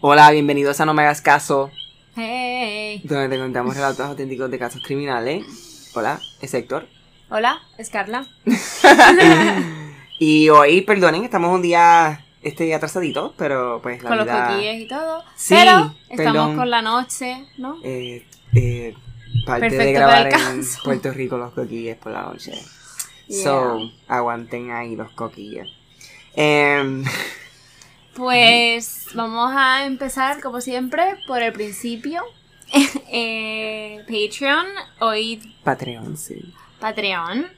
Hola, 0.00 0.30
bienvenidos 0.30 0.80
a 0.80 0.86
No 0.86 0.94
Me 0.94 1.02
Hagas 1.02 1.20
Caso, 1.20 1.70
Hey. 2.16 3.00
donde 3.04 3.28
te 3.28 3.38
contamos 3.40 3.74
relatos 3.74 4.00
auténticos 4.00 4.50
de 4.50 4.58
casos 4.58 4.82
criminales. 4.84 5.90
Hola, 5.94 6.20
es 6.40 6.52
Héctor. 6.54 6.88
Hola, 7.30 7.60
es 7.78 7.90
Carla. 7.90 8.26
Y 10.22 10.50
hoy, 10.50 10.82
perdonen, 10.82 11.24
estamos 11.24 11.50
un 11.54 11.62
día, 11.62 12.26
este 12.42 12.64
día 12.64 12.76
atrasadito, 12.76 13.32
pero 13.38 13.80
pues 13.82 14.02
la 14.02 14.08
con 14.10 14.18
los 14.18 14.26
coquilles 14.26 14.82
y 14.82 14.86
todo. 14.86 15.24
Sí, 15.34 15.54
pero 15.58 15.94
estamos 16.10 16.32
perdón. 16.34 16.56
con 16.58 16.70
la 16.70 16.82
noche, 16.82 17.46
¿no? 17.56 17.78
eh, 17.82 18.26
eh, 18.54 18.94
parte 19.46 19.70
de 19.70 19.92
grabar 19.94 20.26
en 20.26 20.32
caso. 20.32 20.82
Puerto 20.84 21.10
Rico 21.12 21.38
los 21.38 21.54
coquilles 21.54 21.96
por 21.96 22.12
la 22.12 22.24
noche. 22.24 22.52
Yeah. 23.28 23.42
So, 23.44 23.78
aguanten 24.08 24.70
ahí 24.72 24.94
los 24.94 25.10
coquilles. 25.12 25.68
Em, 26.34 27.02
Pues 28.14 29.06
vamos 29.14 29.52
a 29.54 29.84
empezar, 29.86 30.40
como 30.40 30.60
siempre, 30.60 31.16
por 31.26 31.42
el 31.42 31.52
principio. 31.52 32.22
Eh, 33.12 34.04
Patreon, 34.06 34.64
hoy 35.00 35.42
Patreon, 35.64 36.16
sí. 36.16 36.54
Patreon. 36.78 37.48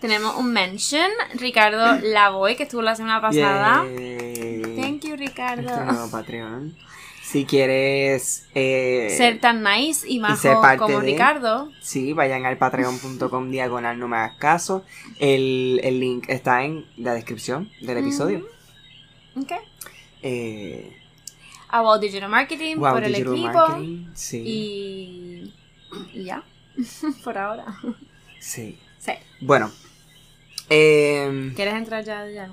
Tenemos 0.00 0.34
un 0.36 0.50
mention, 0.52 1.10
Ricardo 1.34 1.98
Lavoy, 2.02 2.56
que 2.56 2.62
estuvo 2.62 2.80
la 2.80 2.96
semana 2.96 3.20
pasada. 3.20 3.84
Yay. 3.84 4.62
Thank 4.80 5.02
you, 5.04 5.12
Este 5.14 5.16
Ricardo. 5.16 5.84
nuevo 5.84 6.10
Patreon. 6.10 6.74
Si 7.22 7.44
quieres 7.44 8.46
eh, 8.54 9.14
Ser 9.16 9.38
tan 9.40 9.62
nice 9.62 10.08
y 10.08 10.18
parte 10.20 10.78
como 10.78 11.00
de- 11.00 11.06
Ricardo. 11.12 11.70
Sí, 11.82 12.14
vayan 12.14 12.46
al 12.46 12.56
patreon.com 12.56 13.50
diagonal 13.50 13.98
no 13.98 14.08
me 14.08 14.16
hagas 14.16 14.38
caso. 14.38 14.84
El, 15.20 15.80
el 15.84 16.00
link 16.00 16.24
está 16.28 16.64
en 16.64 16.86
la 16.96 17.12
descripción 17.12 17.70
del 17.82 17.98
episodio. 17.98 18.46
Ok. 19.36 19.52
Eh, 20.22 20.96
A 21.68 21.80
Wow 21.82 21.98
Digital 21.98 22.28
Marketing 22.30 22.76
wow, 22.76 22.92
por 22.92 23.04
el 23.04 23.12
Digital 23.12 23.32
equipo. 23.34 23.52
Marketing. 23.52 24.06
Sí, 24.14 24.42
Y, 24.44 25.54
y 26.14 26.24
ya, 26.24 26.42
por 27.24 27.38
ahora. 27.38 27.64
sí. 28.38 28.78
Sí. 28.98 29.12
Bueno. 29.40 29.70
em, 30.68 31.52
¿Quieres 31.54 31.74
entrar 31.74 32.04
ya? 32.04 32.28
ya? 32.30 32.48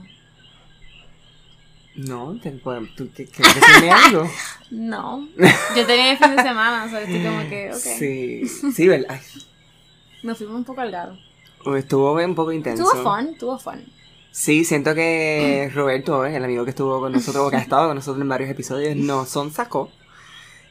no, 1.95 2.39
te, 2.41 2.51
¿tú 2.51 3.09
quieres 3.13 3.55
decirme 3.55 3.91
algo? 3.91 4.29
No. 4.71 5.27
Yo 5.75 5.85
tenía 5.87 6.11
el 6.11 6.17
fin 6.17 6.35
de 6.35 6.43
semana, 6.43 6.85
o 6.85 6.89
sea, 6.89 7.01
estoy 7.01 7.23
como 7.23 7.49
que, 7.49 7.69
ok. 7.71 7.77
Sí, 7.77 8.47
sí, 8.47 8.87
¿verdad? 8.87 9.19
Nos 10.21 10.37
fuimos 10.37 10.55
un 10.57 10.63
poco 10.63 10.81
al 10.81 10.91
gado. 10.91 11.17
Estuvo 11.75 12.13
un 12.13 12.35
poco 12.35 12.51
intenso. 12.51 12.83
Tuvo 12.83 13.03
fun, 13.03 13.37
tuvo 13.37 13.57
fun. 13.59 13.83
Sí, 14.31 14.63
siento 14.63 14.93
que 14.95 15.69
Roberto, 15.73 16.25
eh, 16.25 16.35
el 16.35 16.43
amigo 16.43 16.63
que 16.63 16.69
estuvo 16.69 16.99
con 16.99 17.11
nosotros, 17.11 17.47
o 17.47 17.49
que 17.49 17.57
ha 17.57 17.61
estado 17.61 17.87
con 17.87 17.95
nosotros 17.95 18.21
en 18.21 18.29
varios 18.29 18.49
episodios, 18.49 18.95
nos 18.95 19.29
son 19.29 19.51
sacó. 19.51 19.91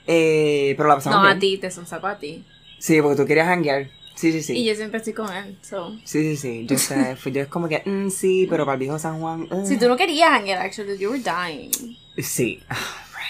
Eh, 0.07 0.75
pero 0.77 0.89
la 0.89 0.95
pasamos 0.95 1.19
No, 1.19 1.25
bien. 1.25 1.37
a 1.37 1.41
ti, 1.41 1.59
te 1.59 1.71
son 1.71 1.87
sacó 1.87 2.07
a 2.07 2.19
ti. 2.19 2.45
Sí, 2.79 3.01
porque 3.03 3.17
tú 3.21 3.27
querías 3.27 3.49
hanguear. 3.49 3.91
Sí, 4.15 4.33
sí, 4.33 4.43
sí. 4.43 4.55
Y 4.57 4.65
yo 4.65 4.75
siempre 4.75 4.99
estoy 4.99 5.13
con 5.13 5.33
él, 5.33 5.57
so. 5.63 5.93
Sí, 6.05 6.23
sí, 6.23 6.37
sí. 6.37 6.67
Yo, 6.67 6.79
sé, 6.79 7.17
yo 7.33 7.43
es 7.43 7.49
como 7.49 7.69
que, 7.69 7.83
mm, 7.85 8.09
sí, 8.11 8.47
pero 8.49 8.65
para 8.65 8.75
el 8.75 8.81
viejo 8.81 8.99
San 8.99 9.21
Juan. 9.21 9.47
uh. 9.51 9.67
Si 9.67 9.77
tú 9.77 9.87
no 9.89 9.97
querías 9.97 10.31
hangar, 10.31 10.59
actually, 10.59 10.97
you 10.99 11.11
were 11.11 11.23
dying. 11.23 11.71
Sí. 12.19 12.61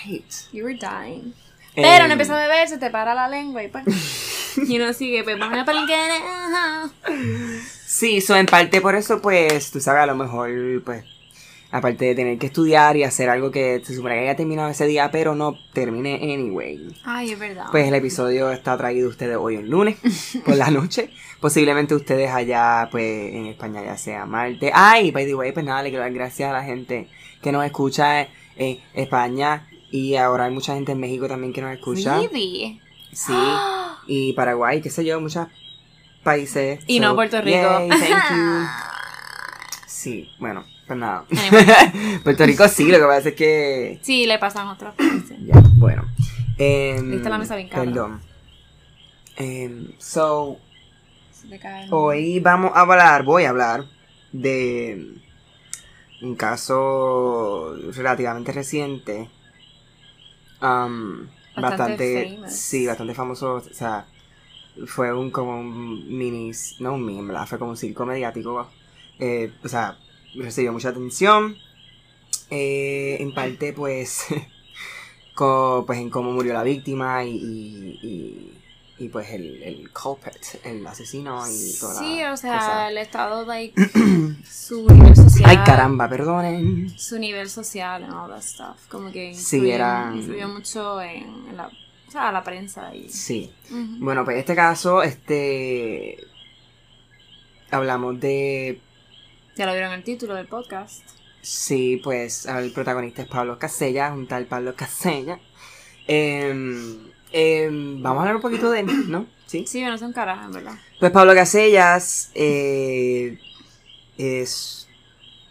Right. 0.07 0.25
You 0.53 0.65
were 0.65 0.79
dying. 0.79 1.35
Pero 1.75 2.05
Em, 2.05 2.07
no 2.07 2.13
empieza 2.13 2.37
a 2.37 2.41
beber, 2.49 2.69
se 2.69 2.79
te 2.79 2.91
para 2.91 3.15
la 3.15 3.29
lengua 3.29 3.63
y 3.63 3.69
pues. 3.69 3.85
y 4.69 4.79
uno 4.79 4.93
sigue, 4.93 5.25
pues 5.25 5.39
vamos 5.39 5.59
a 5.59 5.65
palinquera. 5.65 6.91
Sí, 7.89 8.21
so 8.21 8.37
en 8.37 8.45
parte 8.45 8.83
por 8.83 8.95
eso, 8.95 9.23
pues, 9.23 9.71
tú 9.71 9.81
sabes, 9.81 10.03
a 10.03 10.07
lo 10.07 10.15
mejor, 10.15 10.51
pues, 10.85 11.05
aparte 11.71 12.05
de 12.05 12.15
tener 12.15 12.37
que 12.37 12.49
estudiar 12.49 12.99
y 12.99 13.03
hacer 13.03 13.31
algo 13.31 13.51
que 13.51 13.81
se 13.83 13.95
supone 13.95 14.15
que 14.15 14.21
haya 14.21 14.37
terminado 14.37 14.69
ese 14.69 14.87
día, 14.87 15.11
pero 15.11 15.35
no 15.35 15.59
termine 15.73 16.17
anyway. 16.17 16.87
Ay, 17.05 17.33
es 17.33 17.39
verdad. 17.39 17.65
Pues 17.71 17.89
el 17.89 17.95
episodio 17.95 18.53
está 18.53 18.77
traído 18.77 19.07
a 19.07 19.11
ustedes 19.11 19.39
hoy 19.39 19.57
un 19.57 19.71
lunes, 19.71 19.97
por 20.45 20.57
la 20.57 20.71
noche. 20.71 21.09
Posiblemente 21.41 21.95
ustedes 21.95 22.31
allá, 22.31 22.91
pues, 22.91 23.35
en 23.35 23.47
España 23.47 23.83
ya 23.83 23.97
sea 23.97 24.27
martes. 24.27 24.71
Ay, 24.75 25.11
by 25.11 25.25
the 25.25 25.35
way, 25.35 25.53
pues 25.53 25.65
nada, 25.65 25.83
le 25.83 25.89
quiero 25.89 26.05
dar 26.05 26.13
gracias 26.13 26.51
a 26.51 26.53
la 26.53 26.65
gente 26.65 27.09
que 27.41 27.53
nos 27.53 27.65
escucha 27.65 28.29
en 28.57 28.81
España. 28.93 29.67
Y 29.91 30.17
ahora 30.17 30.45
hay 30.45 30.53
mucha 30.53 30.75
gente 30.75 30.93
en 30.93 31.01
México 31.01 31.27
también 31.27 31.55
que 31.55 31.63
nos 31.63 31.73
escucha. 31.73 32.19
Really? 32.19 32.83
Sí. 33.13 33.33
Y 34.11 34.33
Paraguay, 34.33 34.81
qué 34.81 34.89
sé 34.89 35.05
yo, 35.05 35.21
muchos 35.21 35.49
países. 36.23 36.81
Y 36.87 37.01
no 37.01 37.15
Puerto 37.15 37.41
Rico. 37.41 37.57
yay, 37.57 37.89
thank 37.89 38.31
you. 38.31 38.67
Sí, 39.87 40.31
bueno, 40.39 40.65
pues 40.87 40.97
nada. 40.99 41.25
Anyway. 41.31 42.19
Puerto 42.25 42.47
Rico 42.47 42.69
sí, 42.69 42.87
lo 42.87 42.99
que 42.99 43.05
pasa 43.05 43.29
es 43.31 43.35
que... 43.35 43.99
Sí, 44.03 44.27
le 44.27 44.39
pasan 44.39 44.69
otras 44.69 44.95
cosas. 44.95 45.37
Ya, 45.45 45.61
bueno. 45.75 46.05
Em, 46.57 47.11
Diste 47.11 47.29
la 47.29 47.39
mesa 47.39 47.57
bien 47.57 47.69
cara. 47.69 47.83
Perdón. 47.85 48.21
Em, 49.37 49.89
so, 49.99 50.59
Se 51.33 51.49
te 51.49 51.59
cae 51.59 51.85
el- 51.85 51.93
hoy 51.93 52.39
vamos 52.39 52.71
a 52.75 52.81
hablar, 52.83 53.25
voy 53.25 53.45
a 53.45 53.51
hablar 53.51 53.87
de 54.33 55.15
un 56.23 56.37
caso 56.37 57.75
relativamente 57.97 58.53
reciente. 58.53 59.29
Um, 60.63 61.27
Bastante 61.57 62.37
bastante, 62.37 62.51
sí, 62.51 62.87
bastante 62.87 63.15
famoso, 63.15 63.55
o 63.55 63.61
sea, 63.61 64.07
fue 64.87 65.13
un 65.15 65.31
como 65.31 65.59
un 65.59 66.17
mini, 66.17 66.53
no 66.81 66.95
un 66.95 67.05
meme, 67.05 67.29
¿verdad? 67.29 67.47
fue 67.47 67.59
como 67.59 67.73
un 67.73 67.77
circo 67.77 68.07
mediático, 68.07 68.71
eh, 69.19 69.53
o 69.65 69.69
sea, 69.69 69.99
recibió 70.35 70.73
mucha 70.73 70.91
atención, 70.91 71.57
eh, 72.51 73.17
en 73.21 73.33
parte 73.35 73.73
pues, 73.73 74.27
co- 75.35 75.85
pues 75.87 75.99
en 75.99 76.11
cómo 76.11 76.33
murió 76.33 76.53
la 76.55 76.63
víctima 76.63 77.25
y, 77.25 77.31
y, 77.37 77.99
y- 78.03 78.55
y, 79.01 79.09
pues 79.11 79.31
el, 79.31 79.63
el 79.63 79.91
culprit, 79.93 80.35
el 80.65 80.85
asesino 80.85 81.45
y 81.49 81.73
toda 81.79 81.95
la 81.95 82.01
Sí, 82.01 82.25
o 82.25 82.37
sea, 82.37 82.59
cosa. 82.59 82.89
el 82.89 82.99
estado, 82.99 83.47
like, 83.47 83.81
su 84.45 84.89
nivel 84.91 85.15
social. 85.15 85.49
Ay 85.51 85.59
caramba, 85.65 86.09
perdonen. 86.09 86.99
Su 86.99 87.17
nivel 87.17 87.49
social 87.49 88.03
and 88.03 88.13
all 88.13 88.29
that 88.29 88.43
stuff. 88.43 88.89
Como 88.89 89.13
que 89.13 89.33
Sí, 89.35 89.57
influyó, 89.59 89.75
era- 89.77 90.11
influyó 90.13 90.49
mucho 90.49 91.01
en, 91.01 91.47
en 91.49 91.57
la, 91.57 91.71
o 92.09 92.11
sea, 92.11 92.33
la 92.33 92.43
prensa 92.43 92.95
y... 92.95 93.11
Sí. 93.11 93.53
Bueno, 93.71 94.25
pues 94.25 94.37
en 94.37 94.41
este 94.41 94.55
caso, 94.55 95.03
este. 95.03 96.17
Hablamos 97.71 98.19
de. 98.19 98.81
Ya 99.57 99.67
lo 99.67 99.73
vieron 99.73 99.93
el 99.93 100.03
título 100.03 100.35
del 100.35 100.47
podcast. 100.47 101.03
Sí, 101.43 102.01
pues 102.03 102.47
el 102.47 102.73
protagonista 102.73 103.23
es 103.23 103.29
Pablo 103.29 103.59
Casella, 103.59 104.11
un 104.13 104.27
tal 104.27 104.47
Pablo 104.47 104.75
Casella. 104.75 105.39
Em, 106.07 107.11
em, 107.31 108.03
vamos 108.03 108.19
a 108.19 108.21
hablar 108.23 108.37
un 108.37 108.43
poquito 108.43 108.71
de 108.71 108.81
él, 108.81 109.11
¿no? 109.11 109.27
Sí. 109.45 109.67
Sí, 109.67 109.83
yo 109.83 109.89
no 109.89 109.99
sé 109.99 110.07
un 110.07 110.15
carajo, 110.15 110.47
en 110.47 110.53
verdad. 110.53 110.75
Pues 110.99 111.13
Pablo 111.13 111.35
Casellas 111.35 112.31
eh, 112.35 113.39
es 114.17 114.89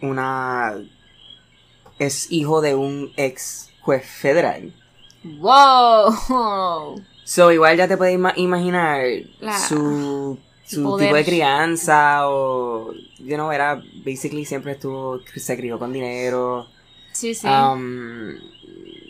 una. 0.02 0.74
Es 2.00 2.32
hijo 2.32 2.62
de 2.62 2.74
un 2.74 3.14
ex 3.16 3.72
juez 3.82 4.04
federal. 4.04 4.74
¡Wow! 5.40 7.02
So, 7.24 7.52
igual 7.52 7.76
ya 7.78 7.88
te 7.88 7.98
puedes 7.98 8.16
ima- 8.16 8.34
imaginar 8.38 9.06
La- 9.42 9.60
su, 9.60 10.38
su 10.66 10.84
poder. 10.84 11.08
tipo 11.08 11.16
de 11.18 11.26
crianza 11.26 12.30
o, 12.30 12.94
you 13.20 13.36
know, 13.36 13.52
era, 13.52 13.82
basically 14.06 14.46
siempre 14.46 14.72
estuvo, 14.74 15.20
se 15.36 15.58
crió 15.58 15.78
con 15.78 15.92
dinero. 15.92 16.68
Sí, 17.12 17.34
sí. 17.36 17.48
Um, 17.48 18.36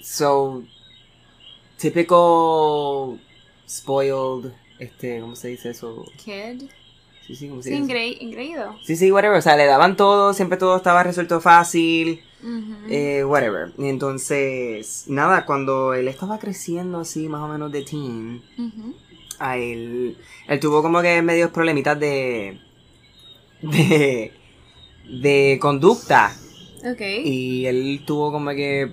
so, 0.01 0.63
típico 1.77 3.17
spoiled, 3.67 4.51
este, 4.79 5.19
¿cómo 5.21 5.35
se 5.35 5.49
dice 5.49 5.69
eso? 5.71 6.05
Kid. 6.23 6.63
Sí, 7.27 7.35
sí, 7.35 7.49
¿cómo 7.49 7.61
se 7.61 7.69
Sí, 7.69 7.75
ingre- 7.75 8.17
ingreído. 8.21 8.75
Sí, 8.83 8.95
sí, 8.95 9.11
whatever, 9.11 9.37
o 9.37 9.41
sea, 9.41 9.57
le 9.57 9.65
daban 9.65 9.97
todo, 9.97 10.33
siempre 10.33 10.57
todo 10.57 10.77
estaba 10.77 11.03
resuelto 11.03 11.41
fácil. 11.41 12.21
Ujú. 12.41 12.75
Eh, 12.89 13.23
whatever. 13.25 13.71
Y 13.77 13.89
entonces, 13.89 15.03
nada, 15.07 15.45
cuando 15.45 15.93
él 15.93 16.07
estaba 16.07 16.39
creciendo 16.39 16.99
así, 16.99 17.27
más 17.27 17.41
o 17.41 17.47
menos 17.49 17.71
de 17.71 17.81
teen, 17.83 18.41
a 19.39 19.57
él, 19.57 20.17
él 20.47 20.59
tuvo 20.59 20.81
como 20.81 21.01
que 21.01 21.21
medios 21.21 21.51
problemitas 21.51 21.99
de, 21.99 22.57
de, 23.61 24.31
de 25.09 25.57
conducta. 25.61 26.33
Ok. 26.89 27.01
Y 27.25 27.65
él 27.65 28.03
tuvo 28.05 28.31
como 28.31 28.51
que, 28.51 28.83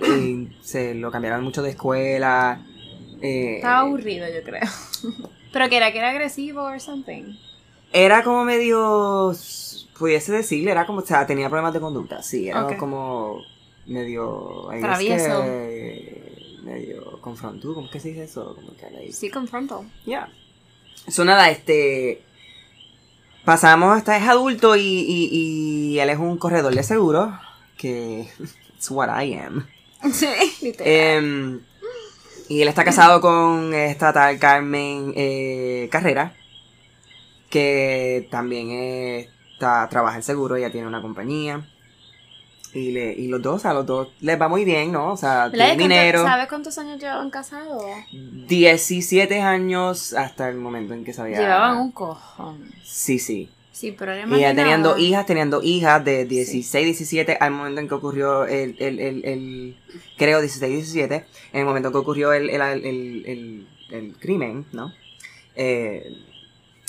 eh, 0.00 0.48
se 0.62 0.94
lo 0.94 1.10
cambiaron 1.10 1.44
mucho 1.44 1.62
de 1.62 1.70
escuela. 1.70 2.60
eh, 3.22 3.56
Estaba 3.56 3.80
aburrido, 3.80 4.26
yo 4.28 4.42
creo. 4.42 4.68
Pero 5.52 5.68
que 5.68 5.76
era 5.76 5.92
que 5.92 5.98
era 5.98 6.10
agresivo 6.10 6.62
or 6.62 6.80
something. 6.80 7.34
Era 7.92 8.22
como 8.22 8.44
medio, 8.44 9.32
pudiese 9.98 10.32
decirle, 10.32 10.70
era 10.70 10.86
como, 10.86 11.00
o 11.00 11.06
sea, 11.06 11.26
tenía 11.26 11.48
problemas 11.48 11.72
de 11.74 11.80
conducta, 11.80 12.22
sí, 12.22 12.48
era 12.48 12.76
como 12.76 13.40
medio, 13.86 14.68
Travieso. 14.80 15.42
que- 15.42 16.58
medio 16.62 17.18
confrontado, 17.22 17.72
¿cómo 17.74 17.86
es 17.86 17.92
que 17.92 18.00
se 18.00 18.08
dice 18.08 18.24
eso? 18.24 18.54
Como 18.54 18.76
que 18.76 19.10
Sí, 19.12 19.30
confronto. 19.30 19.86
Ya. 20.04 20.28
So 21.08 21.24
nada, 21.24 21.48
este. 21.50 22.22
Pasamos 23.44 23.96
hasta 23.96 24.16
es 24.18 24.28
adulto 24.28 24.76
y, 24.76 24.82
y, 24.82 25.28
y 25.94 25.98
él 26.00 26.10
es 26.10 26.18
un 26.18 26.36
corredor 26.36 26.74
de 26.74 26.82
seguro. 26.82 27.38
Que. 27.78 28.28
It's 28.76 28.90
what 28.90 29.08
I 29.22 29.34
am. 29.34 29.66
Sí, 30.12 30.26
literal. 30.62 30.92
Em, 30.92 31.60
y 32.48 32.60
él 32.62 32.68
está 32.68 32.84
casado 32.84 33.20
con 33.20 33.72
esta 33.74 34.12
tal 34.12 34.38
Carmen 34.38 35.12
eh, 35.16 35.88
Carrera, 35.90 36.34
que 37.50 38.28
también 38.30 38.70
está, 39.54 39.88
trabaja 39.88 40.16
en 40.16 40.22
seguro, 40.22 40.56
ella 40.56 40.70
tiene 40.70 40.86
una 40.86 41.02
compañía. 41.02 41.68
Y, 42.74 42.92
le, 42.92 43.14
y 43.14 43.28
los 43.28 43.40
dos, 43.40 43.64
a 43.64 43.72
los 43.72 43.86
dos 43.86 44.08
les 44.20 44.38
va 44.38 44.46
muy 44.48 44.64
bien, 44.66 44.92
¿no? 44.92 45.12
O 45.12 45.16
sea, 45.16 45.50
tienen 45.50 45.68
¿Cuánto- 45.68 45.82
dinero. 45.84 46.22
¿Sabes 46.22 46.48
cuántos 46.48 46.76
años 46.76 47.00
llevaban 47.00 47.30
casados? 47.30 47.82
17 48.12 49.40
años 49.40 50.12
hasta 50.12 50.48
el 50.50 50.56
momento 50.56 50.92
en 50.94 51.02
que 51.04 51.12
se 51.14 51.22
había... 51.22 51.38
Llevaban 51.38 51.78
un 51.78 51.92
cojón. 51.92 52.70
Sí, 52.84 53.18
sí. 53.18 53.50
Sí, 53.72 53.94
pero 53.96 54.12
Y 54.36 54.40
ya 54.40 54.54
tenían 54.54 54.82
dos 54.82 54.98
hijas, 54.98 55.24
tenían 55.24 55.50
dos 55.50 55.62
hijas 55.64 56.04
de 56.04 56.24
16, 56.24 56.84
17 56.84 57.36
al 57.40 57.52
momento 57.52 57.80
en 57.80 57.88
que 57.88 57.94
ocurrió 57.94 58.44
el, 58.44 58.74
el, 58.80 58.98
el, 58.98 59.24
el- 59.24 59.76
creo 60.16 60.40
16, 60.40 60.72
17, 60.92 61.24
en 61.52 61.60
el 61.60 61.64
momento 61.64 61.88
en 61.88 61.92
que 61.92 61.98
ocurrió 61.98 62.32
el, 62.32 62.50
el, 62.50 62.60
el, 62.60 62.84
el- 63.26 63.68
el 63.90 64.16
crimen, 64.18 64.66
¿no? 64.72 64.92
Eh, 65.54 66.04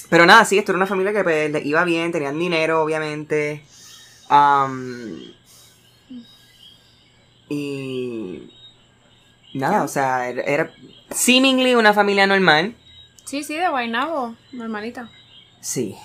pero 0.09 0.25
nada, 0.25 0.43
sí, 0.45 0.57
esto 0.57 0.71
era 0.71 0.77
una 0.77 0.87
familia 0.87 1.13
que 1.13 1.23
pues, 1.23 1.51
le 1.51 1.61
iba 1.61 1.83
bien, 1.83 2.11
tenían 2.11 2.39
dinero, 2.39 2.83
obviamente. 2.83 3.63
Am, 4.29 5.21
y 7.49 8.49
nada, 9.53 9.83
o 9.83 9.87
sea, 9.87 10.29
era, 10.29 10.43
era 10.43 10.73
seemingly 11.09 11.75
una 11.75 11.93
familia 11.93 12.27
normal. 12.27 12.75
Sí, 13.25 13.43
sí, 13.43 13.55
de 13.55 13.67
Guaynabo, 13.69 14.35
normalita. 14.51 15.09
Sí. 15.61 15.95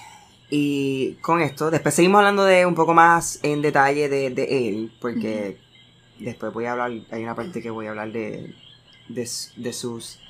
Y 0.50 1.14
con 1.22 1.40
esto, 1.40 1.70
después 1.70 1.94
seguimos 1.94 2.18
hablando 2.18 2.44
de 2.44 2.66
un 2.66 2.74
poco 2.74 2.94
más 2.94 3.40
en 3.42 3.62
detalle 3.62 4.08
de, 4.08 4.30
de 4.30 4.68
él, 4.68 4.92
porque 5.00 5.58
después 6.18 6.52
voy 6.52 6.66
a 6.66 6.72
hablar, 6.72 6.92
hay 7.10 7.22
una 7.22 7.34
parte 7.34 7.62
que 7.62 7.70
voy 7.70 7.86
a 7.86 7.90
hablar 7.90 8.12
de, 8.12 8.54
de, 9.08 9.28
de 9.56 9.72
sus, 9.72 10.20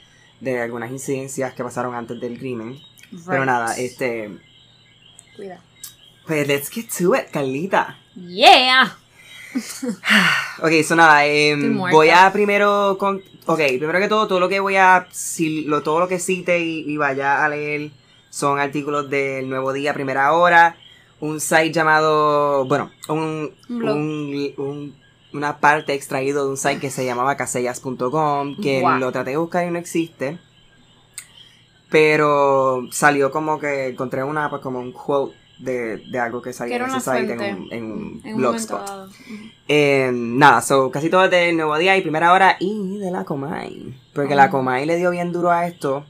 de 0.41 0.61
algunas 0.61 0.91
incidencias 0.91 1.55
que 1.55 1.65
pasaron 1.65 1.94
antes 1.94 2.21
del 2.21 2.38
crimen. 2.38 2.79
Pero 3.26 3.44
nada, 3.44 3.76
este, 3.76 4.31
Cuida. 5.37 5.61
pues 6.26 6.46
let's 6.49 6.69
get 6.70 6.87
to 6.99 7.14
it, 7.14 7.31
Carlita. 7.31 7.99
Yeah. 8.16 8.96
Ok, 10.62 10.70
eso 10.72 10.96
nada, 10.96 11.22
muerta. 11.56 11.96
voy 11.96 12.08
a 12.11 12.32
primero 12.32 12.96
con, 12.99 13.22
ok, 13.46 13.58
primero 13.78 13.99
que 14.00 14.08
todo, 14.08 14.26
todo 14.26 14.40
lo 14.40 14.49
que 14.49 14.61
voy 14.61 14.76
a, 14.76 15.06
si, 15.12 15.64
lo, 15.64 15.82
todo 15.82 16.00
lo 16.00 16.08
que 16.08 16.19
cite 16.19 16.58
y, 16.61 16.81
y 16.90 16.96
vaya 16.96 17.44
a 17.44 17.49
leer 17.49 17.90
son 18.31 18.58
artículos 18.58 19.08
del 19.11 19.49
Nuevo 19.49 19.72
Día, 19.72 19.94
Primera 19.94 20.32
Hora, 20.32 20.76
un 21.20 21.40
site 21.40 21.70
llamado, 21.72 22.64
bueno, 22.66 22.90
un, 23.08 23.55
Un 23.69 23.84
un- 23.88 24.55
un- 24.56 25.05
una 25.32 25.58
parte 25.58 25.94
extraído 25.94 26.44
de 26.44 26.50
un 26.50 26.56
site 26.56 26.78
que 26.81 26.90
se 26.90 27.05
llamaba 27.05 27.37
casellas.com, 27.37 28.56
que 28.61 28.82
lo 28.99 29.11
traté 29.12 29.31
de 29.31 29.37
buscar 29.37 29.66
y 29.66 29.70
no 29.70 29.78
existe, 29.78 30.38
pero 31.94 32.88
salió 32.91 33.31
como 33.31 33.61
que 33.61 33.87
encontré 33.91 34.25
una, 34.25 34.50
pues 34.50 34.61
como 34.61 34.81
un 34.81 34.91
quote 34.91 35.32
de, 35.61 35.99
de 35.99 36.19
algo 36.19 36.43
que 36.43 36.50
era 36.50 36.67
en 36.67 36.91
ese 36.96 37.00
site 37.00 37.32
en 37.35 37.41
un, 37.41 37.69
en 37.73 37.85
un 37.93 38.20
En 38.25 38.37
blogspot. 38.37 39.08
Eh, 39.69 40.11
nada, 40.12 40.61
so, 40.61 40.91
casi 40.91 41.08
todo 41.08 41.29
del 41.29 41.56
Nuevo 41.56 41.79
Día 41.79 41.96
y 41.96 42.00
Primera 42.00 42.32
Hora 42.32 42.56
y 42.58 42.99
de 42.99 43.12
la 43.12 43.25
Comay. 43.25 43.94
Porque 44.12 44.35
la 44.35 44.46
Oh. 44.46 44.50
Comay 44.50 44.87
le 44.87 44.96
dio 44.96 45.12
bien 45.12 45.31
duro 45.32 45.52
a 45.52 45.69
esto. 45.69 46.05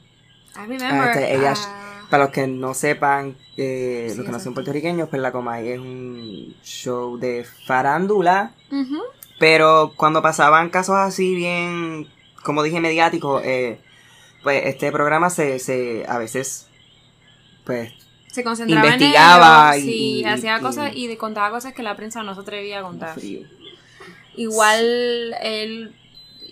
I 0.55 0.61
remember. 0.67 1.09
Este, 1.09 1.35
ella- 1.35 1.53
ah, 1.55 1.81
Para 2.09 2.23
los 2.23 2.33
que 2.33 2.47
no 2.47 2.73
sepan, 2.73 3.35
eh, 3.55 4.07
Sí, 4.09 4.17
los 4.17 4.25
que 4.25 4.31
no 4.31 4.39
son 4.39 4.55
puertorriqueños, 4.55 5.07
pues 5.09 5.21
la 5.21 5.31
Comay 5.31 5.69
es 5.69 5.79
un 5.79 6.55
show 6.63 7.17
de 7.19 7.45
farándula. 7.67 8.55
Pero 9.37 9.93
cuando 9.95 10.23
pasaban 10.23 10.69
casos 10.71 10.95
así 10.95 11.35
bien, 11.35 12.07
como 12.43 12.63
dije, 12.63 12.79
mediáticos, 12.81 13.43
eh, 13.45 13.79
pues 14.45 14.61
este 14.67 14.91
programa 14.93 15.29
se, 15.29 15.59
se 15.59 16.05
a 16.07 16.17
veces, 16.19 16.67
pues, 17.65 17.91
Se 18.31 18.43
concentraba 18.43 18.85
Investigaba 18.85 19.75
en 19.75 19.81
ello, 19.81 19.89
y- 19.89 19.93
sí, 19.93 20.19
y- 20.21 20.23
hacía 20.25 20.57
y- 20.57 20.61
cosas 20.61 20.91
y 20.95 21.15
contaba 21.17 21.49
cosas 21.49 21.73
que 21.73 21.83
la 21.83 21.95
prensa 21.97 22.21
no 22.23 22.33
se 22.35 22.41
atrevía 22.41 22.79
a 22.79 22.83
contar. 22.83 23.15
frío. 23.19 23.47
Igual 24.35 25.35
él 25.41 25.95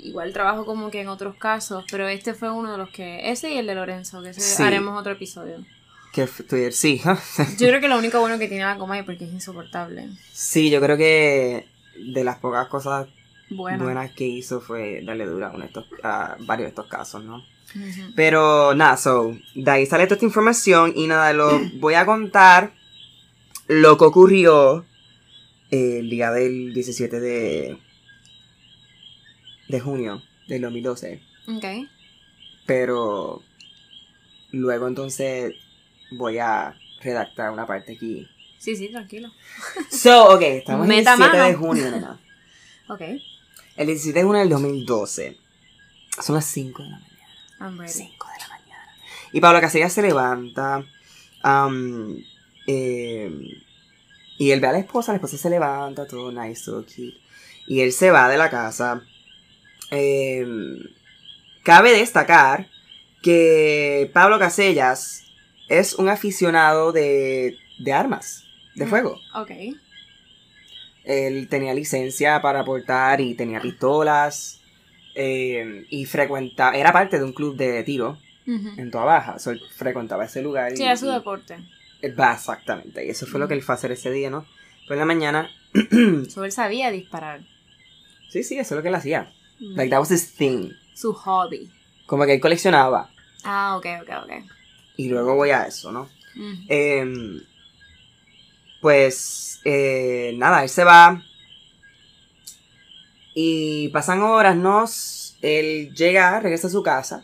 igual 0.04 0.34
trabajó 0.34 0.66
como 0.66 0.92
que 0.92 1.00
en 1.02 1.08
otros 1.08 1.36
casos, 1.36 1.86
pero 1.90 2.08
este 2.10 2.34
fue 2.34 2.50
uno 2.52 2.72
de 2.74 2.78
los 2.78 2.90
que 2.90 3.30
ese 3.32 3.52
y 3.54 3.58
el 3.58 3.68
de 3.68 3.76
Lorenzo, 3.76 4.22
que 4.22 4.30
ese 4.32 4.42
Sí. 4.42 4.62
haremos 4.64 5.00
otro 5.00 5.14
episodio. 5.14 5.64
Que 6.12 6.28
sí, 6.72 7.02
Yo 7.58 7.68
creo 7.68 7.80
que 7.80 7.88
lo 7.88 7.98
único 7.98 8.20
bueno 8.20 8.38
que 8.38 8.48
tiene 8.48 8.64
la 8.66 8.78
coma 8.78 9.00
es 9.00 9.06
porque 9.06 9.24
es 9.26 9.32
insoportable. 9.32 10.10
sí, 10.34 10.70
yo 10.70 10.82
creo 10.82 10.98
que 10.98 11.68
de 11.98 12.24
las 12.24 12.38
pocas 12.40 12.68
cosas 12.68 13.08
Bueno. 13.50 13.84
buenas 13.86 14.12
que 14.12 14.26
hizo 14.26 14.60
fue 14.62 15.02
darle 15.06 15.26
dura 15.26 15.48
a, 15.48 15.52
uno 15.52 15.60
de 15.62 15.68
estos, 15.68 15.86
a 16.04 16.36
varios 16.40 16.66
de 16.66 16.70
estos 16.70 16.88
casos, 16.88 17.24
¿no? 17.24 17.44
Pero 18.16 18.76
nada, 18.76 18.98
so, 18.98 19.36
de 19.56 19.72
ahí 19.72 19.86
sale 19.86 20.06
toda 20.06 20.16
esta 20.16 20.26
información 20.26 20.94
y 20.96 21.08
nada, 21.08 21.34
lo 21.34 21.60
voy 21.80 21.96
a 21.96 22.06
contar 22.06 22.74
lo 23.68 23.98
que 23.98 24.06
ocurrió 24.06 24.86
el 25.72 26.10
día 26.10 26.32
del 26.32 26.74
17 26.74 27.20
de, 27.20 27.78
de 29.68 29.80
junio 29.80 30.22
del 30.48 30.62
2012. 30.62 31.22
Ok. 31.48 31.66
Pero 32.66 33.42
luego 34.52 34.88
entonces 34.88 35.56
voy 36.12 36.38
a 36.38 36.76
redactar 37.02 37.52
una 37.52 37.66
parte 37.66 37.94
aquí. 37.94 38.28
Sí, 38.60 38.76
sí, 38.76 38.90
tranquilo. 38.90 39.32
So, 39.90 40.36
ok, 40.36 40.42
estamos 40.42 40.86
en 40.86 40.92
el 40.92 40.98
Meta 41.00 41.16
17 41.16 41.44
de 41.44 41.54
junio, 41.56 41.84
nena. 41.92 42.20
Ok. 42.88 43.02
El 43.76 43.88
17 43.88 44.20
de 44.20 44.26
junio 44.26 44.40
del 44.40 44.50
2012. 44.50 45.38
Son 46.22 46.36
las 46.36 46.46
5 46.46 46.84
de 46.84 46.90
la 46.90 46.96
mañana. 46.96 47.13
I'm 47.60 47.80
ready. 47.80 47.92
5 47.92 48.28
de 48.28 48.40
la 48.40 48.48
mañana. 48.48 48.98
Y 49.32 49.40
Pablo 49.42 49.62
Casellas 49.62 49.94
se 49.94 50.02
levanta. 50.02 50.84
am, 51.42 52.18
eh, 52.68 53.32
y 54.38 54.52
él 54.52 54.60
ve 54.60 54.68
a 54.68 54.72
la 54.72 54.80
esposa, 54.80 55.12
la 55.12 55.18
esposa 55.18 55.38
se 55.38 55.50
levanta, 55.50 56.08
todo 56.08 56.32
nice, 56.32 56.66
todo 56.66 56.84
cute. 56.84 57.18
Y 57.68 57.82
él 57.82 57.92
se 57.92 58.12
va 58.12 58.28
de 58.28 58.38
la 58.38 58.50
casa. 58.50 59.04
Eh, 59.92 60.46
cabe 61.64 61.92
destacar 61.92 62.68
que 63.22 64.10
Pablo 64.14 64.40
Casellas 64.40 65.24
es 65.70 65.94
un 65.94 66.10
aficionado 66.10 66.92
de, 66.92 67.58
de 67.80 67.94
armas, 67.94 68.44
de 68.76 68.88
fuego. 68.88 69.20
Ok. 69.36 69.52
Él 71.04 71.48
tenía 71.50 71.74
licencia 71.74 72.42
para 72.42 72.64
portar 72.64 73.22
y 73.22 73.36
tenía 73.36 73.62
pistolas. 73.62 74.60
Eh, 75.16 75.86
y 75.90 76.06
frecuentaba, 76.06 76.76
era 76.76 76.92
parte 76.92 77.18
de 77.20 77.24
un 77.26 77.34
club 77.34 77.56
de 77.56 77.84
tiro 77.84 78.18
en 78.46 78.92
Toa 78.92 79.06
Baja. 79.06 79.40
So, 79.40 79.52
frecuentaba 79.76 80.26
ese 80.26 80.42
lugar. 80.42 80.76
Sí, 80.76 80.84
y- 80.84 80.86
era 80.86 80.98
su 80.98 81.08
deporte. 81.08 81.58
va 82.20 82.34
exactamente. 82.34 83.06
Y 83.06 83.10
eso 83.10 83.26
fue 83.26 83.40
lo 83.40 83.48
que 83.48 83.54
él 83.54 83.62
fue 83.64 83.74
a 83.74 83.78
hacer 83.78 83.92
ese 83.92 84.12
día, 84.12 84.30
¿no? 84.30 84.46
Pues 84.88 84.92
en 84.96 85.00
la 85.00 85.06
mañana. 85.06 85.50
So, 86.30 86.44
él 86.44 86.52
sabía 86.52 86.92
disparar. 86.92 87.42
sí, 88.30 88.44
sí, 88.44 88.58
eso 88.60 88.74
es 88.74 88.78
lo 88.78 88.82
que 88.82 88.90
él 88.90 88.96
hacía. 88.96 89.32
Like 89.60 89.90
that 89.92 90.00
was 90.00 90.12
his 90.12 90.34
thing. 90.36 90.72
Su 90.94 91.14
hobby. 91.14 91.72
Como 92.06 92.26
que 92.26 92.34
él 92.34 92.42
coleccionaba. 92.42 93.10
Ah, 93.44 93.76
ok, 93.78 93.86
ok, 94.02 94.10
ok. 94.24 94.32
Y 94.98 95.10
luego 95.10 95.36
voy 95.36 95.52
a 95.52 95.64
eso, 95.68 95.92
¿no? 95.92 96.10
Em, 96.68 97.42
pues 98.82 99.60
eh, 99.64 100.34
nada, 100.38 100.64
él 100.64 100.70
se 100.70 100.84
va. 100.84 101.24
Y 103.34 103.90
pasan 103.90 104.22
horas, 104.22 104.56
¿no? 104.56 104.86
Él 105.42 105.94
llega, 105.94 106.40
regresa 106.40 106.68
a 106.68 106.72
su 106.72 106.84
casa. 106.84 107.24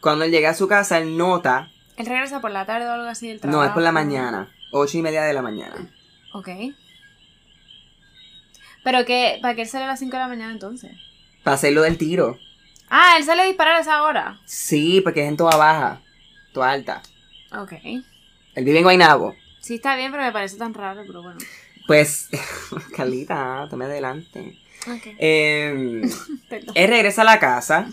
Cuando 0.00 0.24
él 0.24 0.30
llega 0.30 0.50
a 0.50 0.54
su 0.54 0.68
casa, 0.68 0.98
él 0.98 1.16
nota. 1.16 1.70
Él 1.96 2.06
regresa 2.06 2.40
por 2.40 2.50
la 2.50 2.64
tarde 2.66 2.86
o 2.86 2.92
algo 2.92 3.08
así 3.08 3.28
del 3.28 3.40
trabajo. 3.40 3.60
No, 3.60 3.66
es 3.66 3.72
por 3.72 3.82
la 3.82 3.92
mañana. 3.92 4.52
Ocho 4.70 4.98
y 4.98 5.02
media 5.02 5.22
de 5.22 5.32
la 5.32 5.42
mañana. 5.42 5.90
Ok. 6.32 6.48
Pero 8.84 9.04
que, 9.04 9.38
¿para 9.42 9.54
qué 9.54 9.62
él 9.62 9.68
sale 9.68 9.84
a 9.84 9.88
las 9.88 9.98
5 9.98 10.12
de 10.12 10.18
la 10.18 10.28
mañana 10.28 10.52
entonces? 10.52 10.92
Para 11.42 11.56
hacerlo 11.56 11.82
del 11.82 11.98
tiro. 11.98 12.38
Ah, 12.88 13.16
él 13.18 13.24
sale 13.24 13.42
a 13.42 13.46
disparar 13.46 13.76
a 13.76 13.80
esa 13.80 14.02
hora. 14.02 14.40
Sí, 14.44 15.00
porque 15.02 15.22
es 15.22 15.28
en 15.28 15.36
toda 15.36 15.56
baja. 15.56 16.00
Toda 16.52 16.70
alta. 16.70 17.02
Ok. 17.52 17.72
Él 17.82 18.64
vive 18.64 18.78
en 18.78 18.84
Guaynabo. 18.84 19.34
Sí, 19.60 19.74
está 19.74 19.96
bien, 19.96 20.10
pero 20.10 20.22
me 20.22 20.32
parece 20.32 20.56
tan 20.56 20.72
raro, 20.72 21.02
pero 21.06 21.22
bueno. 21.22 21.38
Pues, 21.88 22.28
Carlita, 22.96 23.66
tome 23.70 23.86
adelante. 23.86 24.58
Em. 25.18 26.02
Él 26.74 26.88
regresa 26.90 27.22
a 27.22 27.24
la 27.24 27.40
casa 27.40 27.88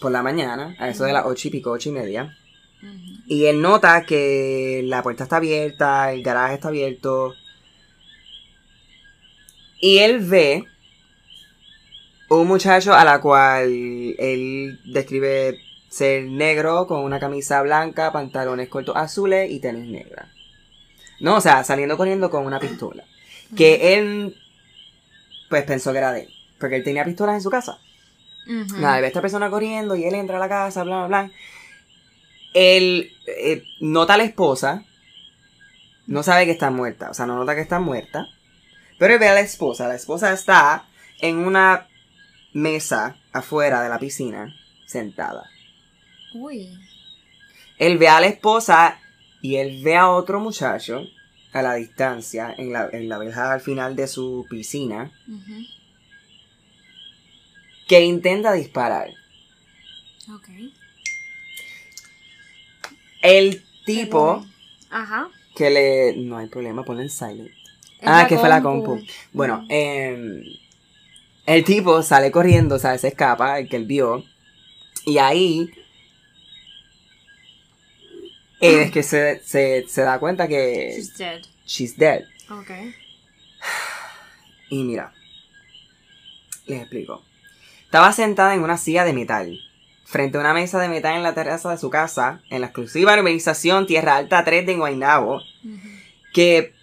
por 0.00 0.10
la 0.10 0.24
mañana, 0.24 0.74
a 0.80 0.88
eso 0.88 1.04
de 1.04 1.12
las 1.12 1.24
ocho 1.24 1.46
y 1.46 1.52
pico, 1.52 1.70
ocho 1.70 1.90
y 1.90 1.92
media. 1.92 2.36
Y 3.26 3.44
él 3.46 3.60
nota 3.60 4.04
que 4.04 4.82
la 4.84 5.02
puerta 5.02 5.24
está 5.24 5.36
abierta, 5.36 6.12
el 6.12 6.22
garaje 6.22 6.54
está 6.54 6.68
abierto. 6.68 7.34
Y 9.80 9.98
él 9.98 10.18
ve 10.18 10.64
un 12.28 12.48
muchacho 12.48 12.94
a 12.94 13.04
la 13.04 13.20
cual 13.20 13.68
él 14.18 14.80
describe 14.84 15.58
ser 15.88 16.24
negro 16.24 16.86
con 16.86 17.04
una 17.04 17.20
camisa 17.20 17.62
blanca, 17.62 18.12
pantalones 18.12 18.68
cortos 18.68 18.96
azules 18.96 19.50
y 19.50 19.60
tenis 19.60 19.88
negra. 19.88 20.32
No, 21.20 21.36
o 21.36 21.40
sea, 21.40 21.64
saliendo 21.64 21.96
corriendo 21.96 22.30
con 22.30 22.46
una 22.46 22.60
pistola. 22.60 23.04
Que 23.56 23.94
él 23.94 24.36
pues 25.48 25.64
pensó 25.64 25.92
que 25.92 25.98
era 25.98 26.12
de 26.12 26.22
él. 26.22 26.28
Porque 26.58 26.76
él 26.76 26.84
tenía 26.84 27.04
pistolas 27.04 27.36
en 27.36 27.42
su 27.42 27.50
casa. 27.50 27.78
Ujú. 28.46 28.78
Nada, 28.78 29.00
ve 29.00 29.06
a 29.06 29.08
esta 29.08 29.20
persona 29.20 29.50
corriendo 29.50 29.94
y 29.94 30.04
él 30.04 30.14
entra 30.14 30.36
a 30.36 30.40
la 30.40 30.48
casa, 30.48 30.82
bla, 30.82 31.06
bla, 31.06 31.06
bla. 31.06 31.30
Él 32.54 33.12
eh, 33.26 33.62
nota 33.80 34.14
a 34.14 34.16
la 34.16 34.24
esposa, 34.24 34.84
no 36.06 36.22
sabe 36.22 36.46
que 36.46 36.52
está 36.52 36.70
muerta, 36.70 37.10
o 37.10 37.14
sea, 37.14 37.26
no 37.26 37.36
nota 37.36 37.54
que 37.54 37.60
está 37.60 37.78
muerta, 37.78 38.26
pero 38.98 39.12
él 39.12 39.20
ve 39.20 39.28
a 39.28 39.34
la 39.34 39.40
esposa, 39.40 39.86
la 39.86 39.94
esposa 39.94 40.32
está 40.32 40.86
en 41.20 41.36
una 41.36 41.88
mesa 42.54 43.16
afuera 43.32 43.82
de 43.82 43.90
la 43.90 43.98
piscina, 43.98 44.54
sentada. 44.86 45.44
Uy. 46.34 46.70
Él 47.76 47.98
ve 47.98 48.08
a 48.08 48.20
la 48.20 48.26
esposa 48.26 48.98
y 49.48 49.56
él 49.56 49.80
ve 49.82 49.96
a 49.96 50.10
otro 50.10 50.40
muchacho 50.40 51.06
a 51.54 51.62
la 51.62 51.76
distancia, 51.76 52.54
en 52.58 52.70
la, 52.70 52.86
en 52.92 53.08
la 53.08 53.16
verja 53.16 53.50
al 53.50 53.62
final 53.62 53.96
de 53.96 54.06
su 54.06 54.44
piscina, 54.50 55.10
que 57.86 58.02
intenta 58.02 58.52
disparar. 58.52 59.08
Ok. 60.34 60.48
El 63.22 63.64
tipo 63.86 64.44
Ajá. 64.90 65.30
que 65.56 65.70
le... 65.70 66.16
No 66.18 66.36
hay 66.36 66.48
problema, 66.48 66.84
ponle 66.84 67.04
en 67.04 67.10
silent. 67.10 67.50
Ah, 68.02 68.26
que 68.28 68.36
fue 68.36 68.50
la 68.50 68.62
compu. 68.62 68.96
compu. 68.96 69.06
Bueno, 69.32 69.64
em, 69.70 70.42
el 71.46 71.64
tipo 71.64 72.02
sale 72.02 72.30
corriendo, 72.30 72.74
o 72.74 72.78
sea, 72.78 72.98
se 72.98 73.08
escapa, 73.08 73.58
el 73.60 73.70
que 73.70 73.76
él 73.76 73.86
vio. 73.86 74.24
Y 75.06 75.16
ahí 75.16 75.70
es 78.60 78.90
que 78.90 79.02
se, 79.02 79.40
se, 79.44 79.86
se 79.88 80.02
da 80.02 80.18
cuenta 80.18 80.48
que 80.48 80.92
She's 80.96 81.16
dead. 81.16 81.40
she's 81.66 81.96
dead. 81.96 82.22
Ok. 82.50 82.70
Y 84.70 84.82
mira, 84.84 85.12
les 86.66 86.80
explico. 86.80 87.24
Estaba 87.84 88.12
sentada 88.12 88.54
en 88.54 88.62
una 88.62 88.76
silla 88.76 89.04
de 89.04 89.12
metal, 89.14 89.58
frente 90.04 90.36
a 90.36 90.40
una 90.40 90.52
mesa 90.54 90.78
de 90.78 90.88
metal 90.88 91.16
en 91.16 91.22
la 91.22 91.34
terraza 91.34 91.70
de 91.70 91.78
su 91.78 91.88
casa, 91.90 92.42
en 92.50 92.60
la 92.60 92.66
exclusiva 92.66 93.14
urbanización 93.14 93.86
Tierra 93.86 94.16
Alta 94.16 94.44
3 94.44 94.66
de 94.66 94.76
Guaynabo, 94.76 95.40
que 96.34 96.74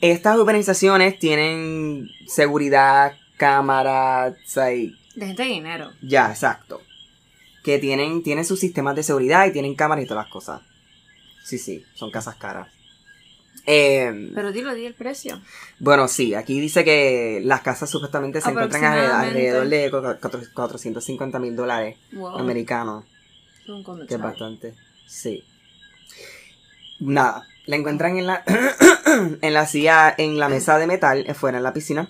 estas 0.00 0.36
urbanizaciones 0.36 1.18
tienen 1.18 2.10
seguridad, 2.26 3.16
cámaras, 3.36 4.32
o 4.34 4.48
sea, 4.48 4.72
y- 4.74 4.94
De 5.14 5.26
gente 5.26 5.42
de 5.42 5.48
dinero. 5.48 5.92
ya, 6.02 6.30
exacto. 6.30 6.82
Que 7.66 7.80
tienen, 7.80 8.22
tienen 8.22 8.44
sus 8.44 8.60
sistemas 8.60 8.94
de 8.94 9.02
seguridad 9.02 9.44
y 9.44 9.50
tienen 9.52 9.74
cámaras 9.74 10.04
y 10.04 10.06
todas 10.06 10.24
las 10.24 10.32
cosas. 10.32 10.62
Sí, 11.44 11.58
sí, 11.58 11.84
son 11.96 12.12
casas 12.12 12.36
caras. 12.36 12.68
Eh, 13.66 14.30
Pero 14.36 14.52
dilo, 14.52 14.72
di 14.72 14.86
el 14.86 14.94
precio. 14.94 15.40
bueno, 15.80 16.06
sí, 16.06 16.34
aquí 16.34 16.60
dice 16.60 16.84
que 16.84 17.40
las 17.44 17.62
casas 17.62 17.90
supuestamente 17.90 18.40
se 18.40 18.50
encuentran 18.50 18.84
alrededor 18.84 19.66
de 19.68 19.90
cuatro- 19.90 20.40
450 20.54 21.40
mil 21.40 21.56
dólares 21.56 21.96
Wow. 22.12 22.38
americanos. 22.38 23.04
Un. 23.66 24.06
Que 24.06 24.14
es 24.14 24.20
bastante. 24.20 24.74
Sí. 25.08 25.42
Nada. 27.00 27.44
La 27.66 27.74
encuentran 27.74 28.16
en 28.16 28.28
la. 28.28 28.44
en 29.42 29.52
la 29.54 29.66
silla. 29.66 30.14
En 30.16 30.38
la 30.38 30.48
mesa 30.48 30.78
de 30.78 30.86
metal. 30.86 31.26
Fuera 31.34 31.58
en 31.58 31.64
la 31.64 31.72
piscina. 31.72 32.08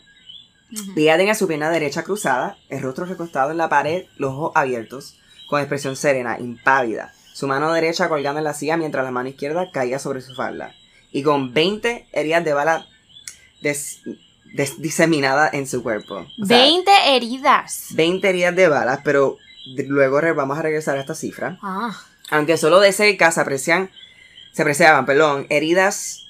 Y 0.70 1.00
ella 1.02 1.16
tenía 1.16 1.34
su 1.34 1.48
pierna 1.48 1.70
derecha 1.70 2.02
cruzada. 2.02 2.58
El 2.68 2.82
rostro 2.82 3.06
recostado 3.06 3.52
en 3.52 3.56
la 3.56 3.70
pared. 3.70 4.04
Los 4.18 4.32
ojos 4.32 4.52
abiertos. 4.54 5.16
Con 5.46 5.60
expresión 5.60 5.96
serena, 5.96 6.36
impávida. 6.38 7.12
Su 7.32 7.46
mano 7.46 7.72
derecha 7.72 8.08
colgando 8.08 8.38
en 8.38 8.44
la 8.44 8.54
silla 8.54 8.76
mientras 8.76 9.04
la 9.04 9.10
mano 9.10 9.28
izquierda 9.28 9.70
caía 9.70 9.98
sobre 9.98 10.20
su 10.22 10.34
falda. 10.34 10.74
Y 11.12 11.22
con 11.22 11.52
20 11.54 12.08
heridas 12.12 12.44
de 12.44 12.52
bala 12.54 12.86
des- 13.60 14.00
des- 14.54 14.80
diseminadas 14.80 15.52
en 15.54 15.66
su 15.66 15.82
cuerpo. 15.82 16.26
O 16.40 16.46
sea, 16.46 16.58
20 16.58 16.90
heridas. 17.14 17.88
20 17.92 18.28
heridas 18.28 18.56
de 18.56 18.68
balas, 18.68 19.00
pero 19.04 19.36
luego 19.88 20.20
vamos 20.34 20.58
a 20.58 20.62
regresar 20.62 20.96
a 20.96 21.00
esta 21.00 21.14
cifra. 21.14 21.58
Ah. 21.62 21.96
Aunque 22.30 22.56
solo 22.56 22.80
de 22.80 22.92
cerca 22.92 23.30
se 23.30 23.40
aprecian, 23.40 23.90
se 24.52 24.62
apreciaban, 24.62 25.06
perdón, 25.06 25.46
heridas 25.50 26.22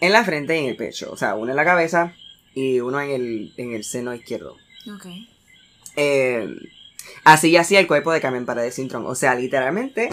en 0.00 0.12
la 0.12 0.24
frente 0.24 0.56
y 0.56 0.64
en 0.64 0.70
el 0.70 0.76
pecho. 0.76 1.10
O 1.12 1.16
sea, 1.16 1.36
una 1.36 1.52
en 1.52 1.56
la 1.56 1.64
cabeza 1.64 2.14
y 2.54 2.80
uno 2.80 3.00
en 3.00 3.10
el, 3.10 3.54
en 3.56 3.72
el 3.74 3.84
seno 3.84 4.12
izquierdo. 4.14 4.56
Ok. 4.94 5.06
Eh, 5.96 6.48
así 7.24 7.50
yacía 7.50 7.80
el 7.80 7.86
cuerpo 7.86 8.12
de 8.12 8.20
Carmen 8.20 8.46
Paredes 8.46 8.74
Cintrón. 8.76 9.04
O 9.06 9.14
sea, 9.14 9.34
literalmente, 9.34 10.08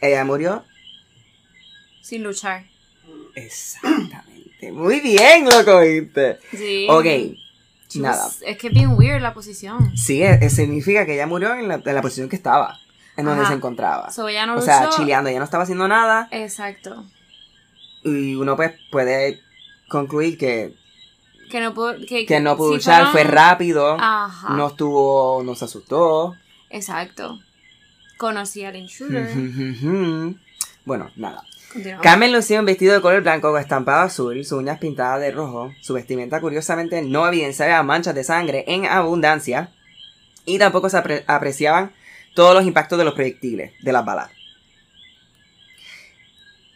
ella 0.00 0.24
murió. 0.24 0.64
Sin 2.02 2.22
luchar. 2.22 2.64
Exactamente. 3.34 4.72
Muy 4.72 5.00
bien, 5.00 5.44
loco, 5.44 5.80
¿viste? 5.80 6.38
Sí. 6.52 6.86
Ok. 6.88 7.06
Nada. 7.96 8.30
Es 8.46 8.56
que 8.56 8.68
es 8.68 8.72
bien 8.72 8.94
weird 8.96 9.20
la 9.20 9.34
posición. 9.34 9.94
Sí, 9.96 10.22
eh, 10.22 10.48
significa 10.48 11.04
que 11.04 11.14
ella 11.14 11.26
murió 11.26 11.52
en 11.54 11.68
la, 11.68 11.74
en 11.84 11.94
la 11.94 12.00
posición 12.00 12.28
que 12.28 12.36
estaba, 12.36 12.78
en 13.18 13.26
donde 13.26 13.42
Ajá. 13.42 13.50
se 13.50 13.56
encontraba. 13.56 14.10
So 14.10 14.28
ella 14.28 14.46
no 14.46 14.52
o 14.52 14.56
luchó. 14.56 14.66
sea, 14.66 14.88
chileando, 14.90 15.28
ella 15.28 15.40
no 15.40 15.44
estaba 15.44 15.64
haciendo 15.64 15.86
nada. 15.88 16.26
Exacto. 16.30 17.04
Y 18.02 18.34
uno 18.34 18.56
pues 18.56 18.72
puede 18.90 19.40
concluir 19.88 20.38
que, 20.38 20.74
Que 21.50 21.60
no 21.60 21.74
pudo. 21.74 21.94
Que, 22.08 22.24
que 22.24 22.40
no 22.40 22.56
pudo 22.56 22.70
si 22.70 22.74
luchar, 22.76 23.12
fue 23.12 23.24
rápido, 23.24 23.96
Ajá. 24.00 24.54
no 24.54 24.68
estuvo, 24.68 25.42
no 25.44 25.54
se 25.54 25.66
asustó. 25.66 26.34
Exacto. 26.72 27.38
Conocí 28.18 28.64
al 28.64 28.76
intruder. 28.76 29.28
bueno, 30.84 31.10
nada. 31.16 31.44
Carmen 32.02 32.32
lucía 32.32 32.60
un 32.60 32.66
vestido 32.66 32.92
de 32.94 33.00
color 33.00 33.22
blanco 33.22 33.50
con 33.50 33.60
estampado 33.60 34.02
azul, 34.02 34.36
sus 34.44 34.58
uñas 34.58 34.78
pintadas 34.78 35.20
de 35.20 35.30
rojo, 35.30 35.72
su 35.80 35.94
vestimenta 35.94 36.40
curiosamente 36.40 37.00
no 37.02 37.26
evidenciaba 37.26 37.82
manchas 37.82 38.14
de 38.14 38.24
sangre 38.24 38.64
en 38.66 38.84
abundancia 38.84 39.70
y 40.44 40.58
tampoco 40.58 40.90
se 40.90 40.98
apre- 40.98 41.24
apreciaban 41.26 41.92
todos 42.34 42.54
los 42.54 42.64
impactos 42.66 42.98
de 42.98 43.04
los 43.06 43.14
proyectiles 43.14 43.72
de 43.80 43.92
las 43.92 44.04
balas. 44.04 44.30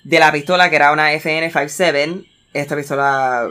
De 0.03 0.19
la 0.19 0.33
pistola 0.33 0.71
que 0.71 0.77
era 0.77 0.93
una 0.93 1.13
FN57, 1.13 2.27
esta 2.55 2.77
pistola 2.77 3.49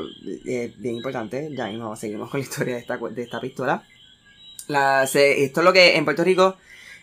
eh, 0.48 0.74
bien 0.78 0.96
importante, 0.96 1.50
ya 1.56 1.68
mismo 1.68 1.96
seguimos 1.96 2.30
con 2.32 2.40
la 2.40 2.44
historia 2.46 2.74
de 2.75 2.80
esta, 2.82 2.98
de 2.98 3.22
esta 3.22 3.40
pistola. 3.42 3.84
La, 4.67 5.05
se- 5.07 5.43
esto 5.43 5.62
es 5.62 5.65
lo 5.65 5.74
que 5.74 5.95
en 5.95 6.05
Puerto 6.05 6.24
Rico 6.24 6.57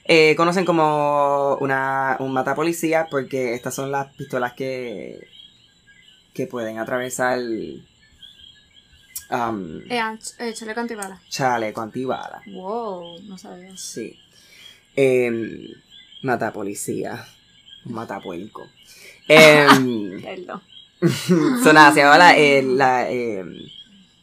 eh, 0.05 0.35
conocen 0.37 0.65
como 0.65 1.57
una, 1.61 2.17
un 2.21 2.33
mata 2.33 2.55
policía 2.55 3.07
porque 3.11 3.55
estas 3.55 3.75
son 3.75 3.91
las 3.93 4.13
pistolas 4.15 4.53
que, 4.55 5.29
que 6.35 6.47
pueden 6.47 6.79
atravesar 6.79 7.39
um, 9.31 9.81
Eh, 9.89 9.99
ah, 10.01 10.17
eh, 10.39 10.53
chaleco 10.55 10.81
antibala. 10.81 11.21
chaleco 11.29 11.81
antibala. 11.81 12.43
Wow, 12.47 13.21
no 13.23 13.39
sabía. 13.39 13.77
Sí. 13.77 14.19
Em, 14.97 15.69
mata 16.23 16.53
policía. 16.53 17.25
Mata 17.85 18.21
puerco. 18.21 18.67
Em, 19.29 20.21
Perdón. 20.23 20.61
so, 21.63 21.73
nada, 21.73 21.93
se 21.93 22.01
llamaba 22.01 22.19
la, 22.19 22.37
eh, 22.37 22.63
la, 22.63 23.09
em, 23.11 23.57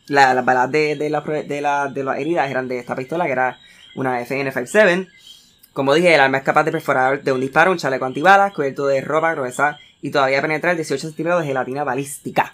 la- 0.10 0.34
las 0.34 0.44
balas 0.46 0.70
de, 0.72 0.96
de, 0.96 1.10
la, 1.10 1.22
de, 1.22 1.62
la- 1.62 1.88
de 1.88 2.04
las 2.04 2.18
heridas 2.20 2.50
eran 2.52 2.68
de 2.68 2.80
esta 2.80 2.96
pistola, 2.96 3.26
que 3.26 3.32
era 3.32 3.60
una 3.96 4.22
FN57. 4.22 5.08
Como 5.74 5.94
dije, 5.94 6.14
el 6.14 6.20
arma 6.20 6.40
es 6.40 6.44
capaz 6.44 6.64
de 6.64 6.72
perforar 6.72 7.24
de 7.24 7.32
un 7.32 7.40
disparo 7.42 7.72
un 7.72 7.78
chaleco 7.78 8.06
antibalas 8.06 8.54
cubierto 8.54 8.86
de 8.88 9.02
ropa 9.02 9.34
gruesa 9.34 9.78
y 10.02 10.12
todavía 10.12 10.42
penetrar 10.42 10.76
18 10.76 11.00
centímetros 11.08 11.42
de 11.42 11.48
gelatina 11.48 11.84
balística. 11.84 12.54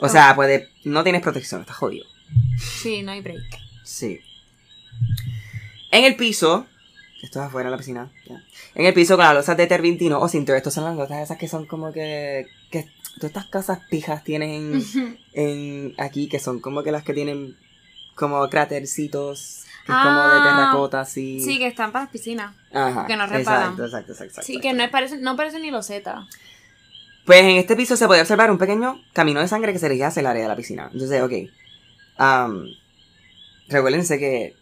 O 0.00 0.08
sea, 0.08 0.34
puede, 0.34 0.68
no 0.84 1.02
tienes 1.04 1.22
protección, 1.22 1.60
estás 1.60 1.76
jodido. 1.76 2.06
Sí, 2.58 3.02
no 3.02 3.12
hay 3.12 3.20
break. 3.20 3.42
Sí. 3.84 4.20
En 5.90 6.04
el 6.04 6.16
piso, 6.16 6.66
esto 7.22 7.40
es 7.40 7.46
afuera 7.46 7.68
de 7.68 7.72
la 7.72 7.78
piscina. 7.78 8.10
En 8.74 8.84
el 8.86 8.94
piso 8.94 9.16
con 9.16 9.24
las 9.24 9.34
losas 9.34 9.56
de 9.56 9.66
tervintino 9.66 10.20
o 10.20 10.28
cinto, 10.28 10.54
estas 10.54 10.74
son 10.74 10.84
las 10.84 10.96
losas 10.96 11.22
esas 11.22 11.38
que 11.38 11.48
son 11.48 11.66
como 11.66 11.92
que, 11.92 12.46
que 12.70 12.86
todas 13.18 13.30
estas 13.30 13.46
casas 13.46 13.80
pijas 13.90 14.24
tienen 14.24 14.82
en 15.32 15.94
aquí, 15.98 16.28
que 16.28 16.38
son 16.38 16.60
como 16.60 16.82
que 16.82 16.92
las 16.92 17.02
que 17.04 17.14
tienen 17.14 17.56
como 18.14 18.48
crátercitos, 18.48 19.64
que 19.86 19.92
es 19.92 19.98
como 19.98 20.20
de 20.28 20.38
Ah, 20.38 20.42
terracota, 20.44 21.00
así. 21.00 21.40
Sí, 21.40 21.58
que 21.58 21.66
están 21.68 21.92
para 21.92 22.04
las 22.04 22.12
piscinas. 22.12 22.54
Ajá. 22.72 23.06
que 23.06 23.16
no 23.16 23.26
reparan. 23.26 23.72
Exacto, 23.72 23.84
exacto, 23.84 24.12
exacto. 24.12 24.24
exacto. 24.24 24.46
Sí, 24.46 24.60
que 24.60 24.72
no 24.72 24.90
parecen, 24.90 25.22
no 25.22 25.36
parecen 25.36 25.62
ni 25.62 25.70
loseta. 25.70 26.26
Pues 27.24 27.42
en 27.42 27.56
este 27.56 27.76
piso 27.76 27.96
se 27.96 28.06
podía 28.06 28.22
observar 28.22 28.50
un 28.50 28.58
pequeño 28.58 29.02
camino 29.12 29.40
de 29.40 29.48
sangre 29.48 29.72
que 29.72 29.78
se 29.78 29.86
dirigía 29.86 30.08
hacia 30.08 30.20
el 30.20 30.26
área 30.26 30.42
de 30.42 30.48
la 30.48 30.56
piscina. 30.56 30.88
Entonces, 30.92 31.22
ok. 31.22 31.32
Recuérdense 33.68 34.18
que 34.18 34.56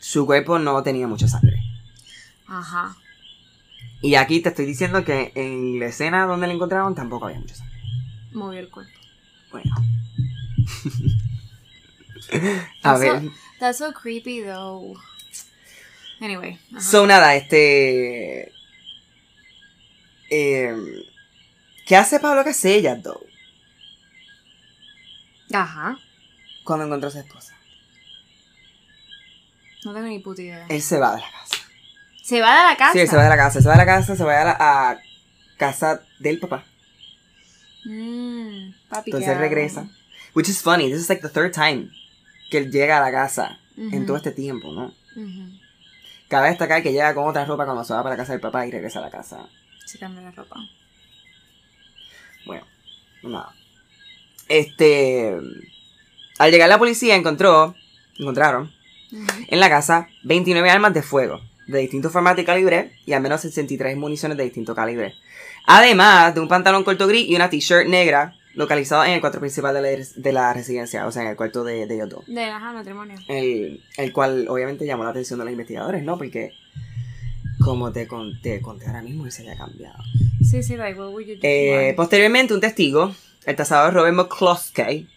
su 0.00 0.24
cuerpo 0.26 0.58
no 0.58 0.82
tenía 0.82 1.06
mucha 1.06 1.28
sangre. 1.28 1.62
Ajá. 2.46 2.96
Y 4.00 4.14
aquí 4.16 4.40
te 4.40 4.48
estoy 4.48 4.66
diciendo 4.66 5.04
que 5.04 5.32
en 5.34 5.78
la 5.78 5.86
escena 5.86 6.26
donde 6.26 6.46
la 6.46 6.54
encontraron 6.54 6.94
tampoco 6.94 7.26
había 7.26 7.38
mucha 7.38 7.54
sangre. 7.54 7.71
Movió 8.32 8.60
el 8.60 8.68
cuerpo. 8.70 8.98
Bueno. 9.50 9.74
A 12.82 12.98
ver. 12.98 13.22
That's 13.58 13.78
so 13.78 13.92
creepy 13.92 14.42
though. 14.42 14.94
Anyway. 16.20 16.58
ajá. 16.70 16.80
So, 16.80 17.06
nada, 17.06 17.34
este. 17.34 18.52
em, 20.30 20.84
¿Qué 21.86 21.96
hace 21.96 22.20
Pablo 22.20 22.44
Casellas, 22.44 23.02
though? 23.02 23.26
Ajá. 25.52 25.98
cuando 26.64 26.86
encontró 26.86 27.08
a 27.08 27.12
su 27.12 27.18
esposa. 27.18 27.54
No 29.84 29.92
tengo 29.92 30.06
ni 30.06 30.20
puta 30.20 30.40
idea. 30.42 30.66
Él 30.68 30.80
se 30.80 30.98
va 30.98 31.16
de 31.16 31.20
la 31.20 31.30
casa. 31.30 31.56
Se 32.22 32.40
va 32.40 32.56
de 32.56 32.70
la 32.70 32.76
casa. 32.76 32.92
Sí, 32.92 33.00
él 33.00 33.08
se 33.08 33.16
va 33.16 33.24
de 33.24 33.28
la 33.28 33.36
casa, 33.36 33.60
se 33.60 33.68
va 33.68 33.74
de 33.74 33.78
la 33.78 33.86
casa, 33.86 34.16
se 34.16 34.24
va 34.24 34.40
a 34.40 34.44
la 34.44 34.56
a 34.60 35.00
casa 35.58 36.02
del 36.20 36.38
papá. 36.38 36.64
Mm, 37.84 38.72
papi, 38.88 39.10
Entonces 39.10 39.36
regresa. 39.38 39.88
Which 40.34 40.48
is 40.48 40.62
funny, 40.62 40.88
this 40.90 41.00
is 41.00 41.08
like 41.08 41.22
the 41.22 41.28
third 41.28 41.52
time 41.52 41.90
que 42.50 42.58
él 42.58 42.70
llega 42.70 42.98
a 42.98 43.00
la 43.00 43.10
casa 43.10 43.58
en 43.76 44.06
todo 44.06 44.16
este 44.16 44.32
tiempo, 44.32 44.72
¿no? 44.72 44.94
Ujú. 45.16 45.58
Cabe 46.28 46.48
destacar 46.48 46.82
que 46.82 46.92
llega 46.92 47.14
con 47.14 47.26
otra 47.26 47.44
ropa 47.44 47.64
cuando 47.64 47.84
se 47.84 47.92
va 47.92 48.02
para 48.02 48.14
la 48.14 48.22
casa 48.22 48.32
del 48.32 48.40
papá 48.40 48.66
y 48.66 48.70
regresa 48.70 48.98
a 49.00 49.02
la 49.02 49.10
casa. 49.10 49.48
Se 49.84 49.98
cambia 49.98 50.22
la 50.22 50.30
ropa. 50.30 50.56
Bueno, 52.46 52.66
nada. 53.22 53.54
Este. 54.48 55.36
Al 56.38 56.50
llegar 56.50 56.68
la 56.68 56.78
policía 56.78 57.16
encontró. 57.16 57.74
Encontraron 58.18 58.70
en 59.48 59.60
la 59.60 59.68
casa 59.68 60.08
29 60.22 60.70
armas 60.70 60.94
de 60.94 61.02
fuego 61.02 61.40
de 61.66 61.78
distintos 61.78 62.12
formatos 62.12 62.42
y 62.42 62.46
calibre 62.46 62.92
y 63.06 63.12
al 63.12 63.22
menos 63.22 63.40
63 63.42 63.96
municiones 63.96 64.36
de 64.36 64.44
distinto 64.44 64.74
calibre. 64.74 65.14
Además 65.66 66.34
de 66.34 66.40
un 66.40 66.48
pantalón 66.48 66.84
corto 66.84 67.06
gris 67.06 67.28
y 67.28 67.36
una 67.36 67.48
t-shirt 67.48 67.86
negra 67.88 68.34
localizado 68.54 69.04
en 69.04 69.12
el 69.12 69.20
cuarto 69.20 69.40
principal 69.40 69.74
de 69.74 69.80
la, 69.80 70.04
de 70.16 70.32
la 70.32 70.52
residencia, 70.52 71.06
o 71.06 71.12
sea, 71.12 71.22
en 71.22 71.28
el 71.28 71.36
cuarto 71.36 71.64
de, 71.64 71.86
de 71.86 71.94
ellos 71.94 72.10
dos. 72.10 72.26
De 72.26 72.44
ajá, 72.44 72.72
matrimonio. 72.72 73.16
El, 73.28 73.82
el 73.96 74.12
cual 74.12 74.46
obviamente 74.48 74.84
llamó 74.84 75.04
la 75.04 75.10
atención 75.10 75.38
de 75.38 75.46
los 75.46 75.52
investigadores, 75.52 76.02
¿no? 76.02 76.18
Porque, 76.18 76.52
como 77.64 77.92
te 77.92 78.06
conté, 78.06 78.60
conté 78.60 78.86
ahora 78.86 79.02
mismo, 79.02 79.24
él 79.24 79.32
se 79.32 79.42
había 79.42 79.56
cambiado. 79.56 80.02
Sí, 80.42 80.62
sí, 80.62 80.76
like, 80.76 80.98
what 80.98 81.10
would 81.10 81.24
you 81.24 81.34
do? 81.36 81.40
Eh, 81.42 81.94
posteriormente, 81.96 82.52
un 82.52 82.60
testigo, 82.60 83.14
el 83.46 83.56
tasador 83.56 83.94
Robert 83.94 84.14
McCloskey, 84.14 85.08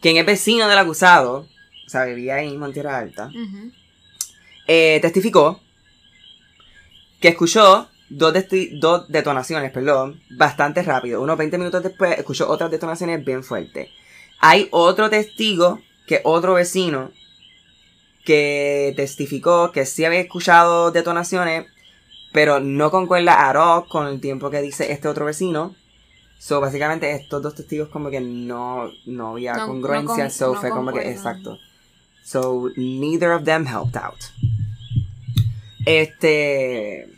quien 0.00 0.16
es 0.16 0.26
vecino 0.26 0.68
del 0.68 0.78
acusado, 0.78 1.48
o 1.86 1.88
sea, 1.88 2.04
vivía 2.04 2.36
ahí 2.36 2.54
en 2.54 2.72
Tierra 2.72 2.98
Alta, 2.98 3.30
eh, 4.68 4.98
testificó 5.02 5.60
que 7.20 7.28
escuchó 7.28 7.88
dos, 8.16 8.32
dos 8.80 9.08
detonaciones, 9.08 9.70
perdón, 9.72 10.20
bastante 10.30 10.82
rápido. 10.82 11.20
Unos 11.22 11.36
20 11.38 11.58
minutos 11.58 11.82
después 11.82 12.18
escuchó 12.18 12.48
otras 12.48 12.70
detonaciones 12.70 13.24
bien 13.24 13.42
fuertes. 13.44 13.88
Hay 14.40 14.68
otro 14.70 15.10
testigo, 15.10 15.80
que 16.06 16.20
otro 16.24 16.54
vecino, 16.54 17.10
que 18.24 18.92
testificó 18.96 19.72
que 19.72 19.86
sí 19.86 20.04
había 20.04 20.20
escuchado 20.20 20.90
detonaciones, 20.90 21.66
pero 22.32 22.60
no 22.60 22.90
concuerda 22.90 23.48
a 23.48 23.84
con 23.88 24.06
el 24.06 24.20
tiempo 24.20 24.50
que 24.50 24.60
dice 24.60 24.92
este 24.92 25.08
otro 25.08 25.24
vecino. 25.24 25.74
So, 26.38 26.60
básicamente 26.60 27.10
estos 27.12 27.40
dos 27.42 27.54
testigos 27.54 27.88
como 27.88 28.10
que 28.10 28.20
no, 28.20 28.90
no 29.06 29.30
había 29.30 29.52
No- 29.54 29.60
no 29.60 29.66
congruencia, 29.68 30.24
con- 30.24 30.30
so 30.30 30.54
no 30.54 30.60
fue 30.60 30.70
como 30.70 30.92
que, 30.92 31.10
exacto. 31.10 31.58
So, 32.22 32.70
neither 32.76 33.30
of 33.30 33.44
them 33.44 33.66
helped 33.66 33.96
out. 33.96 34.18
Este. 35.86 37.08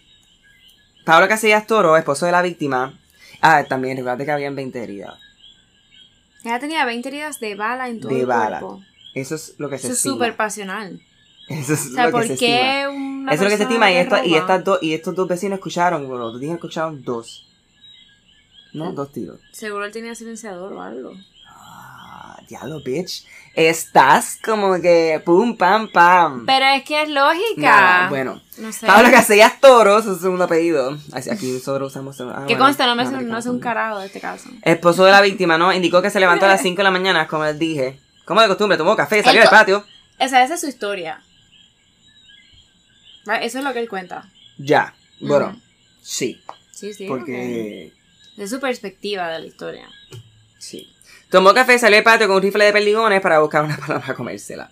Pablo 1.06 1.28
Casillas 1.28 1.66
Toro, 1.66 1.96
esposo 1.96 2.26
de 2.26 2.32
la 2.32 2.42
víctima. 2.42 2.98
Ah, 3.40 3.64
también, 3.68 3.96
recuerda 3.96 4.24
que 4.24 4.30
habían 4.32 4.56
20 4.56 4.82
heridas. 4.82 5.14
Ella 6.44 6.58
tenía 6.58 6.84
20 6.84 7.08
heridas 7.08 7.38
de 7.40 7.54
bala 7.54 7.88
en 7.88 8.00
todo 8.00 8.12
De 8.12 8.20
el 8.20 8.26
bala. 8.26 8.58
cuerpo. 8.60 8.82
Eso 9.14 9.36
es 9.36 9.54
lo 9.58 9.70
que 9.70 9.78
se 9.78 9.86
Eso 9.86 9.92
es 9.92 9.98
estima. 10.00 10.14
súper 10.16 10.36
pasional. 10.36 11.00
Eso 11.48 11.74
es 11.74 11.86
O 11.86 11.94
sea, 11.94 12.06
lo 12.06 12.10
¿por 12.10 12.22
que 12.22 12.26
se 12.28 12.34
estima. 12.34 12.50
qué 12.58 12.88
una 12.88 13.32
Eso 13.32 13.44
es 13.44 13.48
lo 13.48 13.50
que 13.50 13.56
se 13.56 13.62
estima. 13.62 13.90
Y, 13.92 13.94
esta- 13.96 14.26
y, 14.26 14.34
estas 14.34 14.64
dos, 14.64 14.78
y 14.82 14.94
estos 14.94 15.14
dos 15.14 15.28
vecinos 15.28 15.58
escucharon, 15.58 16.06
bueno, 16.08 16.24
los 16.32 16.40
dos 16.40 16.50
escucharon 16.50 17.02
dos. 17.04 17.46
¿No? 18.72 18.92
Dos 18.92 19.12
tiros. 19.12 19.40
Seguro 19.52 19.84
él 19.86 19.92
tenía 19.92 20.14
silenciador 20.16 20.72
o 20.72 20.82
algo. 20.82 21.12
Diablo, 22.48 22.80
bitch. 22.80 23.24
Estás 23.54 24.38
como 24.44 24.80
que 24.80 25.20
pum, 25.24 25.56
pam, 25.56 25.88
pam. 25.90 26.44
Pero 26.46 26.66
es 26.66 26.84
que 26.84 27.02
es 27.02 27.08
lógica. 27.08 28.06
Bueno. 28.10 28.40
No 28.58 28.70
sé. 28.72 28.86
Pablo 28.86 29.10
Casellas 29.10 29.60
Toro, 29.60 30.02
su 30.02 30.16
segundo 30.18 30.44
apellido. 30.44 30.96
Aquí 31.12 31.50
nosotros 31.52 31.90
usamos. 31.90 32.20
ah, 32.20 32.44
que 32.46 32.54
bueno, 32.54 32.64
consta, 32.66 32.86
no 32.86 32.94
me 32.94 33.04
no 33.04 33.36
hace 33.36 33.48
un 33.50 33.58
carajo 33.60 33.98
de 34.00 34.06
este 34.06 34.20
caso. 34.20 34.48
Esposo 34.62 35.04
de 35.04 35.12
la 35.12 35.20
víctima, 35.22 35.56
¿no? 35.58 35.72
Indicó 35.72 36.02
que 36.02 36.10
se 36.10 36.20
levantó 36.20 36.44
a 36.44 36.48
las 36.48 36.60
5 36.62 36.76
de 36.76 36.84
la 36.84 36.90
mañana, 36.90 37.26
como 37.26 37.44
les 37.44 37.58
dije. 37.58 37.98
Como 38.26 38.40
de 38.42 38.48
costumbre, 38.48 38.76
tomó 38.76 38.94
café, 38.96 39.22
salió 39.22 39.40
El 39.40 39.46
al 39.46 39.50
co- 39.50 39.56
patio. 39.56 39.84
O 40.18 40.28
sea, 40.28 40.42
esa 40.44 40.54
es 40.54 40.60
su 40.60 40.68
historia. 40.68 41.22
Eso 43.40 43.58
es 43.58 43.64
lo 43.64 43.72
que 43.72 43.80
él 43.80 43.88
cuenta. 43.88 44.28
Ya. 44.58 44.94
Bueno, 45.20 45.48
Ujú. 45.48 45.60
sí. 46.02 46.40
Sí, 46.72 46.92
sí. 46.94 47.06
Porque. 47.06 47.92
De 48.36 48.46
su 48.48 48.60
perspectiva 48.60 49.28
de 49.30 49.38
la 49.40 49.46
historia. 49.46 49.88
Sí. 50.58 50.92
Tomó 51.30 51.52
café, 51.54 51.78
salió 51.78 51.98
al 51.98 52.04
patio 52.04 52.26
con 52.28 52.36
un 52.36 52.42
rifle 52.42 52.64
de 52.64 52.72
perdigones 52.72 53.20
para 53.20 53.40
buscar 53.40 53.64
una 53.64 53.76
paloma 53.80 54.00
para 54.00 54.14
comérsela. 54.14 54.70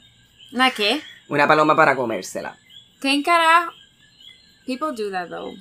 ¿Una 0.52 0.70
qué? 0.70 1.00
Una 1.28 1.46
paloma 1.48 1.74
para 1.76 1.96
comérsela. 1.96 2.56
¿Qué 3.00 3.12
en 3.12 3.22
carajo? 3.22 3.72
People 4.66 4.88
do 4.96 5.10
that 5.10 5.28
though. 5.28 5.54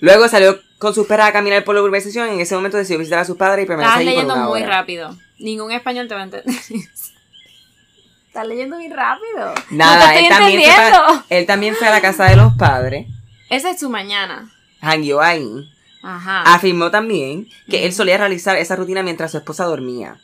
Luego 0.00 0.28
salió 0.28 0.58
con 0.78 0.94
sus 0.94 1.06
perras 1.06 1.28
a 1.28 1.32
caminar 1.32 1.62
por 1.64 1.74
la 1.74 1.82
urbanización 1.82 2.30
y 2.30 2.34
en 2.34 2.40
ese 2.40 2.54
momento 2.54 2.76
decidió 2.78 2.98
visitar 2.98 3.18
a 3.20 3.24
sus 3.24 3.36
padres 3.36 3.64
y 3.64 3.66
permanecer 3.68 3.90
Estás 3.90 4.00
allí 4.00 4.06
por 4.08 4.14
leyendo 4.14 4.34
una 4.34 4.44
muy 4.48 4.62
hora. 4.62 4.76
rápido. 4.78 5.16
Ningún 5.38 5.72
español 5.72 6.08
te 6.08 6.14
va 6.14 6.20
a 6.20 6.24
entender. 6.24 6.54
Estás 8.26 8.46
leyendo 8.46 8.76
muy 8.76 8.88
rápido. 8.88 9.54
Nada, 9.70 10.06
no 10.06 10.12
te 10.12 10.18
él, 10.18 10.24
estoy 10.24 10.28
también 10.38 10.62
fue 10.62 10.70
entendiendo. 10.72 10.98
pa- 11.06 11.24
él 11.30 11.46
también 11.46 11.74
fue 11.74 11.88
a 11.88 11.90
la 11.90 12.00
casa 12.00 12.24
de 12.26 12.36
los 12.36 12.54
padres, 12.54 13.06
Esa 13.50 13.70
es 13.70 13.80
su 13.80 13.90
mañana. 13.90 14.50
hangueó 14.80 15.20
ahí. 15.20 15.70
Ajá. 16.02 16.42
Afirmó 16.54 16.90
también 16.90 17.48
que 17.68 17.84
él 17.84 17.92
solía 17.92 18.16
realizar 18.18 18.56
esa 18.56 18.76
rutina 18.76 19.02
mientras 19.02 19.32
su 19.32 19.38
esposa 19.38 19.64
dormía. 19.64 20.18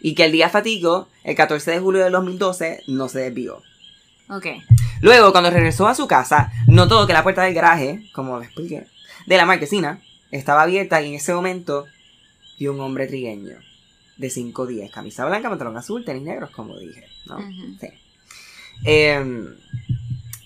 Y 0.00 0.14
que 0.14 0.24
el 0.24 0.32
día 0.32 0.48
fatigó, 0.48 1.08
el 1.24 1.34
14 1.34 1.72
de 1.72 1.80
julio 1.80 2.04
de 2.04 2.10
2012, 2.10 2.84
no 2.86 3.08
se 3.08 3.20
desvió. 3.20 3.62
Ok. 4.30 4.46
Luego, 5.00 5.32
cuando 5.32 5.50
regresó 5.50 5.88
a 5.88 5.94
su 5.94 6.06
casa, 6.06 6.52
notó 6.66 7.06
que 7.06 7.12
la 7.12 7.22
puerta 7.22 7.42
del 7.42 7.54
garaje, 7.54 8.08
como 8.12 8.38
les 8.38 8.48
expliqué, 8.48 8.86
de 9.26 9.36
la 9.36 9.46
marquesina, 9.46 10.00
estaba 10.30 10.62
abierta 10.62 11.00
y 11.00 11.08
en 11.08 11.14
ese 11.14 11.34
momento 11.34 11.86
vio 12.58 12.72
un 12.72 12.80
hombre 12.80 13.06
trigueño 13.06 13.56
de 14.16 14.28
5'10, 14.28 14.90
camisa 14.90 15.24
blanca, 15.24 15.48
pantalón 15.48 15.76
azul, 15.76 16.04
tenis 16.04 16.22
negros, 16.22 16.50
como 16.50 16.76
dije, 16.76 17.06
¿no? 17.26 17.38
Sí. 17.80 17.88
Em, 18.84 19.54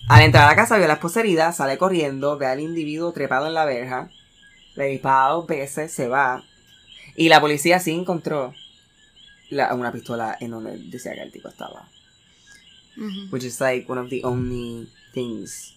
al 0.07 0.21
entrar 0.21 0.45
a 0.45 0.47
la 0.47 0.55
casa 0.55 0.77
vio 0.77 0.85
a 0.85 0.87
la 0.87 0.93
esposa 0.95 1.21
herida, 1.21 1.51
sale 1.51 1.77
corriendo, 1.77 2.37
ve 2.37 2.45
al 2.45 2.59
individuo 2.59 3.11
trepado 3.11 3.47
en 3.47 3.53
la 3.53 3.65
verja, 3.65 4.09
le 4.75 4.85
dispara 4.85 5.29
dos 5.29 5.47
veces, 5.47 5.91
se 5.91 6.07
va. 6.07 6.43
Y 7.15 7.29
la 7.29 7.41
policía 7.41 7.79
sí 7.79 7.91
encontró 7.91 8.53
la- 9.53 9.73
una 9.73 9.91
pistola 9.91 10.37
en 10.39 10.51
donde 10.51 10.77
decía 10.77 11.13
que 11.13 11.21
el 11.21 11.31
tipo 11.31 11.49
estaba. 11.49 11.87
Which 13.31 13.43
is 13.43 13.59
like 13.59 13.91
one 13.91 13.99
of 13.99 14.09
the 14.09 14.21
only 14.23 14.87
things 15.13 15.73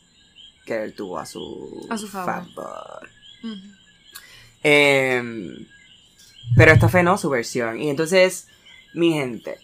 que 0.66 0.82
él 0.84 0.94
tuvo 0.94 1.18
a 1.18 1.24
su, 1.26 1.86
A 1.88 1.96
su 1.96 2.08
favor. 2.08 3.08
Em, 4.62 5.66
pero 6.56 6.72
esta 6.72 6.88
fue 6.88 7.02
no 7.02 7.16
su 7.16 7.30
versión. 7.30 7.80
Y 7.80 7.88
entonces, 7.88 8.48
mi 8.94 9.12
gente. 9.12 9.58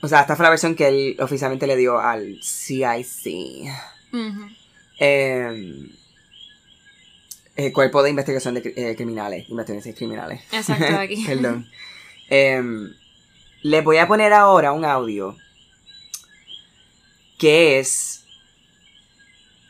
O 0.00 0.08
sea, 0.08 0.20
esta 0.20 0.36
fue 0.36 0.44
la 0.44 0.50
versión 0.50 0.74
que 0.76 0.86
él 0.88 1.16
oficialmente 1.20 1.66
le 1.66 1.76
dio 1.76 1.98
al 1.98 2.38
CIC. 2.42 3.66
Em, 5.00 5.90
el 7.58 7.72
Cuerpo 7.72 8.04
de 8.04 8.10
Investigación 8.10 8.54
de 8.54 8.72
eh, 8.76 8.94
Criminales. 8.94 9.48
Investigaciones 9.48 9.98
Criminales. 9.98 10.40
Exacto, 10.52 10.96
aquí. 10.98 11.24
Perdón. 11.26 11.68
Em, 12.30 12.94
les 13.62 13.82
voy 13.82 13.96
a 13.96 14.06
poner 14.06 14.32
ahora 14.32 14.70
un 14.70 14.84
audio 14.84 15.36
que 17.36 17.80
es 17.80 18.24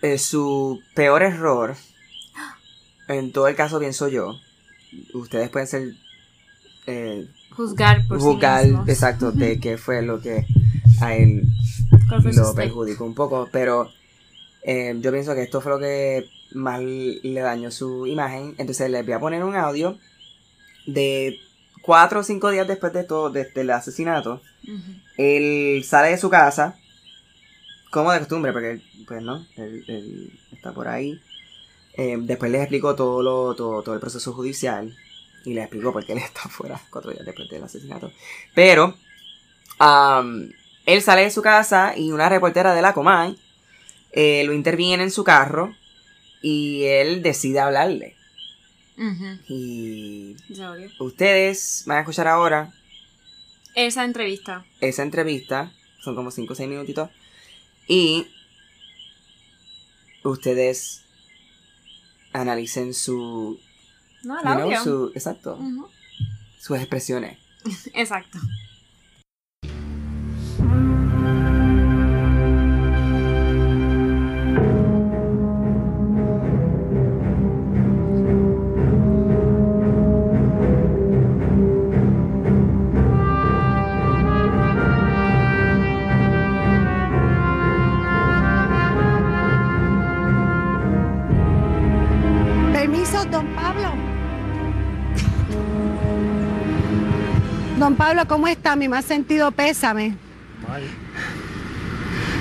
eh, 0.03 0.18
su 0.18 0.81
peor 0.94 1.22
error. 1.22 1.77
En 3.09 3.33
todo 3.33 3.48
el 3.48 3.57
caso, 3.57 3.79
pienso 3.81 4.09
yo. 4.09 4.38
Ustedes 5.14 5.48
pueden 5.48 5.66
ser. 5.66 5.94
Eh, 6.87 7.27
Juzgar 7.57 8.07
por 8.07 8.20
juzgar, 8.20 8.61
sí 8.64 8.68
mismos. 8.68 8.88
exacto, 8.90 9.33
de 9.33 9.59
qué 9.62 9.79
fue 9.79 10.03
lo 10.03 10.20
que 10.20 10.44
a 11.01 11.14
él 11.16 11.44
¿Cuál 12.07 12.20
fue 12.22 12.35
su 12.35 12.40
lo 12.40 12.55
perjudicó 12.55 13.07
un 13.07 13.14
poco, 13.14 13.48
pero 13.51 13.90
eh, 14.62 14.94
yo 15.01 15.11
pienso 15.11 15.35
que 15.35 15.42
esto 15.42 15.62
fue 15.62 15.72
lo 15.72 15.79
que 15.79 16.29
más 16.53 16.81
le 16.81 17.41
dañó 17.41 17.71
su 17.71 18.07
imagen. 18.07 18.55
Entonces 18.59 18.91
les 18.91 19.05
voy 19.05 19.15
a 19.15 19.21
poner 19.21 19.45
un 19.45 19.57
audio 19.57 19.99
de 20.87 21.39
cuatro 21.83 22.21
o 22.21 22.23
cinco 22.23 22.51
días 22.51 22.67
después 22.67 22.93
de 22.93 23.05
todo, 23.05 23.31
desde 23.31 23.61
el 23.61 23.71
asesinato. 23.71 24.43
Él 25.17 25.83
sale 25.85 26.11
de 26.11 26.19
su 26.19 26.31
casa, 26.31 26.79
como 27.91 28.13
de 28.13 28.19
costumbre, 28.19 28.53
porque 28.53 28.81
pues 29.07 29.23
no, 29.23 29.47
él, 29.57 29.85
él 29.89 30.33
está 30.53 30.73
por 30.73 30.89
ahí. 30.89 31.21
Eh, 31.95 32.17
después 32.21 32.51
les 32.51 32.61
explicó 32.61 32.95
todo, 32.95 33.23
lo, 33.23 33.55
todo, 33.55 33.83
todo 33.83 33.95
el 33.95 34.01
proceso 34.01 34.33
judicial 34.33 34.95
y 35.45 35.55
les 35.55 35.65
explicó 35.65 35.93
por 35.93 36.05
qué 36.05 36.13
él 36.13 36.19
está 36.25 36.43
fuera 36.49 36.81
cuatro 36.91 37.11
días 37.11 37.25
después 37.25 37.49
del 37.49 37.65
asesinato. 37.65 38.13
Pero 38.55 38.95
am, 39.79 40.51
él 40.87 41.03
sale 41.03 41.23
de 41.23 41.31
su 41.31 41.43
casa 41.43 41.95
y 41.97 42.13
una 42.13 42.29
reportera 42.29 42.75
de 42.75 42.83
la 42.83 42.95
Comay 42.95 43.37
eh, 44.13 44.43
lo 44.45 44.53
interviene 44.53 45.03
en 45.03 45.11
su 45.11 45.25
carro 45.25 45.75
y 46.42 46.85
él 46.85 47.22
decide 47.22 47.61
hablarle. 47.61 48.16
Ujú. 48.96 49.38
Y 49.48 50.37
Se 50.55 50.66
odia. 50.66 50.90
ustedes 50.98 51.85
van 51.87 51.98
a 51.98 52.01
escuchar 52.01 52.27
ahora 52.29 52.72
Esa 53.74 54.05
entrevista. 54.05 54.64
esa 54.81 55.03
entrevista, 55.03 55.72
son 56.03 56.14
como 56.16 56.31
5 56.31 56.53
o 56.53 56.57
6 56.57 56.68
minutitos, 56.68 57.11
y 57.87 58.27
ustedes 60.24 61.03
analicen 62.33 62.92
su, 62.94 63.59
No, 64.22 64.37
el 64.38 64.42
know, 64.42 64.62
audio. 64.62 64.83
su, 64.83 65.12
exacto, 65.14 65.59
sus 66.61 66.77
expresiones. 66.79 67.38
Exacto. 67.94 68.38
Pablo, 98.09 98.27
¿cómo 98.27 98.49
está? 98.49 98.75
Mi 98.75 98.88
más 98.88 99.05
sentido 99.05 99.51
pésame. 99.51 100.16
Mal. 100.66 100.83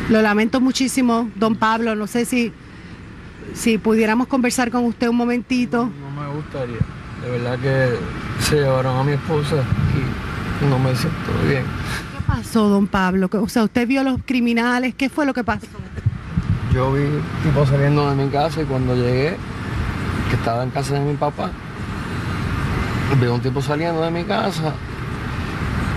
Lo 0.07 0.21
lamento 0.21 0.61
muchísimo, 0.61 1.29
don 1.35 1.57
Pablo. 1.57 1.93
No 1.93 2.07
sé 2.07 2.23
si, 2.23 2.53
si 3.53 3.77
pudiéramos 3.77 4.27
conversar 4.27 4.71
con 4.71 4.85
usted 4.85 5.09
un 5.09 5.17
momentito. 5.17 5.91
No 5.99 6.21
me 6.21 6.33
gustaría. 6.33 6.77
De 7.21 7.31
verdad 7.31 7.59
que 7.59 7.97
se 8.45 8.61
llevaron 8.61 8.97
a 8.97 9.03
mi 9.03 9.11
esposa 9.11 9.57
y 10.63 10.65
no 10.69 10.79
me 10.79 10.95
siento 10.95 11.33
bien. 11.49 11.63
¿Qué 11.63 12.23
pasó, 12.25 12.69
don 12.69 12.87
Pablo? 12.87 13.29
O 13.29 13.49
sea, 13.49 13.65
usted 13.65 13.85
vio 13.85 13.99
a 13.99 14.03
los 14.05 14.21
criminales. 14.25 14.95
¿Qué 14.95 15.09
fue 15.09 15.25
lo 15.25 15.33
que 15.33 15.43
pasó? 15.43 15.67
Yo 16.73 16.93
vi 16.93 17.03
tipo 17.43 17.65
saliendo 17.65 18.09
de 18.09 18.15
mi 18.15 18.31
casa 18.31 18.61
y 18.61 18.63
cuando 18.63 18.95
llegué, 18.95 19.35
que 20.29 20.35
estaba 20.37 20.63
en 20.63 20.69
casa 20.69 20.93
de 20.93 21.01
mi 21.01 21.17
papá, 21.17 21.51
vi 23.19 23.27
un 23.27 23.41
tipo 23.41 23.61
saliendo 23.61 24.01
de 24.01 24.11
mi 24.11 24.23
casa 24.23 24.73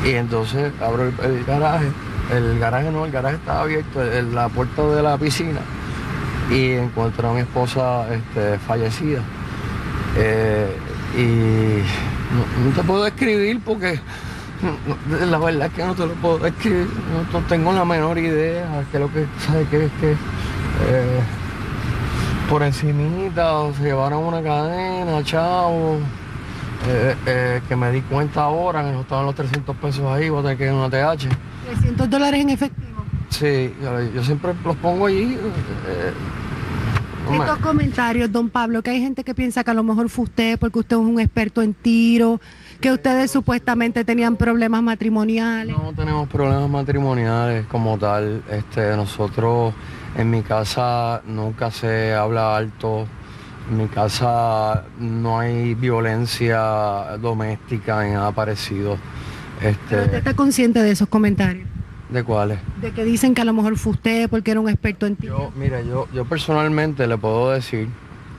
y 0.05 0.11
entonces 0.11 0.73
abro 0.81 1.05
el, 1.23 1.45
garaje. 1.45 1.87
El 2.33 2.59
garaje 2.59 2.91
no, 2.91 3.05
el 3.05 3.11
garaje 3.13 3.37
estaba 3.37 3.63
abierto, 3.63 4.03
el- 4.03 4.35
la 4.35 4.49
puerta 4.49 4.83
de 4.83 5.03
la 5.03 5.17
piscina 5.19 5.61
y 6.51 6.73
encuentro 6.73 7.31
a 7.31 7.33
mi 7.35 7.41
esposa 7.41 8.07
este, 8.13 8.59
fallecida. 8.59 9.21
Eh, 10.17 10.77
y 11.17 11.83
no, 12.67 12.75
te 12.75 12.83
puedo 12.83 13.05
describir 13.05 13.61
porque 13.65 14.01
la 15.29 15.39
verdad 15.39 15.67
es 15.69 15.73
que 15.73 15.85
no 15.85 15.95
te 15.95 16.07
lo 16.07 16.13
puedo 16.15 16.39
describir. 16.39 16.89
No, 17.33 17.41
tengo 17.49 17.73
la 17.73 17.85
menor 17.85 18.19
idea 18.19 18.85
que 18.93 18.99
lo 18.99 19.13
que 19.13 19.27
sabe 19.47 19.65
que 19.67 19.85
es 19.87 19.93
que 20.01 20.13
eh, 20.13 21.21
por 22.49 22.63
encimita 22.63 23.55
o 23.55 23.73
se 23.75 23.83
llevaron 23.85 24.25
una 24.25 24.43
cadena, 24.43 25.23
chavo. 25.25 25.99
Eh, 26.89 27.15
eh, 27.27 27.61
que 27.69 27.77
me 27.77 27.91
di 27.93 28.01
cuenta 28.03 28.43
ahora 28.45 28.83
no 28.83 29.01
estaban 29.03 29.27
los 29.27 29.35
300 29.35 29.77
pesos 29.77 30.05
ahí, 30.13 30.29
voy 30.31 30.41
a 30.41 30.43
tener 30.43 30.59
que 30.59 30.65
ir 30.65 30.71
a 30.71 30.75
una 30.75 30.91
TH. 30.91 31.29
300 31.67 32.09
dólares 32.11 32.41
en 32.41 32.51
efectivo. 32.51 33.03
Sí, 33.29 33.75
yo, 33.83 34.01
yo 34.13 34.25
siempre 34.25 34.53
los 34.65 34.77
pongo 34.77 35.07
allí. 35.07 35.35
eh, 35.87 36.13
me- 37.31 37.37
Estos 37.39 37.59
comentarios, 37.59 38.33
don 38.33 38.49
Pablo, 38.51 38.83
que 38.83 38.91
hay 38.91 39.01
gente 39.01 39.23
que 39.23 39.35
piensa 39.35 39.63
que 39.63 39.71
a 39.71 39.75
lo 39.75 39.83
mejor 39.85 40.09
fue 40.09 40.25
usted 40.25 40.59
porque 40.59 40.81
usted 40.81 40.97
es 40.97 41.03
un 41.03 41.21
experto 41.21 41.63
en 41.63 41.75
tiro, 41.75 42.41
que 42.81 42.91
ustedes 42.93 43.31
supuestamente 43.31 44.05
tenían 44.05 44.37
problemas 44.37 44.83
matrimoniales. 44.83 45.77
No 45.77 45.93
tenemos 45.93 46.29
problemas 46.29 46.69
matrimoniales 46.69 47.67
como 47.67 47.99
tal. 47.99 48.43
Este, 48.51 48.97
nosotros 48.97 49.75
en 50.17 50.29
mi 50.31 50.43
casa 50.43 51.23
nunca 51.27 51.71
se 51.71 52.15
habla 52.15 52.57
alto. 52.57 53.07
En 53.71 53.77
mi 53.77 53.87
casa 53.87 54.85
no 54.99 55.39
hay 55.39 55.75
violencia 55.75 57.17
doméstica 57.21 58.03
ni 58.05 58.11
nada 58.13 58.33
parecido. 58.33 58.99
Pero 59.61 59.71
usted 59.73 60.03
Este, 60.05 60.17
está 60.19 60.35
consciente 60.35 60.83
de 60.83 60.91
esos 60.91 61.09
comentarios. 61.09 61.69
¿De 62.09 62.25
cuáles? 62.25 62.59
De 62.81 62.91
que 62.91 63.05
dicen 63.05 63.35
que 63.35 63.43
a 63.43 63.45
lo 63.45 63.53
mejor 63.53 63.77
fue 63.79 63.93
usted 63.93 64.29
porque 64.29 64.51
era 64.51 64.59
un 64.61 64.69
experto 64.69 65.07
en 65.07 65.15
tiro. 65.15 65.39
Yo, 65.39 65.53
mira, 65.57 65.81
yo, 65.83 66.09
yo 66.13 66.25
personalmente 66.25 67.07
le 67.07 67.17
puedo 67.17 67.53
decir 67.53 67.89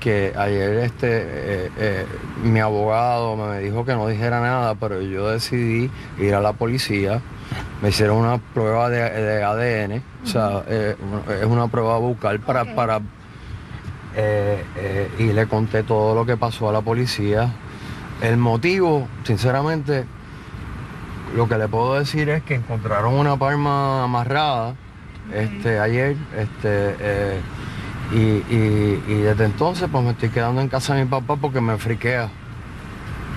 que 0.01 0.33
ayer 0.35 0.79
este 0.79 1.07
eh, 1.07 1.71
eh, 1.77 2.05
mi 2.43 2.59
abogado 2.59 3.37
me 3.37 3.59
dijo 3.59 3.85
que 3.85 3.93
no 3.93 4.07
dijera 4.07 4.41
nada, 4.41 4.75
pero 4.75 5.01
yo 5.01 5.29
decidí 5.29 5.89
ir 6.19 6.33
a 6.35 6.41
la 6.41 6.51
policía. 6.53 7.21
Me 7.81 7.89
hicieron 7.89 8.17
una 8.17 8.37
prueba 8.39 8.89
de, 8.89 9.09
de 9.09 9.43
ADN, 9.43 10.03
o 10.23 10.27
sea, 10.27 10.63
eh, 10.67 10.95
es 11.39 11.45
una 11.45 11.67
prueba 11.67 11.97
bucal 11.99 12.39
para, 12.39 12.75
para 12.75 12.99
eh, 14.15 14.63
eh, 14.77 15.09
y 15.19 15.33
le 15.33 15.47
conté 15.47 15.83
todo 15.83 16.15
lo 16.15 16.25
que 16.25 16.37
pasó 16.37 16.69
a 16.69 16.73
la 16.73 16.81
policía. 16.81 17.51
El 18.21 18.37
motivo, 18.37 19.07
sinceramente, 19.23 20.05
lo 21.35 21.47
que 21.47 21.57
le 21.57 21.67
puedo 21.67 21.95
decir 21.97 22.29
es 22.29 22.43
que 22.43 22.55
encontraron 22.55 23.13
una 23.13 23.37
palma 23.37 24.03
amarrada 24.03 24.75
este, 25.33 25.79
ayer, 25.79 26.15
este, 26.37 26.95
eh, 26.99 27.39
y, 28.13 28.17
y- 28.53 29.03
y 29.07 29.13
desde 29.21 29.45
entonces 29.45 29.87
pues 29.89 30.03
me 30.03 30.11
estoy 30.11 30.29
quedando 30.29 30.59
en 30.61 30.67
casa 30.67 30.93
de 30.95 31.05
mi 31.05 31.09
papá 31.09 31.37
porque 31.37 31.61
me 31.61 31.77
friquea. 31.77 32.27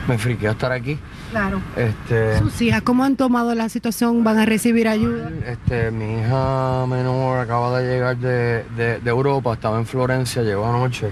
Me 0.08 0.18
friquea 0.18 0.50
estar 0.50 0.72
aquí. 0.72 0.98
Claro. 1.35 1.61
Este, 1.77 2.38
Sus 2.38 2.62
hijas, 2.62 2.83
¿cómo 2.83 3.03
han 3.03 3.16
tomado 3.16 3.55
la 3.57 3.68
situación? 3.68 4.23
¿Van 4.23 4.38
a 4.38 4.47
recibir 4.47 4.87
ayuda? 4.87 5.31
este, 5.47 5.90
mi 5.90 6.20
hija 6.20 6.87
menor 6.87 7.40
acaba 7.40 7.81
de 7.81 7.92
llegar 7.92 8.16
de, 8.16 8.64
de- 8.77 9.01
de 9.01 9.11
Europa, 9.11 9.53
estaba 9.55 9.79
en 9.79 9.85
Florencia, 9.87 10.42
llegó 10.42 10.64
anoche. 10.64 11.11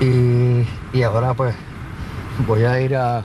Y, 0.00 0.66
y 0.96 1.02
ahora 1.02 1.34
pues 1.34 1.54
voy 2.46 2.64
a 2.64 2.80
ir 2.80 2.96
a. 2.96 3.22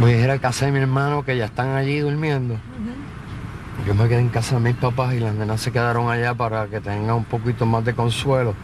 Voy 0.00 0.12
a 0.12 0.20
ir 0.24 0.30
a 0.30 0.38
casa 0.38 0.66
de 0.66 0.72
mi 0.72 0.78
hermano 0.78 1.24
que 1.24 1.36
ya 1.36 1.46
están 1.46 1.70
allí 1.74 1.98
durmiendo. 1.98 2.56
Yo 3.86 3.94
me 3.94 4.08
quedé 4.08 4.20
en 4.20 4.28
casa 4.28 4.54
de 4.56 4.60
mis 4.60 4.76
papás 4.76 5.14
y 5.14 5.18
las 5.18 5.34
nenas 5.34 5.60
se 5.60 5.72
quedaron 5.72 6.08
allá 6.10 6.34
para 6.34 6.66
que 6.68 6.80
tengan 6.80 7.16
un 7.16 7.24
poquito 7.24 7.66
más 7.66 7.84
de 7.84 7.94
consuelo. 7.94 8.54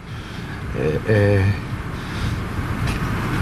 Eh, 0.79 1.01
eh, 1.09 1.45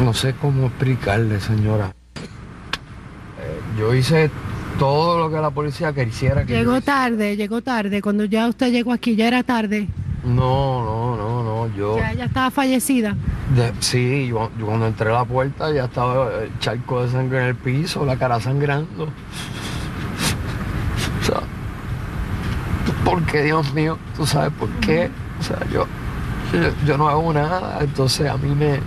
no 0.04 0.12
sé 0.14 0.34
cómo 0.40 0.66
explicarle, 0.66 1.40
señora. 1.40 1.92
Eh, 2.16 3.60
yo 3.78 3.94
hice 3.94 4.30
todo 4.78 5.18
lo 5.18 5.30
que 5.34 5.40
la 5.40 5.50
policía 5.50 5.92
quisiera 5.92 6.44
que 6.44 6.52
Llegó 6.54 6.80
tarde, 6.80 7.36
llegó 7.36 7.62
tarde. 7.62 8.00
Cuando 8.02 8.24
ya 8.24 8.48
usted 8.48 8.70
llegó 8.72 8.92
aquí, 8.92 9.16
ya 9.16 9.28
era 9.28 9.42
tarde. 9.42 9.88
No, 10.24 10.84
no, 10.84 11.16
no, 11.16 11.42
no. 11.42 11.76
Yo, 11.76 11.98
Ya 11.98 12.12
ella 12.12 12.24
estaba 12.26 12.50
fallecida. 12.50 13.16
de- 13.56 13.72
sí, 13.80 14.28
yo, 14.28 14.50
yo 14.58 14.66
cuando 14.66 14.86
entré 14.86 15.10
a 15.10 15.14
la 15.14 15.24
puerta 15.24 15.72
ya 15.72 15.84
estaba 15.84 16.30
el 16.42 16.58
charco 16.58 17.04
de 17.04 17.10
sangre 17.10 17.38
en 17.42 17.46
el 17.48 17.54
piso, 17.56 18.04
la 18.04 18.16
cara 18.16 18.40
sangrando. 18.40 19.04
O 19.04 19.08
sea, 21.24 21.40
¿por 23.04 23.22
qué, 23.24 23.42
Dios 23.42 23.72
mío? 23.74 23.98
¿Tú 24.16 24.26
sabes 24.26 24.52
por 24.58 24.68
qué? 24.80 25.10
O 25.40 25.42
sea, 25.42 25.58
yo, 25.72 25.86
yo, 26.52 26.70
yo 26.86 26.98
no 26.98 27.08
hago 27.08 27.32
nada, 27.32 27.78
entonces 27.80 28.28
a 28.28 28.36
mí 28.36 28.54
me, 28.54 28.80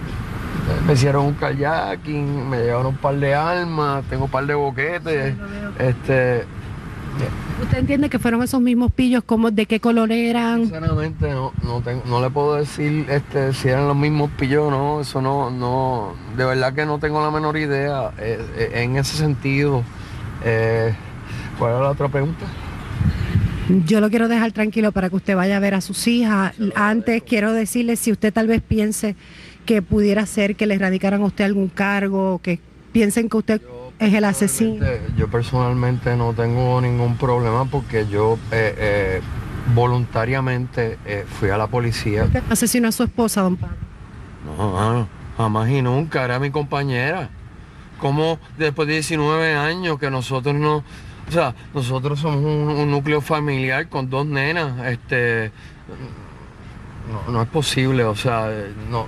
me 0.87 0.93
hicieron 0.93 1.25
un 1.25 1.33
kayaking, 1.33 2.49
me 2.49 2.57
llevaron 2.63 2.87
un 2.87 2.97
par 2.97 3.15
de 3.15 3.33
armas, 3.35 4.03
tengo 4.09 4.25
un 4.25 4.31
par 4.31 4.45
de 4.45 4.53
boquetes, 4.53 5.35
este... 5.79 6.45
¿Usted 7.63 7.77
entiende 7.77 8.09
que 8.09 8.19
fueron 8.19 8.43
esos 8.43 8.59
mismos 8.59 8.91
pillos? 8.91 9.23
como 9.23 9.49
¿De 9.49 9.65
qué 9.65 9.79
color 9.79 10.11
eran? 10.11 10.63
Sinceramente 10.63 11.29
no, 11.31 11.53
no, 11.63 11.79
tengo- 11.79 12.03
no 12.07 12.19
le 12.21 12.29
puedo 12.29 12.55
decir 12.55 13.05
este, 13.09 13.53
si 13.53 13.69
eran 13.69 13.87
los 13.87 13.95
mismos 13.95 14.29
pillos 14.37 14.63
o 14.65 14.71
no, 14.71 14.99
eso 14.99 15.21
no, 15.21 15.49
no, 15.49 16.13
de 16.35 16.43
verdad 16.43 16.73
que 16.73 16.85
no 16.85 16.99
tengo 16.99 17.23
la 17.23 17.31
menor 17.31 17.55
idea 17.55 18.11
eh, 18.17 18.45
eh, 18.57 18.71
en 18.83 18.97
ese 18.97 19.15
sentido. 19.15 19.83
Eh, 20.43 20.93
¿Cuál 21.57 21.71
era 21.75 21.81
la 21.83 21.89
otra 21.91 22.09
pregunta? 22.09 22.45
Yo 23.85 24.01
lo 24.01 24.09
quiero 24.09 24.27
dejar 24.27 24.51
tranquilo 24.51 24.91
para 24.91 25.09
que 25.09 25.15
usted 25.15 25.35
vaya 25.37 25.55
a 25.55 25.59
ver 25.61 25.73
a 25.75 25.81
sus 25.81 26.05
hijas. 26.07 26.53
Antes 26.75 27.23
quiero 27.23 27.53
decirle 27.53 27.95
si 27.95 28.11
usted 28.11 28.33
tal 28.33 28.47
vez 28.47 28.61
piense 28.61 29.15
que 29.65 29.81
pudiera 29.81 30.25
ser 30.25 30.55
que 30.55 30.65
le 30.65 30.77
radicaran 30.77 31.21
a 31.21 31.25
usted 31.25 31.45
algún 31.45 31.67
cargo, 31.67 32.39
que 32.41 32.59
piensen 32.91 33.29
que 33.29 33.37
usted 33.37 33.61
es 33.99 34.13
el 34.13 34.23
asesino. 34.23 34.85
Yo 35.17 35.27
personalmente 35.27 36.15
no 36.15 36.33
tengo 36.33 36.79
ningún 36.81 37.17
problema 37.17 37.65
porque 37.65 38.07
yo 38.07 38.37
eh, 38.51 38.75
eh, 38.77 39.21
voluntariamente 39.73 40.97
eh, 41.05 41.25
fui 41.27 41.49
a 41.49 41.57
la 41.57 41.67
policía. 41.67 42.25
Usted 42.25 42.43
asesinó 42.49 42.89
a 42.89 42.91
su 42.91 43.03
esposa, 43.03 43.41
don 43.41 43.57
Pablo. 43.57 43.77
No, 44.57 45.07
jamás 45.37 45.69
y 45.69 45.81
nunca, 45.81 46.23
era 46.23 46.39
mi 46.39 46.51
compañera. 46.51 47.29
Como 47.99 48.39
después 48.57 48.87
de 48.87 48.95
19 48.95 49.55
años 49.55 49.97
que 49.97 50.11
nosotros 50.11 50.53
no, 50.53 50.83
o 51.27 51.31
sea, 51.31 51.55
nosotros 51.73 52.19
somos 52.19 52.43
un, 52.43 52.77
un 52.77 52.91
núcleo 52.91 53.21
familiar 53.21 53.87
con 53.87 54.09
dos 54.09 54.25
nenas, 54.25 54.85
este, 54.85 55.51
no, 57.11 57.31
no 57.31 57.41
es 57.41 57.47
posible, 57.49 58.03
o 58.03 58.15
sea, 58.15 58.49
no. 58.89 59.07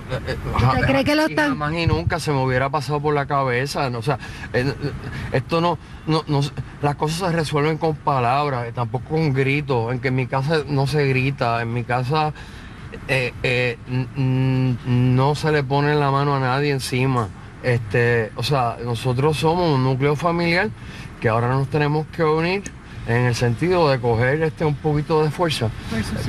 ¿Usted 0.56 0.86
cree 0.86 1.04
que 1.04 1.14
lo 1.14 1.22
y 1.28 1.30
están- 1.32 1.50
Jamás 1.50 1.72
y 1.74 1.86
nunca 1.86 2.20
se 2.20 2.30
me 2.32 2.42
hubiera 2.42 2.70
pasado 2.70 3.00
por 3.00 3.14
la 3.14 3.26
cabeza, 3.26 3.90
no, 3.90 3.98
o 3.98 4.02
sea, 4.02 4.18
eh, 4.52 4.72
eh, 4.82 4.92
esto 5.32 5.60
no, 5.60 5.78
no, 6.06 6.22
no, 6.26 6.40
las 6.82 6.94
cosas 6.96 7.30
se 7.30 7.36
resuelven 7.36 7.78
con 7.78 7.96
palabras, 7.96 8.66
eh, 8.68 8.72
tampoco 8.72 9.10
con 9.10 9.32
gritos, 9.32 9.92
en 9.92 10.00
que 10.00 10.08
en 10.08 10.14
mi 10.16 10.26
casa 10.26 10.62
no 10.66 10.86
se 10.86 11.06
grita, 11.06 11.60
en 11.62 11.72
mi 11.72 11.84
casa 11.84 12.32
eh, 13.08 13.32
eh, 13.42 13.78
no 14.86 15.34
se 15.34 15.52
le 15.52 15.62
pone 15.62 15.94
la 15.94 16.10
mano 16.10 16.34
a 16.34 16.40
nadie 16.40 16.70
encima, 16.70 17.28
este, 17.62 18.30
o 18.36 18.42
sea, 18.42 18.76
nosotros 18.84 19.36
somos 19.36 19.74
un 19.74 19.82
núcleo 19.84 20.14
familiar 20.16 20.70
que 21.20 21.28
ahora 21.28 21.48
nos 21.48 21.68
tenemos 21.68 22.06
que 22.14 22.22
unir 22.22 22.62
en 23.08 23.24
el 23.24 23.34
sentido 23.34 23.88
de 23.90 23.98
coger 23.98 24.42
este 24.42 24.64
un 24.64 24.74
poquito 24.74 25.24
de 25.24 25.30
fuerza 25.30 25.70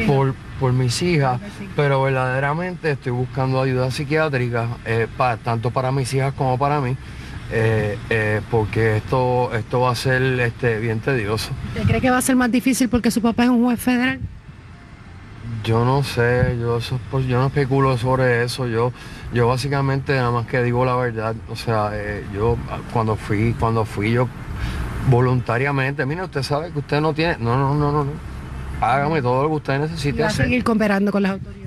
Por 0.08 0.34
por, 0.60 0.74
mis 0.74 1.02
hijas, 1.02 1.40
pero 1.76 2.02
verdaderamente 2.02 2.92
estoy 2.92 3.14
buscando 3.14 3.62
ayuda 3.62 3.92
psiquiátrica, 3.92 4.68
eh, 4.86 5.08
pa- 5.16 5.38
tanto 5.38 5.72
para 5.72 5.90
mis 5.92 6.14
hijas 6.14 6.34
como 6.34 6.58
para 6.58 6.82
mí, 6.82 6.98
eh, 7.50 7.98
eh, 8.10 8.42
porque 8.52 8.98
esto, 8.98 9.52
esto 9.54 9.80
va 9.80 9.92
a 9.92 9.96
ser 9.96 10.22
este, 10.42 10.80
bien 10.80 11.00
tedioso. 11.00 11.52
¿Usted 11.70 11.84
cree 11.88 12.02
que 12.02 12.10
va 12.10 12.18
a 12.18 12.22
ser 12.22 12.36
más 12.36 12.52
difícil 12.52 12.90
porque 12.90 13.10
su 13.10 13.22
papá 13.22 13.44
es 13.46 13.50
un 13.50 13.64
juez 13.64 13.80
federal? 13.80 14.20
Yo 15.64 15.86
no 15.86 16.04
sé, 16.04 16.58
yo, 16.60 16.78
eso, 16.78 17.00
pues, 17.10 17.26
yo 17.26 17.40
no 17.40 17.48
especulo 17.48 17.98
sobre 17.98 18.44
eso, 18.44 18.68
yo, 18.68 18.92
yo 19.34 19.48
básicamente 19.48 20.14
nada 20.14 20.32
más 20.32 20.46
que 20.46 20.62
digo 20.62 20.84
la 20.84 20.96
verdad, 20.98 21.36
o 21.50 21.56
sea, 21.56 21.92
eh, 21.94 22.26
yo 22.34 22.58
cuando 22.92 23.16
fui, 23.16 23.56
cuando 23.58 23.86
fui 23.86 24.12
yo 24.12 24.28
voluntariamente, 25.10 26.06
mire, 26.06 26.24
usted 26.24 26.44
sabe 26.44 26.72
que 26.72 26.80
usted 26.80 27.02
no 27.02 27.14
tiene, 27.14 27.38
no, 27.40 27.58
no, 27.58 27.74
no, 27.74 27.92
no, 27.92 28.04
no, 28.06 28.12
hágame 28.82 29.22
todo 29.22 29.44
lo 29.44 29.50
que 29.50 29.56
usted 29.56 29.76
Y 29.76 29.80
necesite 29.80 30.22
va 30.22 30.30
a 30.30 30.32
seguir 30.32 30.64
cooperando 30.64 31.12
con 31.12 31.24
las 31.24 31.34
autoridades. 31.34 31.60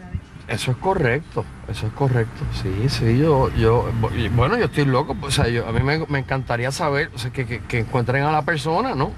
Eso 0.48 0.72
es 0.72 0.76
correcto, 0.78 1.44
eso 1.68 1.86
es 1.86 1.92
correcto. 1.92 2.44
Sí, 2.62 2.88
sí, 2.88 3.16
yo, 3.18 3.48
yo, 3.54 3.88
y 4.16 4.28
bueno, 4.28 4.58
yo 4.58 4.64
estoy 4.66 4.84
loco, 4.84 5.16
o 5.22 5.30
sea, 5.30 5.48
yo, 5.48 5.66
a 5.66 5.72
mí 5.72 5.80
me, 5.82 6.04
me 6.08 6.18
encantaría 6.18 6.70
saber, 6.72 7.10
o 7.14 7.18
sea, 7.18 7.30
que, 7.32 7.46
que- 7.46 7.60
que 7.60 7.78
encuentren 7.80 8.24
a 8.24 8.32
la 8.32 8.42
persona, 8.42 8.94
¿no? 8.94 9.12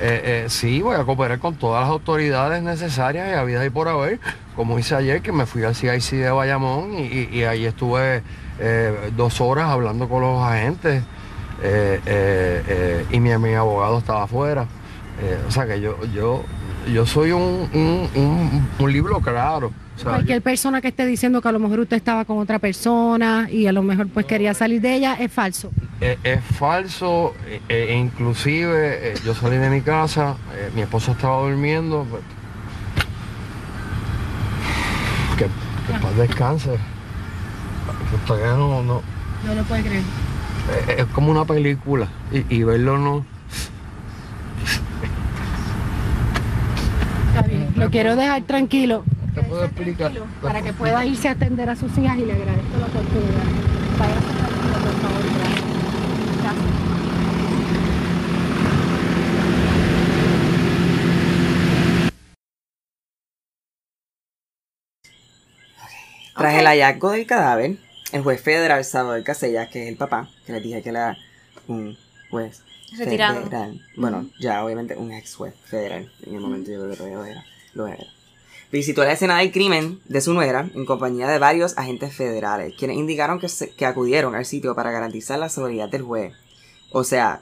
Eh, 0.00 0.44
eh, 0.44 0.44
sí, 0.48 0.80
voy 0.80 0.94
a 0.96 1.04
cooperar 1.04 1.38
con 1.40 1.54
todas 1.56 1.82
las 1.82 1.90
autoridades 1.90 2.62
necesarias 2.62 3.28
y 3.30 3.34
habidas 3.34 3.66
y 3.66 3.70
por 3.70 3.88
haber, 3.88 4.20
como 4.54 4.78
hice 4.78 4.94
ayer, 4.94 5.20
que 5.22 5.32
me 5.32 5.46
fui 5.46 5.64
al 5.64 5.74
CIC 5.74 6.18
de 6.18 6.30
Bayamón 6.30 6.94
y, 6.98 7.02
y- 7.02 7.28
y 7.32 7.44
ahí 7.44 7.64
estuve 7.64 8.22
eh, 8.60 9.10
dos 9.16 9.40
horas 9.40 9.66
hablando 9.70 10.08
con 10.08 10.20
los 10.22 10.40
agentes 10.42 11.02
eh, 11.62 12.00
eh, 12.06 12.62
eh, 12.68 13.06
y 13.10 13.20
mi, 13.20 13.36
mi 13.38 13.54
abogado 13.54 13.98
estaba 13.98 14.24
afuera. 14.24 14.66
O 15.48 15.50
sea 15.50 15.66
que 15.66 15.80
yo, 15.80 15.96
yo, 16.14 16.44
yo 16.92 17.04
soy 17.04 17.32
un, 17.32 17.68
un, 17.74 18.08
un- 18.14 18.68
un 18.78 18.92
libro 18.92 19.20
claro. 19.20 19.72
O 19.96 20.00
sea, 20.00 20.10
Cualquier 20.12 20.40
persona 20.42 20.80
que 20.80 20.86
esté 20.88 21.04
diciendo 21.06 21.42
que 21.42 21.48
a 21.48 21.52
lo 21.52 21.58
mejor 21.58 21.80
usted 21.80 21.96
estaba 21.96 22.24
con 22.24 22.38
otra 22.38 22.60
persona 22.60 23.48
y 23.50 23.66
a 23.66 23.72
lo 23.72 23.82
mejor 23.82 24.06
pues 24.08 24.26
quería 24.26 24.54
salir 24.54 24.80
de 24.80 24.94
ella 24.94 25.14
es 25.14 25.32
falso. 25.32 25.72
Es 26.00 26.44
falso, 26.56 27.34
inclusive 27.68 29.14
yo 29.24 29.34
salí 29.34 29.56
de 29.56 29.70
mi 29.70 29.80
casa, 29.80 30.36
mi 30.76 30.82
esposa 30.82 31.10
estaba 31.12 31.40
durmiendo. 31.42 32.06
pues, 32.08 32.22
que, 35.36 35.44
que 35.44 35.98
paz 36.00 36.16
descanse. 36.16 36.70
Que 36.70 38.16
todavía 38.26 38.52
no, 38.56 38.82
no- 38.82 39.02
No 39.44 39.54
lo 39.54 39.62
puede 39.64 39.82
creer. 39.82 40.02
Eh, 40.70 40.96
es 40.98 41.06
como 41.06 41.30
una 41.30 41.44
película 41.44 42.08
y, 42.32 42.44
y 42.54 42.62
verlo 42.62 42.98
no. 42.98 43.24
Está 47.28 47.42
bien. 47.42 47.72
Lo 47.76 47.90
quiero 47.90 48.16
dejar 48.16 48.42
tranquilo. 48.42 49.04
Te 49.34 49.42
puedo 49.42 49.64
explicar. 49.64 50.12
Para 50.42 50.62
que 50.62 50.72
pueda 50.72 51.04
irse 51.04 51.28
a 51.28 51.32
atender 51.32 51.70
a 51.70 51.76
sus 51.76 51.96
hijas 51.98 52.18
y 52.18 52.24
le 52.24 52.32
agradezco 52.32 52.78
la 52.78 52.86
oportunidad. 52.86 53.44
Váyase 53.98 54.20
tranquilo, 54.20 54.78
por 54.84 54.94
favor. 55.00 55.22
Gracias. 55.38 55.64
Gracias. 56.42 56.64
Tras 66.36 66.54
el 66.54 66.66
hallazgo 66.66 67.10
del 67.10 67.26
cadáver, 67.26 67.76
el 68.12 68.22
juez 68.22 68.40
federal 68.40 68.84
Salvador 68.84 69.22
Casellas, 69.24 69.68
que 69.68 69.82
es 69.84 69.88
el 69.88 69.96
papá, 69.96 70.28
que 70.46 70.52
les 70.52 70.62
dije 70.62 70.82
que 70.82 70.88
era 70.90 71.16
un 71.66 71.96
juez 72.30 72.62
Retirado. 72.96 73.42
federal, 73.42 73.80
bueno, 73.96 74.28
ya 74.40 74.64
obviamente 74.64 74.96
un 74.96 75.12
ex 75.12 75.34
juez 75.34 75.54
federal, 75.66 76.10
en 76.24 76.34
el 76.34 76.40
momento 76.40 76.70
yo 76.70 76.78
creo 76.78 76.90
que 76.90 76.96
todavía 76.96 77.18
lo 77.18 77.24
era, 77.24 77.44
lo 77.74 77.86
era. 77.86 78.04
Visitó 78.72 79.02
la 79.04 79.12
escena 79.12 79.38
del 79.38 79.50
crimen 79.52 80.00
de 80.06 80.20
su 80.20 80.34
nuera 80.34 80.68
en 80.74 80.84
compañía 80.84 81.26
de 81.28 81.38
varios 81.38 81.76
agentes 81.78 82.14
federales, 82.14 82.74
quienes 82.78 82.96
indicaron 82.98 83.40
que, 83.40 83.48
se- 83.48 83.70
que 83.70 83.86
acudieron 83.86 84.34
al 84.34 84.44
sitio 84.44 84.74
para 84.74 84.90
garantizar 84.90 85.38
la 85.38 85.48
seguridad 85.48 85.88
del 85.88 86.02
juez. 86.02 86.34
O 86.90 87.02
sea, 87.04 87.40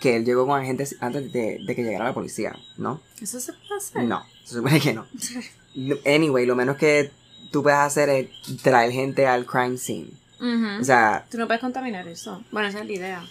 que 0.00 0.16
él 0.16 0.24
llegó 0.24 0.46
con 0.46 0.58
agentes 0.58 0.96
antes 1.00 1.30
de, 1.32 1.58
de 1.66 1.74
que 1.76 1.82
llegara 1.82 2.04
la 2.06 2.14
policía, 2.14 2.56
¿no? 2.78 3.02
¿Eso 3.20 3.38
se 3.38 3.52
puede 3.52 3.76
hacer? 3.76 4.02
No, 4.04 4.24
se 4.44 4.54
supone 4.54 4.80
que 4.80 4.94
no. 4.94 5.06
Anyway, 6.06 6.46
lo 6.46 6.56
menos 6.56 6.76
que 6.76 7.10
tú 7.50 7.62
puedes 7.62 7.78
hacer 7.78 8.08
es 8.08 8.28
traer 8.62 8.92
gente 8.92 9.26
al 9.26 9.46
crime 9.46 9.76
scene. 9.78 10.10
Ujú. 10.40 10.80
O 10.80 10.84
sea, 10.84 11.26
Tú 11.30 11.36
no 11.38 11.46
puedes 11.46 11.60
contaminar 11.60 12.06
eso. 12.08 12.42
Bueno, 12.50 12.68
esa 12.68 12.80
es 12.80 12.86
la 12.86 12.92
idea. 12.92 13.24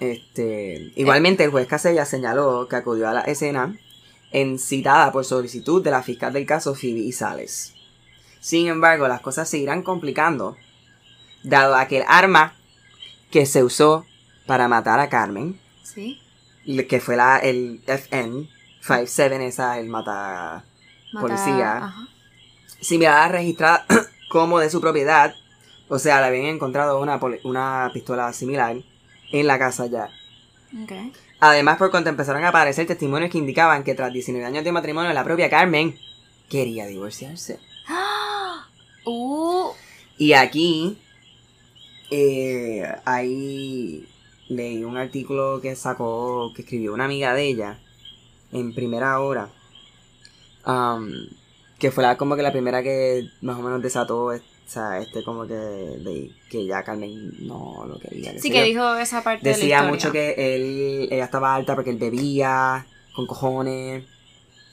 este, 0.00 0.92
igualmente 0.96 1.44
el 1.44 1.50
juez 1.50 1.66
Casella 1.66 2.04
señaló 2.04 2.68
que 2.68 2.76
acudió 2.76 3.08
a 3.08 3.12
la 3.14 3.20
escena 3.22 3.76
en 4.32 4.58
citada 4.58 5.12
por 5.12 5.24
solicitud 5.24 5.82
de 5.82 5.90
la 5.90 6.02
fiscal 6.02 6.32
del 6.32 6.46
caso 6.46 6.74
Phoebe 6.74 7.00
Isales. 7.00 7.74
Sin 8.40 8.66
embargo, 8.66 9.08
las 9.08 9.20
cosas 9.20 9.48
seguirán 9.48 9.82
complicando, 9.82 10.56
dado 11.44 11.76
a 11.76 11.86
que 11.86 11.98
el 11.98 12.04
arma 12.08 12.54
que 13.30 13.46
se 13.46 13.62
usó 13.64 14.04
para 14.46 14.68
matar 14.68 15.00
a 15.00 15.08
Carmen, 15.08 15.58
¿Sí? 15.82 16.20
que 16.88 17.00
fue 17.00 17.16
la, 17.16 17.38
el 17.38 17.80
FN 17.86 18.48
57, 18.80 19.46
esa, 19.46 19.78
el 19.78 19.88
mata 19.88 20.64
Policía. 21.18 21.76
Ajá. 21.76 22.08
Similar 22.84 23.32
registrada 23.32 23.86
como 24.28 24.58
de 24.60 24.70
su 24.70 24.80
propiedad. 24.80 25.34
O 25.88 25.98
sea, 25.98 26.20
le 26.20 26.26
habían 26.26 26.46
encontrado 26.46 27.00
una, 27.00 27.20
una 27.44 27.90
pistola 27.92 28.32
similar 28.32 28.76
en 29.32 29.46
la 29.46 29.58
casa 29.58 29.86
ya. 29.86 30.08
Además, 31.40 31.76
por 31.78 31.90
cuanto 31.90 32.10
empezaron 32.10 32.44
a 32.44 32.48
aparecer 32.48 32.86
testimonios 32.86 33.30
que 33.30 33.38
indicaban 33.38 33.84
que 33.84 33.94
tras 33.94 34.12
19 34.12 34.46
años 34.46 34.64
de 34.64 34.72
matrimonio, 34.72 35.12
la 35.12 35.24
propia 35.24 35.50
Carmen 35.50 35.98
quería 36.48 36.86
divorciarse. 36.86 37.58
Uh, 39.06 39.72
Y 40.16 40.32
aquí, 40.32 40.96
eh, 42.10 42.86
ahí 43.04 44.08
leí 44.48 44.82
un 44.82 44.96
artículo 44.96 45.60
que 45.60 45.76
sacó, 45.76 46.52
que 46.56 46.62
escribió 46.62 46.94
una 46.94 47.04
amiga 47.04 47.34
de 47.34 47.42
ella 47.44 47.78
en 48.52 48.74
primera 48.74 49.20
hora. 49.20 49.50
um, 50.66 51.10
que 51.84 51.90
fue 51.90 52.02
la, 52.02 52.16
como 52.16 52.34
que 52.34 52.40
la 52.42 52.50
primera 52.50 52.82
que 52.82 53.28
más 53.42 53.58
o 53.58 53.62
menos 53.62 53.82
desató, 53.82 54.24
o 54.28 54.32
sea, 54.66 54.98
este 55.00 55.22
como 55.22 55.46
que 55.46 55.52
de, 55.52 56.30
que 56.48 56.64
ya 56.64 56.82
Carmen 56.82 57.30
no 57.46 57.84
lo 57.86 57.98
quería. 57.98 58.32
qué 58.32 58.40
sí 58.40 58.50
que 58.50 58.60
yo. 58.60 58.64
dijo 58.64 58.94
esa 58.96 59.22
parte 59.22 59.46
de 59.46 59.54
Decía 59.54 59.82
la 59.82 59.88
mucho 59.90 60.10
que 60.10 60.34
él, 60.38 61.08
ella 61.12 61.24
estaba 61.26 61.54
alta 61.54 61.74
porque 61.74 61.90
él 61.90 61.98
bebía 61.98 62.86
con 63.14 63.26
cojones. 63.26 64.04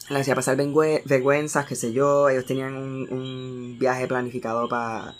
Le 0.09 0.19
hacía 0.19 0.35
pasar 0.35 0.55
vergüe- 0.55 1.01
vergüenzas, 1.03 1.65
qué 1.65 1.75
sé 1.75 1.91
yo. 1.91 2.29
Ellos 2.29 2.45
tenían 2.45 2.75
un, 2.77 3.07
un 3.11 3.77
viaje 3.77 4.07
planificado 4.07 4.69
para 4.69 5.13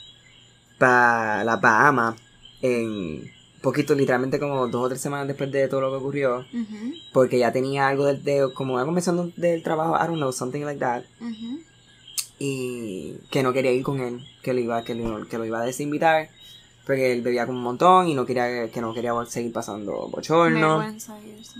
pa 0.77 1.43
las 1.43 1.60
Bahamas. 1.60 2.15
En 2.62 3.30
poquito, 3.62 3.93
literalmente 3.95 4.39
como 4.39 4.67
dos 4.69 4.86
o 4.86 4.89
tres 4.89 5.01
semanas 5.01 5.27
después 5.27 5.51
de 5.51 5.67
todo 5.67 5.82
lo 5.82 5.89
que 5.91 5.97
ocurrió. 5.97 6.45
Porque 7.12 7.38
ya 7.38 7.51
tenía 7.51 7.89
algo 7.89 8.06
de, 8.06 8.17
de- 8.17 8.54
como 8.54 8.75
una 8.75 8.86
convención 8.86 9.34
del 9.36 9.62
trabajo, 9.63 9.95
I 9.97 10.08
don't 10.08 10.15
know, 10.15 10.32
something 10.32 10.62
like 10.63 10.80
that. 10.80 11.04
Y 12.43 13.17
que 13.30 13.43
no 13.43 13.54
quería 13.54 13.71
ir 13.71 13.84
con 13.84 13.99
él, 13.99 14.25
que 14.41 14.51
lo 14.54 14.60
iba, 14.60 14.84
que 14.84 14.95
lo, 14.95 15.27
que 15.27 15.38
lo 15.38 15.45
iba 15.45 15.62
a 15.62 15.65
desinvitar. 15.65 16.30
Porque 16.88 17.12
él 17.12 17.21
bebía 17.21 17.45
como 17.45 17.60
un 17.60 17.63
montón 17.63 18.08
y 18.08 18.15
no 18.15 18.25
quería, 18.25 18.71
que 18.71 18.82
no 18.82 18.95
quería 18.95 19.13
seguir 19.27 19.54
pasando 19.54 20.08
bochorno. 20.08 20.80
Vergüenza 20.80 21.19
y 21.23 21.39
eso. 21.39 21.60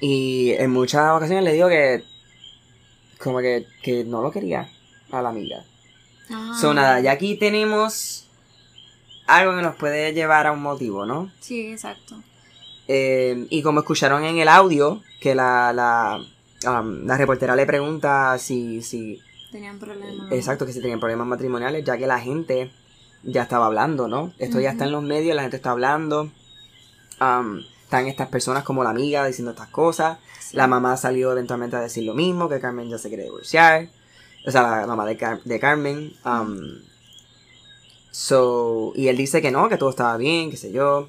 Y 0.00 0.52
en 0.52 0.70
muchas 0.70 1.10
ocasiones 1.16 1.42
le 1.42 1.52
digo 1.52 1.68
que 1.68 2.04
como 3.18 3.40
que, 3.40 3.66
que 3.82 4.04
no 4.04 4.22
lo 4.22 4.30
quería 4.30 4.68
a 5.10 5.20
la 5.20 5.30
amiga. 5.30 5.64
Ah. 6.30 6.56
So 6.60 6.72
nada, 6.72 7.00
ya 7.00 7.10
aquí 7.10 7.34
tenemos 7.34 8.28
algo 9.26 9.56
que 9.56 9.62
nos 9.62 9.74
puede 9.74 10.12
llevar 10.12 10.46
a 10.46 10.52
un 10.52 10.62
motivo, 10.62 11.06
¿no? 11.06 11.32
Sí, 11.40 11.72
exacto. 11.72 12.22
Eh, 12.86 13.48
y 13.50 13.62
como 13.62 13.80
escucharon 13.80 14.24
en 14.24 14.38
el 14.38 14.46
audio, 14.46 15.02
que 15.20 15.34
la, 15.34 15.72
la, 15.72 16.20
um, 16.70 17.04
la 17.04 17.16
reportera 17.16 17.56
le 17.56 17.66
pregunta 17.66 18.38
si, 18.38 18.80
si, 18.82 19.20
Tenían 19.56 19.78
problemas. 19.78 20.30
exacto, 20.32 20.66
que 20.66 20.72
si 20.74 20.80
tenían 20.82 21.00
problemas 21.00 21.26
matrimoniales, 21.26 21.82
ya 21.82 21.96
que 21.96 22.06
la 22.06 22.20
gente 22.20 22.70
ya 23.22 23.42
estaba 23.44 23.64
hablando, 23.66 24.06
¿no? 24.06 24.34
Esto 24.38 24.60
ya 24.60 24.70
está 24.72 24.84
en 24.84 24.92
los 24.92 25.02
medios, 25.02 25.34
la 25.34 25.40
gente 25.42 25.56
está 25.56 25.70
hablando. 25.70 26.30
Um, 27.20 27.60
están 27.84 28.06
estas 28.06 28.28
personas 28.28 28.64
como 28.64 28.84
la 28.84 28.90
amiga 28.90 29.24
diciendo 29.26 29.52
estas 29.52 29.68
cosas. 29.68 30.18
Sí. 30.40 30.56
La 30.58 30.66
mamá 30.66 30.96
salió 30.98 31.32
eventualmente 31.32 31.76
a 31.76 31.80
decir 31.80 32.04
lo 32.04 32.12
mismo, 32.12 32.48
que 32.50 32.60
Carmen 32.60 32.90
ya 32.90 32.98
se 32.98 33.08
quiere 33.08 33.22
divorciar. 33.24 33.88
O 34.46 34.50
sea, 34.50 34.62
la 34.62 34.86
mamá 34.86 35.06
de, 35.06 35.16
Car- 35.16 35.42
de 35.42 35.58
Carmen. 35.58 36.12
um, 36.26 36.58
so, 38.10 38.92
y 38.94 39.08
él 39.08 39.16
dice 39.16 39.40
que 39.42 39.50
no, 39.50 39.68
que 39.68 39.76
todo 39.78 39.90
estaba 39.90 40.16
bien, 40.18 40.50
qué 40.50 40.56
sé 40.56 40.70
yo. 40.72 41.08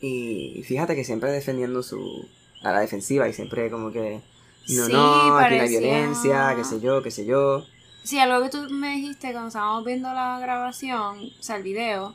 Y 0.00 0.62
fíjate 0.66 0.94
que 0.94 1.04
siempre 1.04 1.30
defendiendo 1.30 1.82
su. 1.82 2.26
a 2.62 2.72
la 2.72 2.80
defensiva 2.80 3.28
y 3.28 3.32
siempre 3.32 3.70
como 3.70 3.92
que. 3.92 4.20
No, 4.68 4.86
Sí, 4.86 4.92
no, 4.92 5.36
aquí 5.38 5.56
no 5.56 5.62
hay 5.62 5.68
violencia, 5.68 6.54
qué 6.56 6.64
sé 6.64 6.80
yo, 6.80 7.02
qué 7.02 7.10
sé 7.10 7.24
yo. 7.26 7.64
Sí, 8.02 8.18
algo 8.18 8.42
que 8.42 8.50
tú 8.50 8.68
me 8.70 8.96
dijiste 8.96 9.32
cuando 9.32 9.48
estábamos 9.48 9.84
viendo 9.84 10.12
la 10.12 10.38
grabación, 10.38 11.30
o 11.38 11.42
sea, 11.42 11.56
el 11.56 11.62
video, 11.62 12.14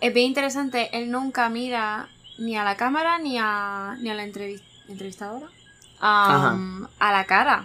es 0.00 0.14
bien 0.14 0.26
interesante. 0.28 0.88
Él 0.96 1.10
nunca 1.10 1.48
mira 1.48 2.08
ni 2.38 2.56
a 2.56 2.62
la 2.64 2.76
cámara 2.76 3.18
ni 3.18 3.36
a, 3.40 3.96
ni 4.00 4.10
a 4.10 4.14
la 4.14 4.24
entrevis- 4.24 4.62
entrevistadora. 4.88 5.46
Um, 6.02 6.86
a 6.98 7.12
la 7.12 7.24
cara. 7.24 7.64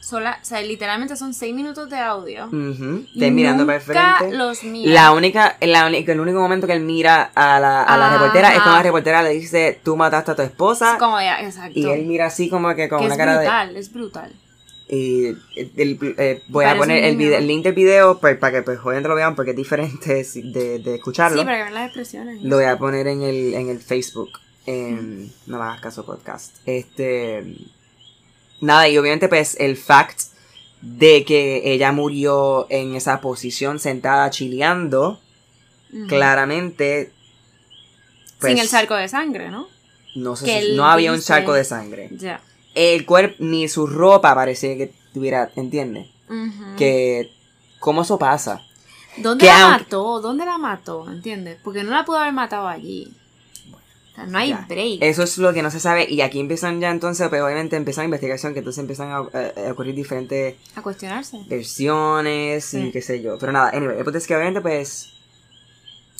Sola, 0.00 0.38
o 0.40 0.44
sea, 0.44 0.62
literalmente 0.62 1.14
son 1.16 1.34
seis 1.34 1.54
minutos 1.54 1.90
de 1.90 1.98
audio. 1.98 2.48
Y 2.50 3.18
Te 3.20 3.30
mirando 3.30 3.66
para 3.66 3.76
el 3.78 3.82
frente. 3.82 4.36
los 4.36 4.64
mira. 4.64 4.92
La 4.92 5.12
única, 5.12 5.56
la 5.60 5.86
única, 5.86 6.12
el 6.12 6.20
único 6.20 6.40
momento 6.40 6.66
que 6.66 6.72
él 6.72 6.80
mira 6.80 7.30
a 7.34 7.60
la, 7.60 7.82
a 7.82 7.96
la 7.98 8.10
reportera 8.14 8.48
es 8.48 8.60
cuando 8.60 8.76
la 8.78 8.82
reportera 8.82 9.22
le 9.22 9.30
dice, 9.30 9.78
tú 9.84 9.96
mataste 9.96 10.30
a 10.32 10.36
tu 10.36 10.42
esposa. 10.42 10.94
Es 10.94 10.98
como 10.98 11.20
ya, 11.20 11.40
exacto. 11.42 11.78
Y 11.78 11.86
él 11.88 12.06
mira 12.06 12.26
así 12.26 12.48
como 12.48 12.74
que 12.74 12.88
con 12.88 13.00
que 13.00 13.04
una 13.04 13.14
es 13.14 13.18
cara 13.18 13.32
de... 13.32 13.38
brutal, 13.40 13.76
es 13.76 13.92
brutal. 13.92 14.32
Y 14.88 15.26
el- 15.26 15.38
el- 15.76 16.14
eh, 16.18 16.42
voy 16.48 16.64
a 16.64 16.76
poner 16.76 17.04
el, 17.04 17.16
niño. 17.18 17.28
vide- 17.30 17.36
el 17.38 17.46
link 17.46 17.62
del 17.62 17.74
video 17.74 18.18
pues, 18.18 18.36
para 18.38 18.56
que 18.56 18.62
pues 18.62 18.78
obviamente 18.82 19.08
lo 19.08 19.14
vean 19.14 19.36
porque 19.36 19.50
es 19.52 19.56
diferente 19.56 20.24
de, 20.34 20.78
de 20.80 20.94
escucharlo. 20.96 21.38
Sí, 21.38 21.44
para 21.44 21.58
que 21.58 21.62
vean 21.64 21.74
las 21.74 21.84
expresiones. 21.86 22.42
Lo 22.42 22.56
voy 22.56 22.64
a 22.64 22.76
poner 22.78 23.06
en 23.06 23.22
el, 23.22 23.54
en 23.54 23.68
el 23.68 23.78
Facebook. 23.80 24.30
En 24.66 25.30
No 25.46 25.58
me 25.58 25.64
hagas 25.64 25.80
caso 25.80 26.04
podcast. 26.06 26.56
Este. 26.66 27.54
Nada, 28.60 28.88
y 28.88 28.98
obviamente, 28.98 29.28
pues, 29.28 29.56
el 29.58 29.76
fact 29.76 30.20
de 30.82 31.24
que 31.24 31.72
ella 31.72 31.92
murió 31.92 32.66
en 32.70 32.94
esa 32.94 33.20
posición 33.20 33.78
sentada 33.78 34.30
chileando, 34.30 35.20
claramente. 36.08 37.12
pues, 38.40 38.52
Sin 38.52 38.60
el 38.62 38.68
charco 38.68 38.94
de 38.94 39.08
sangre, 39.08 39.50
¿no? 39.50 39.68
No, 40.14 40.36
sé 40.36 40.44
que 40.46 40.62
si- 40.62 40.76
no 40.76 40.86
había 40.86 41.12
un 41.12 41.20
charco 41.20 41.52
de 41.52 41.64
sangre. 41.64 42.08
Ya. 42.12 42.40
El 42.74 43.04
cuerpo, 43.06 43.36
ni 43.40 43.68
su 43.68 43.86
ropa 43.86 44.34
parecía 44.34 44.76
que 44.76 44.92
tuviera, 45.12 45.50
¿entiendes? 45.56 46.08
Que. 46.78 47.30
¿Cómo 47.80 48.02
eso 48.02 48.18
pasa? 48.18 48.62
¿Dónde 49.16 49.42
que 49.44 49.50
la 49.50 49.64
aunque- 49.72 49.84
mató? 49.84 50.20
¿Dónde 50.20 50.44
la 50.44 50.58
mató? 50.58 51.10
¿Entiendes? 51.10 51.58
Porque 51.64 51.82
no 51.82 51.90
la 51.90 52.04
pudo 52.04 52.18
haber 52.18 52.32
matado 52.32 52.68
allí. 52.68 53.12
Sea, 54.24 54.30
no 54.30 54.38
hay 54.38 54.50
Ya. 54.50 54.66
break. 54.68 54.98
Eso 55.02 55.22
es 55.22 55.38
lo 55.38 55.52
que 55.52 55.62
no 55.62 55.70
se 55.70 55.80
sabe. 55.80 56.06
Y 56.10 56.20
aquí 56.20 56.40
empiezan 56.40 56.80
ya 56.80 56.90
entonces, 56.90 57.28
pues 57.28 57.42
obviamente 57.42 57.76
empiezan 57.76 58.02
la 58.02 58.06
investigación, 58.06 58.52
que 58.52 58.58
entonces 58.60 58.80
empiezan 58.80 59.10
a, 59.10 59.20
ocurrir 59.70 59.94
diferentes 59.94 60.56
A 60.76 60.82
cuestionarse. 60.82 61.38
versiones 61.48 62.74
y 62.74 62.90
qué 62.90 63.02
sé 63.02 63.22
yo. 63.22 63.38
Pero 63.38 63.52
nada, 63.52 63.70
anyway, 63.70 63.98
el 63.98 64.04
punto 64.04 64.18
es 64.18 64.26
que 64.26 64.34
obviamente 64.34 64.60
pues 64.60 65.08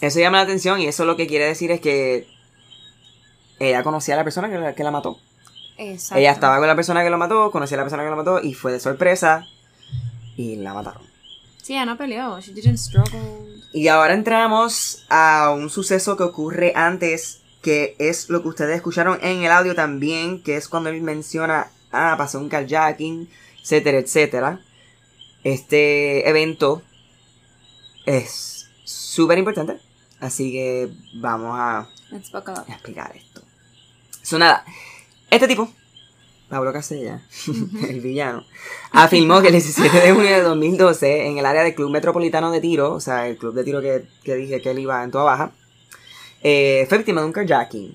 eso 0.01 0.19
llama 0.19 0.39
la 0.39 0.45
atención 0.45 0.81
y 0.81 0.87
eso 0.87 1.05
lo 1.05 1.17
que 1.17 1.27
quiere 1.27 1.45
decir 1.47 1.71
es 1.71 1.81
que 1.81 2.27
ella 3.59 3.83
conocía 3.83 4.15
a 4.15 4.17
la 4.19 4.25
persona 4.25 4.49
que 4.51 4.59
la, 4.59 4.75
que 4.75 4.85
la 4.85 4.91
mató. 4.91 5.19
Exacto. 5.77 6.19
Ella 6.21 6.33
estaba 6.33 6.59
con 6.59 6.67
la 6.67 6.77
persona 6.77 7.03
que 7.03 7.11
lo 7.11 7.19
mató, 7.19 7.51
conocía 7.51 7.77
a 7.77 7.79
la 7.79 7.85
persona 7.85 8.03
que 8.05 8.11
lo 8.11 8.17
mató 8.17 8.41
y 8.43 8.55
fue 8.55 8.73
de 8.73 8.81
sorpresa 8.81 9.47
y 10.37 10.57
la 10.57 10.73
mataron. 10.75 11.03
Sí, 11.63 11.75
ella 11.75 11.85
no 11.85 11.97
peleó. 11.99 12.41
She 12.41 12.53
didn't 12.53 12.79
struggle. 12.79 13.21
Y 13.73 13.89
ahora 13.89 14.15
entramos 14.15 15.05
a 15.11 15.51
un 15.51 15.69
suceso 15.71 16.17
que 16.17 16.23
ocurre 16.23 16.73
antes, 16.75 17.40
que 17.63 17.95
es 17.99 18.29
lo 18.31 18.43
que 18.43 18.49
ustedes 18.49 18.77
escucharon 18.77 19.19
en 19.23 19.43
el 19.43 19.53
audio 19.53 19.75
también, 19.75 20.43
que 20.43 20.57
es 20.57 20.69
cuando 20.69 20.91
él 20.91 21.03
menciona, 21.03 21.71
ah, 21.93 22.15
pasó 22.17 22.39
un 22.39 22.49
carjacking, 22.49 23.29
etcétera, 23.63 23.99
etcétera. 23.99 24.61
Este 25.45 26.29
evento 26.29 26.83
es 28.07 28.69
súper 28.85 29.39
importante, 29.39 29.79
así 30.21 30.53
que 30.53 30.91
vamos 31.15 31.53
a 31.55 31.89
explicar 32.69 33.15
esto. 33.17 33.43
So, 34.23 34.39
nada, 34.39 34.65
este 35.31 35.49
tipo, 35.49 35.71
Pablo 36.49 36.73
Casella, 36.73 37.23
el 37.89 38.01
villano, 38.01 38.45
afirmó 38.91 39.41
que 39.41 39.49
el 39.49 39.53
17 39.53 40.01
de 40.01 40.13
junio 40.13 40.31
de 40.31 40.43
2012, 40.43 41.27
en 41.27 41.39
el 41.39 41.47
área 41.47 41.63
del 41.63 41.75
Club 41.75 41.91
Metropolitano 41.91 42.51
de 42.51 42.61
Tiro, 42.61 42.93
o 42.93 43.01
sea, 43.01 43.29
el 43.29 43.39
club 43.39 43.55
de 43.55 43.65
tiro 43.65 43.81
que, 43.81 44.05
que 44.25 44.35
dije 44.35 44.61
que 44.61 44.71
él 44.73 44.81
iba 44.81 45.03
en 45.05 45.11
toda 45.11 45.25
baja, 45.25 45.53
eh, 46.43 46.87
fue 46.89 46.99
víctima 46.99 47.21
de 47.21 47.27
un 47.27 47.33
carjacking. 47.33 47.95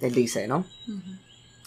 Él 0.00 0.12
dice, 0.14 0.48
¿no? 0.48 0.64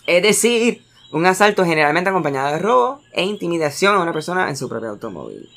Es 0.06 0.22
decir, 0.24 0.84
un 1.12 1.26
asalto 1.26 1.64
generalmente 1.66 2.10
acompañado 2.10 2.52
de 2.54 2.60
robo 2.60 3.02
e 3.14 3.24
intimidación 3.24 3.96
a 3.96 4.00
una 4.02 4.14
persona 4.14 4.50
en 4.50 4.58
su 4.58 4.68
propio 4.70 4.90
automóvil. 4.90 5.50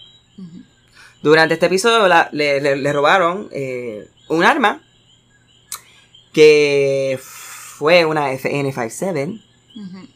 Durante 1.23 1.55
este 1.55 1.66
episodio 1.66 2.07
la- 2.07 2.29
le, 2.33 2.61
le- 2.61 2.77
le 2.77 2.92
robaron 2.92 3.49
eh, 3.51 4.09
un 4.29 4.44
arma 4.44 4.81
que 6.33 7.18
fue 7.21 8.05
una 8.05 8.33
FN57, 8.33 9.42
Ujú. 9.77 10.09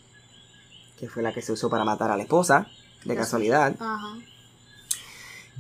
que 0.99 1.09
fue 1.09 1.23
la 1.23 1.33
que 1.33 1.43
se 1.43 1.53
usó 1.53 1.69
para 1.71 1.85
matar 1.85 2.11
a 2.11 2.17
la 2.17 2.23
esposa, 2.23 2.69
de 3.05 3.17
casualidad. 3.17 3.75
Ajá. 3.81 4.15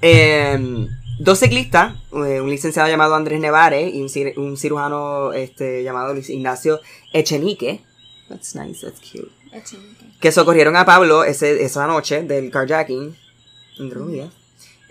Eh, 0.00 0.86
dos 1.22 1.38
ciclistas, 1.38 1.94
eh, 2.12 2.40
un 2.40 2.50
licenciado 2.50 2.88
llamado 2.88 3.14
Andrés 3.14 3.40
Nevare 3.40 3.88
y 3.88 4.00
un, 4.02 4.08
cir- 4.08 4.36
un 4.36 4.56
cirujano 4.56 5.32
este, 5.32 5.82
llamado 5.82 6.12
Luis 6.14 6.28
Ignacio 6.30 6.80
Echenique. 7.12 7.82
That's 8.28 8.54
nice, 8.56 8.84
that's 8.86 9.00
cute. 9.00 9.30
Echenique. 9.52 10.04
Que 10.20 10.32
socorrieron 10.32 10.76
a 10.76 10.84
Pablo 10.84 11.24
ese, 11.24 11.62
esa 11.64 11.86
noche 11.86 12.22
del 12.22 12.50
carjacking, 12.50 13.16
entre 13.78 13.98
comillas. 13.98 14.30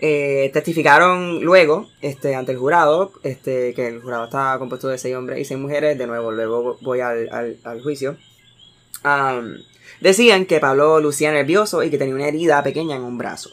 Eh, 0.04 0.50
testificaron 0.52 1.42
luego 1.44 1.88
este, 2.00 2.34
ante 2.34 2.52
el 2.52 2.58
jurado, 2.58 3.12
este, 3.22 3.72
que 3.74 3.86
el 3.88 4.02
jurado 4.02 4.24
estaba 4.24 4.58
compuesto 4.58 4.88
de 4.88 4.98
seis 4.98 5.14
hombres 5.14 5.38
y 5.38 5.44
seis 5.44 5.60
mujeres. 5.60 5.96
De 5.96 6.06
nuevo, 6.06 6.32
luego 6.32 6.76
voy 6.80 7.00
al, 7.00 7.28
al- 7.30 7.58
al 7.64 7.82
juicio. 7.82 8.16
Decían 10.00 10.46
que 10.46 10.58
Pablo 10.60 11.00
lucía 11.00 11.30
nervioso 11.30 11.82
y 11.82 11.90
que 11.90 11.98
tenía 11.98 12.14
una 12.14 12.26
herida 12.26 12.62
pequeña 12.62 12.96
en 12.96 13.02
un 13.02 13.18
brazo. 13.18 13.50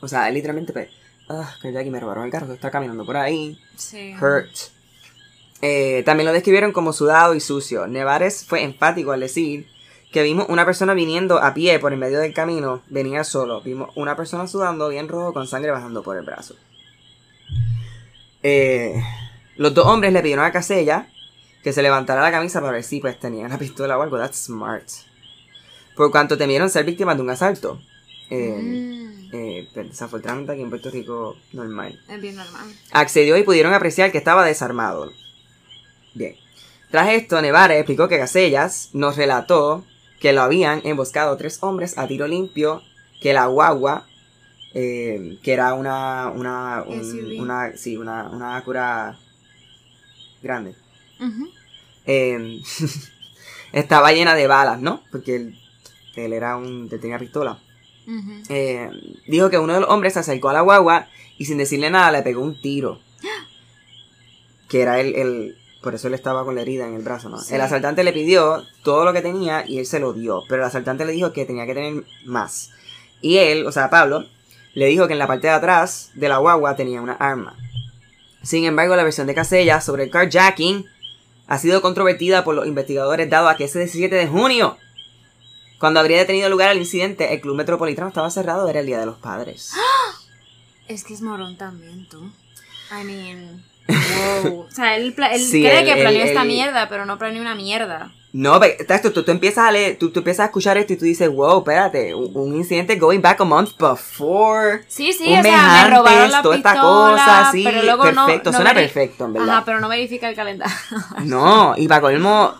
O 0.00 0.08
sea, 0.08 0.28
literalmente, 0.30 0.72
pues, 0.72 0.88
ah, 1.28 1.54
carjacking, 1.62 1.92
me 1.92 2.00
robaron 2.00 2.24
el 2.24 2.30
carro, 2.30 2.46
que 2.48 2.54
está 2.54 2.70
caminando 2.70 3.04
por 3.04 3.16
ahí 3.16 3.58
Sí. 3.76 4.14
hurt. 4.20 4.50
Eh, 5.60 6.02
también 6.04 6.26
lo 6.26 6.32
describieron 6.32 6.72
como 6.72 6.92
sudado 6.92 7.34
y 7.34 7.40
sucio. 7.40 7.86
Nevares 7.86 8.44
fue 8.44 8.62
enfático 8.64 9.12
al 9.12 9.20
decir 9.20 9.68
que 10.10 10.22
vimos 10.22 10.46
una 10.48 10.64
persona 10.66 10.92
viniendo 10.92 11.38
a 11.38 11.54
pie 11.54 11.78
por 11.78 11.92
el 11.92 11.98
medio 11.98 12.18
del 12.18 12.34
camino, 12.34 12.82
venía 12.88 13.24
solo. 13.24 13.60
Vimos 13.62 13.90
una 13.94 14.16
persona 14.16 14.46
sudando 14.46 14.88
bien 14.88 15.08
rojo 15.08 15.32
con 15.32 15.46
sangre 15.46 15.70
bajando 15.70 16.02
por 16.02 16.16
el 16.16 16.24
brazo. 16.24 16.54
Eh, 18.42 19.00
los 19.56 19.72
dos 19.74 19.86
hombres 19.86 20.12
le 20.12 20.20
pidieron 20.20 20.44
a 20.44 20.52
Casella 20.52 21.08
que 21.62 21.72
se 21.72 21.82
levantara 21.82 22.22
la 22.22 22.32
camisa 22.32 22.60
para 22.60 22.72
ver 22.72 22.82
si 22.82 22.98
pues 23.00 23.18
tenía 23.20 23.46
una 23.46 23.58
pistola 23.58 23.96
o 23.96 24.02
algo. 24.02 24.18
That's 24.18 24.36
smart. 24.46 24.84
Por 25.96 26.10
cuanto 26.10 26.36
temieron 26.36 26.68
ser 26.70 26.84
víctimas 26.84 27.16
de 27.16 27.22
un 27.22 27.30
asalto. 27.30 27.80
Eh, 28.30 28.58
Mm. 28.60 29.21
Eh, 29.32 29.68
pero 29.74 29.88
desafortunadamente 29.88 30.52
aquí 30.52 30.62
en 30.62 30.68
Puerto 30.70 30.90
Rico 30.90 31.36
normal 31.52 31.98
Es 32.08 32.20
bien 32.20 32.36
normal. 32.36 32.72
accedió 32.92 33.36
y 33.36 33.42
pudieron 33.42 33.72
apreciar 33.74 34.12
que 34.12 34.18
estaba 34.18 34.44
desarmado. 34.44 35.10
Bien. 36.14 36.36
Tras 36.90 37.08
esto, 37.10 37.40
Nevares 37.40 37.78
explicó 37.78 38.06
que 38.08 38.18
Casellas 38.18 38.90
nos 38.92 39.16
relató 39.16 39.84
que 40.20 40.32
lo 40.34 40.42
habían 40.42 40.82
emboscado 40.84 41.36
tres 41.38 41.58
hombres 41.62 41.96
a 41.98 42.06
tiro 42.06 42.28
limpio, 42.28 42.82
que 43.22 43.32
la 43.32 43.46
guagua, 43.46 44.06
eh, 44.74 45.38
que 45.42 45.52
era 45.54 45.74
una, 45.74 46.28
una, 46.28 46.84
un- 46.86 47.40
una, 47.40 47.76
sí, 47.76 47.96
una, 47.96 48.28
una 48.30 48.56
Acura 48.56 49.18
grande, 50.42 50.74
eh, 52.06 52.60
estaba 53.72 54.12
llena 54.12 54.34
de 54.34 54.46
balas, 54.46 54.80
¿no? 54.80 55.02
Porque 55.10 55.36
él, 55.36 55.58
él 56.16 56.32
era 56.32 56.56
un, 56.56 56.88
él 56.90 57.00
tenía 57.00 57.18
pistola. 57.18 57.58
Eh, 58.48 58.90
dijo 59.26 59.48
que 59.50 59.58
uno 59.58 59.74
de 59.74 59.80
los 59.80 59.88
hombres 59.90 60.14
se 60.14 60.20
acercó 60.20 60.48
a 60.50 60.52
la 60.52 60.60
guagua 60.62 61.08
y 61.38 61.44
sin 61.44 61.58
decirle 61.58 61.90
nada 61.90 62.10
le 62.12 62.22
pegó 62.22 62.42
un 62.42 62.60
tiro. 62.60 63.00
Que 64.68 64.80
era 64.82 65.00
el, 65.00 65.14
el- 65.14 65.58
por 65.82 65.94
eso 65.94 66.06
él 66.08 66.14
estaba 66.14 66.44
con 66.44 66.54
la 66.54 66.62
herida 66.62 66.86
en 66.86 66.94
el 66.94 67.02
brazo, 67.02 67.28
¿no? 67.28 67.38
Sí. 67.38 67.54
El 67.54 67.60
asaltante 67.60 68.04
le 68.04 68.12
pidió 68.12 68.62
todo 68.84 69.04
lo 69.04 69.12
que 69.12 69.20
tenía 69.20 69.64
y 69.68 69.78
él 69.78 69.86
se 69.86 69.98
lo 69.98 70.12
dio. 70.12 70.44
Pero 70.48 70.62
el 70.62 70.68
asaltante 70.68 71.04
le 71.04 71.12
dijo 71.12 71.32
que 71.32 71.44
tenía 71.44 71.66
que 71.66 71.74
tener 71.74 72.04
más. 72.24 72.70
Y 73.20 73.38
él, 73.38 73.66
o 73.66 73.72
sea, 73.72 73.90
Pablo, 73.90 74.24
le 74.74 74.86
dijo 74.86 75.06
que 75.08 75.12
en 75.14 75.18
la 75.18 75.26
parte 75.26 75.48
de 75.48 75.52
atrás 75.54 76.10
de 76.14 76.28
la 76.28 76.38
guagua 76.38 76.76
tenía 76.76 77.00
una 77.02 77.14
arma. 77.14 77.56
Sin 78.42 78.64
embargo, 78.64 78.94
la 78.96 79.02
versión 79.02 79.26
de 79.26 79.34
Casella 79.34 79.80
sobre 79.80 80.04
el 80.04 80.10
carjacking 80.10 80.86
ha 81.48 81.58
sido 81.58 81.82
controvertida 81.82 82.44
por 82.44 82.54
los 82.54 82.66
investigadores 82.66 83.28
dado 83.28 83.48
a 83.48 83.56
que 83.56 83.64
ese 83.64 83.80
17 83.80 84.14
de 84.14 84.26
junio 84.28 84.78
cuando 85.82 85.98
habría 85.98 86.24
tenido 86.24 86.48
lugar 86.48 86.70
el 86.70 86.78
incidente, 86.78 87.34
el 87.34 87.40
club 87.40 87.56
metropolitano 87.56 88.06
estaba 88.06 88.30
cerrado, 88.30 88.68
era 88.68 88.78
el 88.78 88.86
Día 88.86 89.00
de 89.00 89.06
los 89.06 89.18
Padres. 89.18 89.72
Es 90.86 91.02
que 91.02 91.12
es 91.14 91.22
morón 91.22 91.56
también, 91.56 92.06
tú. 92.08 92.30
I 92.92 93.04
mean. 93.04 93.64
wow. 93.88 94.60
O 94.60 94.70
sea, 94.70 94.94
él, 94.96 95.12
él 95.32 95.40
Sí, 95.40 95.60
cree 95.62 95.80
él- 95.80 95.86
que 95.86 96.00
planeó 96.00 96.22
él- 96.22 96.28
esta 96.28 96.42
él- 96.42 96.48
mierda, 96.48 96.88
pero 96.88 97.04
no 97.04 97.18
planeó 97.18 97.40
una 97.40 97.54
mierda. 97.56 98.12
No, 98.32 98.60
pero 98.60 99.12
tú, 99.12 99.22
tú 99.24 99.30
empiezas 99.32 99.66
a 99.66 99.72
leer, 99.72 99.98
tú, 99.98 100.10
tú 100.10 100.20
empiezas 100.20 100.44
a 100.44 100.46
escuchar 100.46 100.76
esto 100.78 100.92
y 100.92 100.96
tú 100.96 101.04
dices, 101.04 101.28
wow, 101.28 101.58
espérate, 101.58 102.14
un, 102.14 102.30
un 102.34 102.54
incidente 102.56 102.96
going 102.96 103.20
back 103.20 103.40
a 103.40 103.44
month 103.44 103.70
before. 103.78 104.84
Sí, 104.88 105.12
sí, 105.12 105.24
un 105.32 105.38
o 105.40 105.42
sea, 105.42 105.52
mes 105.72 105.82
me 105.90 105.96
robaron 105.96 106.18
antes, 106.20 106.32
la 106.32 106.42
toda 106.42 106.56
esta 106.56 106.72
pistola, 106.72 107.10
cosa, 107.24 107.52
sí, 107.52 107.64
pero 107.64 107.82
luego 107.82 108.10
no- 108.12 108.26
perfecto, 108.26 108.50
no 108.52 108.56
suena 108.56 108.70
veri- 108.72 108.82
perfecto, 108.84 109.24
en 109.26 109.32
verdad. 109.34 109.48
Ajá, 109.50 109.64
pero 109.64 109.80
no 109.80 109.88
verifica 109.88 110.28
el 110.28 110.36
calendario. 110.36 110.74
No, 111.24 111.74
y 111.76 111.88
para 111.88 112.00
colmo, 112.00 112.54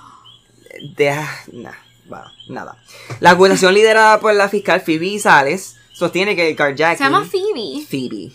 deja, 0.96 1.28
nah, 1.52 1.72
bueno, 2.12 2.30
nada. 2.48 2.76
La 3.20 3.30
acusación 3.30 3.72
liderada 3.72 4.20
por 4.20 4.34
la 4.34 4.48
fiscal 4.50 4.82
Phoebe 4.82 5.18
Sales 5.18 5.76
sostiene 5.92 6.36
que 6.36 6.50
el 6.50 6.56
carjacking... 6.56 6.98
Se 6.98 7.04
llama 7.04 7.24
Phoebe. 7.24 7.86
Phoebe. 7.88 8.32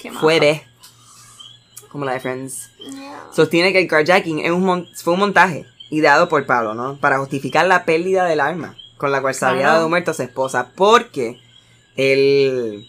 Qué. 0.00 0.10
Fue 0.12 0.40
de... 0.40 0.62
Como 1.88 2.04
la 2.04 2.14
de 2.14 2.20
Friends. 2.20 2.70
Sostiene 3.32 3.72
que 3.72 3.78
el 3.80 3.86
carjacking 3.88 4.40
es 4.40 4.50
un 4.50 4.64
mon- 4.64 4.88
fue 4.94 5.14
un 5.14 5.20
montaje 5.20 5.64
ideado 5.90 6.28
por 6.28 6.44
Pablo, 6.44 6.74
¿no? 6.74 6.96
Para 6.96 7.18
justificar 7.18 7.66
la 7.66 7.84
pérdida 7.84 8.24
del 8.24 8.40
arma 8.40 8.76
con 8.96 9.12
la 9.12 9.20
cual 9.20 9.34
se 9.34 9.46
había 9.46 9.68
dado 9.68 9.88
muerto 9.88 10.10
a 10.10 10.14
su 10.14 10.22
esposa. 10.22 10.72
Porque 10.74 11.40
él, 11.96 12.86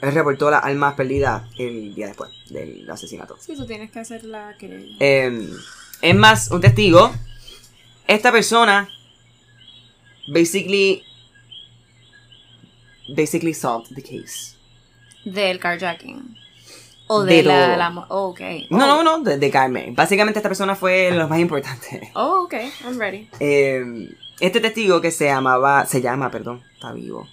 él 0.00 0.12
reportó 0.14 0.50
las 0.50 0.64
armas 0.64 0.94
perdidas 0.94 1.42
el 1.58 1.94
día 1.96 2.06
después 2.06 2.30
del 2.48 2.88
asesinato. 2.88 3.36
Sí, 3.40 3.54
tú 3.56 3.66
tienes 3.66 3.90
que 3.90 3.98
hacer 3.98 4.24
la 4.24 4.56
querella. 4.56 4.96
Eh, 5.00 5.50
es 6.00 6.14
más, 6.14 6.50
un 6.50 6.60
testigo. 6.60 7.12
Esta 8.06 8.32
persona 8.32 8.88
basically 10.32 11.02
basically 13.14 13.52
solved 13.52 13.94
the 13.94 14.02
case. 14.02 14.56
Del 15.24 15.58
carjacking. 15.58 16.36
O 17.10 17.24
De 17.24 17.36
de, 17.36 17.42
la, 17.42 17.76
la 17.76 18.06
Oh, 18.10 18.28
ok. 18.28 18.40
No, 18.70 18.84
oh. 18.84 19.02
no, 19.02 19.02
no, 19.02 19.18
de, 19.20 19.38
de 19.38 19.50
Carmen. 19.50 19.94
Básicamente 19.94 20.38
esta 20.38 20.48
persona 20.48 20.74
fue 20.76 21.10
lo 21.10 21.26
más 21.26 21.38
importante. 21.38 22.10
Oh, 22.14 22.44
ok, 22.44 22.54
I'm 22.84 22.98
ready. 22.98 23.28
Eh, 23.40 24.14
este 24.40 24.60
testigo 24.60 25.00
que 25.00 25.10
se 25.10 25.24
llamaba, 25.24 25.86
se 25.86 26.02
llama, 26.02 26.30
perdón, 26.30 26.62
está 26.74 26.92
vivo. 26.92 27.26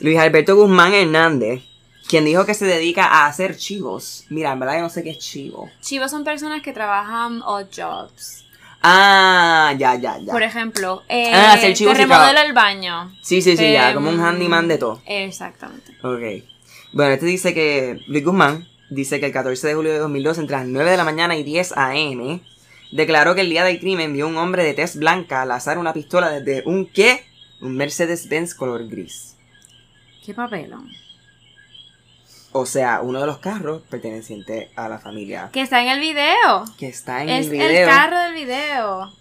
Luis 0.00 0.18
Alberto 0.18 0.56
Guzmán 0.56 0.94
Hernández, 0.94 1.62
quien 2.08 2.24
dijo 2.24 2.46
que 2.46 2.54
se 2.54 2.64
dedica 2.64 3.04
a 3.04 3.26
hacer 3.26 3.56
chivos. 3.56 4.24
Mira, 4.30 4.52
en 4.52 4.60
verdad 4.60 4.76
yo 4.76 4.82
no 4.82 4.90
sé 4.90 5.04
qué 5.04 5.10
es 5.10 5.18
chivo. 5.18 5.70
Chivos 5.80 6.10
son 6.10 6.24
personas 6.24 6.62
que 6.62 6.72
trabajan 6.72 7.42
odd 7.42 7.66
jobs. 7.74 8.44
Ah, 8.82 9.74
ya, 9.78 9.94
ya, 9.96 10.18
ya. 10.18 10.32
Por 10.32 10.42
ejemplo, 10.42 11.02
eh, 11.08 11.30
Ah, 11.34 11.58
te 11.60 11.74
remodela 11.94 12.42
el 12.42 12.52
baño. 12.52 13.14
Sí, 13.20 13.42
sí, 13.42 13.56
sí, 13.56 13.72
ya, 13.72 13.90
Em, 13.90 13.94
como 13.94 14.10
un 14.10 14.20
handyman 14.20 14.68
de 14.68 14.78
todo. 14.78 15.02
Exactamente. 15.06 15.92
Ok. 16.02 16.44
Bueno, 16.92 17.12
este 17.12 17.26
dice 17.26 17.52
que 17.54 18.00
Luis 18.06 18.24
Guzmán 18.24 18.66
dice 18.88 19.20
que 19.20 19.26
el 19.26 19.32
14 19.32 19.68
de 19.68 19.74
julio 19.74 19.92
de 19.92 19.98
2002, 19.98 20.38
entre 20.38 20.56
las 20.56 20.66
9 20.66 20.90
de 20.90 20.96
la 20.96 21.04
mañana 21.04 21.36
y 21.36 21.42
10 21.44 21.72
a.m., 21.76 22.40
declaró 22.90 23.34
que 23.34 23.42
el 23.42 23.50
día 23.50 23.64
del 23.64 23.78
crimen 23.78 24.12
vio 24.12 24.26
un 24.26 24.36
hombre 24.38 24.64
de 24.64 24.74
tez 24.74 24.96
blanca 24.96 25.44
lanzar 25.44 25.78
una 25.78 25.92
pistola 25.92 26.30
desde 26.30 26.62
un 26.66 26.86
qué? 26.86 27.22
Un 27.60 27.76
Mercedes-Benz 27.76 28.54
color 28.54 28.88
gris. 28.88 29.36
Qué 30.24 30.32
papelón. 30.34 30.88
O 32.52 32.66
sea, 32.66 33.00
uno 33.02 33.20
de 33.20 33.26
los 33.26 33.38
carros 33.38 33.82
perteneciente 33.88 34.70
a 34.76 34.88
la 34.88 34.98
familia 34.98 35.50
Que 35.52 35.60
está 35.60 35.82
en 35.82 35.88
el 35.88 36.00
video. 36.00 36.64
que 36.78 36.88
está 36.88 37.22
en 37.22 37.28
es 37.28 37.46
el 37.46 37.54
el, 37.60 37.68
video. 37.68 37.86
carro 37.88 38.18
del 38.18 38.34
video. 38.34 39.12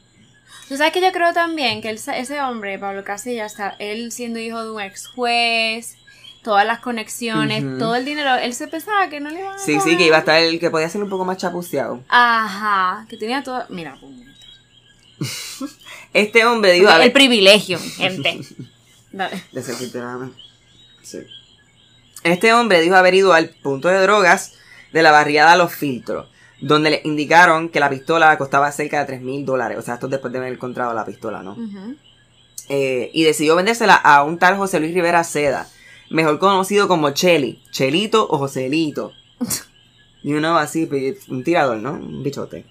Tú 0.67 0.77
sabes 0.77 0.93
que 0.93 1.01
yo 1.01 1.11
creo 1.11 1.33
también 1.33 1.81
que 1.81 1.89
ese 1.91 2.41
hombre, 2.41 2.77
Pablo 2.79 3.03
Casillas, 3.03 3.51
está- 3.53 3.75
él 3.79 4.11
siendo 4.11 4.39
hijo 4.39 4.63
de 4.63 4.71
un 4.71 4.81
ex 4.81 5.07
juez, 5.07 5.95
todas 6.43 6.65
las 6.65 6.79
conexiones, 6.79 7.63
todo 7.79 7.95
el 7.95 8.05
dinero, 8.05 8.35
él 8.35 8.53
se 8.53 8.67
pensaba 8.67 9.09
que 9.09 9.19
no 9.19 9.29
le 9.29 9.39
iban 9.41 9.55
a 9.55 9.59
Sí, 9.59 9.79
sí, 9.79 9.97
que 9.97 10.05
iba 10.05 10.15
a 10.17 10.19
estar 10.19 10.39
el 10.41 10.59
que 10.59 10.69
podía 10.71 10.89
ser 10.89 11.03
un 11.03 11.09
poco 11.09 11.25
más 11.25 11.37
chapuceado. 11.37 12.03
Ajá, 12.07 13.05
que 13.09 13.17
tenía 13.17 13.43
todo. 13.43 13.63
Mira, 13.69 13.95
puñeta. 13.99 14.31
Este 16.13 16.45
hombre 16.45 16.71
dijo, 16.73 16.87
a 16.89 16.95
el 16.95 16.99
ver, 17.01 17.13
privilegio, 17.13 17.77
gente. 17.97 18.39
Dale. 19.11 19.43
De 19.51 19.61
cerquita 19.61 19.99
nada 19.99 20.17
más. 20.17 20.29
Sí. 21.03 21.19
Este 22.23 22.53
hombre 22.53 22.81
dijo 22.81 22.95
haber 22.95 23.13
ido 23.13 23.33
al 23.33 23.49
punto 23.49 23.87
de 23.87 24.01
drogas 24.01 24.53
de 24.91 25.01
la 25.01 25.11
barriada 25.11 25.55
Los 25.55 25.73
Filtros, 25.73 26.27
donde 26.61 26.89
le 26.89 27.01
indicaron 27.05 27.69
que 27.69 27.79
la 27.79 27.89
pistola 27.89 28.37
costaba 28.37 28.71
cerca 28.71 28.99
de 28.99 29.05
3 29.05 29.21
mil 29.21 29.45
dólares. 29.45 29.77
O 29.77 29.81
sea, 29.81 29.95
esto 29.95 30.07
después 30.07 30.33
de 30.33 30.39
haber 30.39 30.53
encontrado 30.53 30.93
la 30.93 31.05
pistola, 31.05 31.43
¿no? 31.43 31.55
Eh, 32.67 33.09
y 33.13 33.23
decidió 33.23 33.55
vendérsela 33.55 33.95
a 33.95 34.23
un 34.23 34.37
tal 34.37 34.57
José 34.57 34.79
Luis 34.79 34.93
Rivera 34.93 35.23
Seda, 35.23 35.67
mejor 36.09 36.39
conocido 36.39 36.87
como 36.87 37.11
Cheli, 37.11 37.63
Chelito 37.71 38.27
o 38.29 38.37
Joselito. 38.37 39.13
Y 40.21 40.33
uno 40.33 40.57
así, 40.57 40.85
pues, 40.85 41.29
un 41.29 41.45
tirador, 41.45 41.77
¿no? 41.77 41.93
Un 41.93 42.23
bichote. 42.23 42.65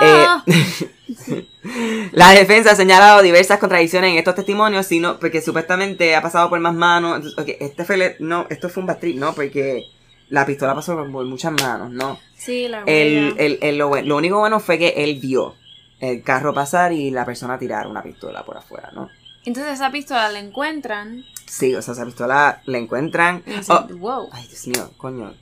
Eh, 0.00 1.46
la 2.12 2.30
defensa 2.30 2.72
ha 2.72 2.76
señalado 2.76 3.22
diversas 3.22 3.58
contradicciones 3.58 4.10
en 4.12 4.18
estos 4.18 4.34
testimonios, 4.34 4.86
sino 4.86 5.18
porque 5.18 5.40
supuestamente 5.42 6.14
ha 6.14 6.22
pasado 6.22 6.48
por 6.48 6.60
más 6.60 6.74
manos. 6.74 7.16
Entonces, 7.26 7.56
este 7.60 7.84
fue 7.84 7.94
el- 7.96 8.16
no, 8.20 8.46
esto 8.50 8.68
fue 8.68 8.82
un 8.82 8.86
bad 8.86 8.98
trip, 8.98 9.16
no, 9.16 9.32
porque 9.34 9.84
la 10.28 10.44
pistola 10.46 10.74
pasó 10.74 10.96
por, 10.96 11.24
muchas 11.24 11.52
manos, 11.52 11.90
no. 11.90 12.18
sí, 12.36 12.68
la 12.68 12.82
El, 12.86 13.34
el- 13.38 13.58
el- 13.62 13.78
lo, 13.78 13.94
lo 14.02 14.16
único 14.16 14.38
bueno 14.38 14.60
fue 14.60 14.78
que 14.78 14.88
él 14.96 15.18
vio 15.20 15.54
el 16.00 16.22
carro 16.22 16.52
pasar 16.52 16.92
y 16.92 17.10
la 17.10 17.24
persona 17.24 17.58
tirar 17.58 17.86
una 17.86 18.02
pistola 18.02 18.44
por 18.44 18.56
afuera, 18.56 18.90
¿no? 18.94 19.08
Entonces 19.44 19.74
esa 19.74 19.90
pistola 19.92 20.28
la 20.30 20.40
encuentran. 20.40 21.24
Sí, 21.46 21.74
o 21.76 21.80
sea, 21.80 21.94
esa 21.94 22.04
pistola 22.04 22.60
la 22.66 22.78
encuentran. 22.78 23.42
Y 23.46 23.50
dicen, 23.52 23.76
Oh, 23.76 23.86
wow. 23.96 24.28
ay, 24.32 24.46
Dios 24.48 24.66
mío, 24.66 24.90
coño. 24.96 25.32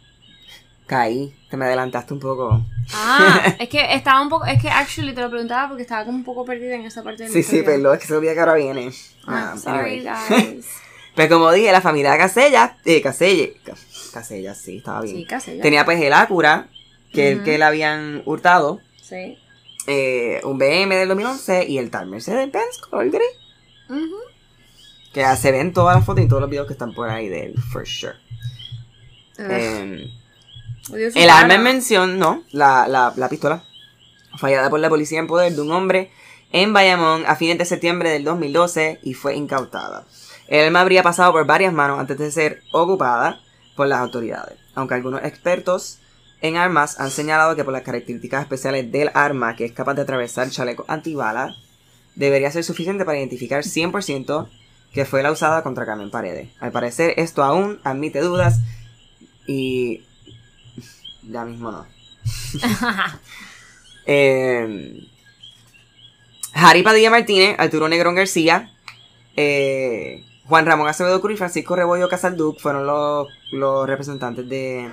Caí, 0.87 1.35
te 1.49 1.57
me 1.57 1.65
adelantaste 1.65 2.13
un 2.13 2.21
poco. 2.21 2.61
Ah, 2.93 3.55
es 3.59 3.69
que 3.71 3.95
estaba 3.95 4.21
un 4.21 4.29
poco. 4.29 4.45
Es 4.45 4.61
que 4.61 4.69
actually 4.69 5.15
te 5.15 5.23
lo 5.23 5.31
preguntaba 5.31 5.69
porque 5.69 5.83
estaba 5.83 6.05
como 6.05 6.19
un 6.19 6.25
poco 6.25 6.45
perdida 6.45 6.75
en 6.75 6.83
esa 6.85 7.03
parte 7.03 7.23
de 7.25 7.31
Sí, 7.31 7.43
sí, 7.43 7.63
pero 7.65 7.93
es 7.95 8.01
que 8.01 8.07
se 8.07 8.15
olvida 8.15 8.35
que 8.35 8.41
ahora 8.41 8.55
viene. 8.55 8.91
Ah, 9.27 9.53
Ah, 9.55 9.59
sorry, 9.59 10.03
guys. 10.05 10.67
Pero 11.17 11.37
como 11.37 11.53
dije, 11.53 11.71
la 11.71 11.81
familia 11.81 12.19
Casella, 12.19 12.77
eh, 12.85 13.01
Caselle, 13.01 13.55
Ca- 13.65 13.77
Casella, 14.13 14.53
sí, 14.53 14.79
estaba 14.79 15.01
bien. 15.03 15.17
Sí, 15.19 15.25
casi 15.25 15.57
ya. 15.57 15.63
Tenía 15.63 15.85
pues 15.85 16.01
el 16.03 16.13
Acura, 16.13 16.67
que 17.13 17.29
el 17.31 17.37
Ujú. 17.37 17.45
que 17.45 17.57
le 17.59 17.65
habían 17.65 18.23
hurtado, 18.27 18.81
Sí. 19.01 19.39
eh, 19.87 20.41
un 20.43 20.59
BM 20.59 20.93
del 20.97 21.07
2011 21.09 21.67
y 21.69 21.79
el 21.79 21.91
tal 21.93 22.09
Mercedes-Benz 22.09 22.79
color 22.79 23.11
gris. 23.11 23.23
Ujú. 23.89 24.17
Que 25.13 25.21
ya 25.21 25.37
se 25.37 25.53
ven 25.53 25.73
todas 25.73 25.95
las 25.95 26.05
fotos 26.05 26.25
y 26.25 26.27
todos 26.29 26.41
los 26.43 26.51
videos 26.51 26.67
que 26.67 26.73
están 26.73 26.93
por 26.93 27.09
ahí 27.09 27.29
de 27.29 27.45
él, 27.45 27.55
for 27.73 27.87
sure. 27.87 28.15
Eh, 29.39 30.11
su 30.11 30.24
el 30.93 31.31
arma 31.31 31.55
en 31.55 31.63
mención, 31.63 32.19
no, 32.19 32.43
la, 32.53 32.87
la, 32.89 33.13
la 33.17 33.29
pistola, 33.29 33.65
fallada 34.39 34.71
por 34.71 34.81
la 34.81 34.89
policía 34.89 35.19
en 35.19 35.27
poder 35.27 35.53
de 35.53 35.61
un 35.61 35.73
hombre 35.73 36.11
en 36.53 36.73
Bayamón 36.73 37.25
a 37.27 37.37
fines 37.37 37.59
de 37.59 37.65
septiembre 37.65 38.11
del 38.11 38.25
2012 38.25 39.01
y 39.03 39.15
fue 39.15 39.35
incautada. 39.35 40.07
El 40.47 40.67
arma 40.67 40.81
habría 40.81 41.03
pasado 41.03 41.33
por 41.33 41.47
varias 41.47 41.73
manos 41.73 41.99
antes 41.99 42.19
de 42.19 42.31
ser 42.31 42.63
ocupada 42.73 43.41
por 43.77 43.89
las 43.89 44.01
autoridades, 44.01 44.59
aunque 44.75 44.95
algunos 44.95 45.25
expertos 45.25 45.99
en 46.43 46.57
armas 46.57 47.01
han 47.01 47.11
señalado 47.11 47.57
que 47.57 47.65
por 47.65 47.73
las 47.73 47.83
características 47.83 48.43
especiales 48.43 48.93
del 48.93 49.11
arma 49.15 49.57
que 49.57 49.65
es 49.65 49.73
capaz 49.73 49.95
de 49.95 50.03
atravesar 50.03 50.51
chalecos 50.51 50.87
antibalas, 50.89 51.57
debería 52.15 52.51
ser 52.51 52.65
suficiente 52.65 53.05
para 53.05 53.19
identificar 53.19 53.63
100% 53.65 54.49
que 54.93 55.05
fue 55.05 55.23
la 55.23 55.33
usada 55.33 55.63
contra 55.63 55.87
Carmen 55.87 56.11
Paredes. 56.11 56.51
Al 56.61 56.71
parecer 56.71 57.15
esto 57.17 57.43
aún 57.43 57.81
admite 57.83 58.21
dudas 58.21 58.61
y 59.47 60.05
ya 61.29 61.45
mismo 61.45 61.71
no. 61.73 61.87
Eh, 64.07 64.99
Harry 66.53 66.83
Padilla 66.83 67.11
Martínez, 67.11 67.57
Arturo 67.59 67.89
Negrón 67.89 68.15
García, 68.15 68.71
eh, 69.37 70.23
Juan 70.47 70.67
Ramón 70.67 70.89
Acevedo 70.89 71.21
Cruz 71.21 71.35
y 71.35 71.39
Francisco 71.39 71.75
Rebollo 71.75 72.09
Casalduc 72.09 72.61
fueron 72.61 72.87
los, 72.87 73.29
los 73.53 73.87
representantes 73.89 74.49
de 74.49 74.91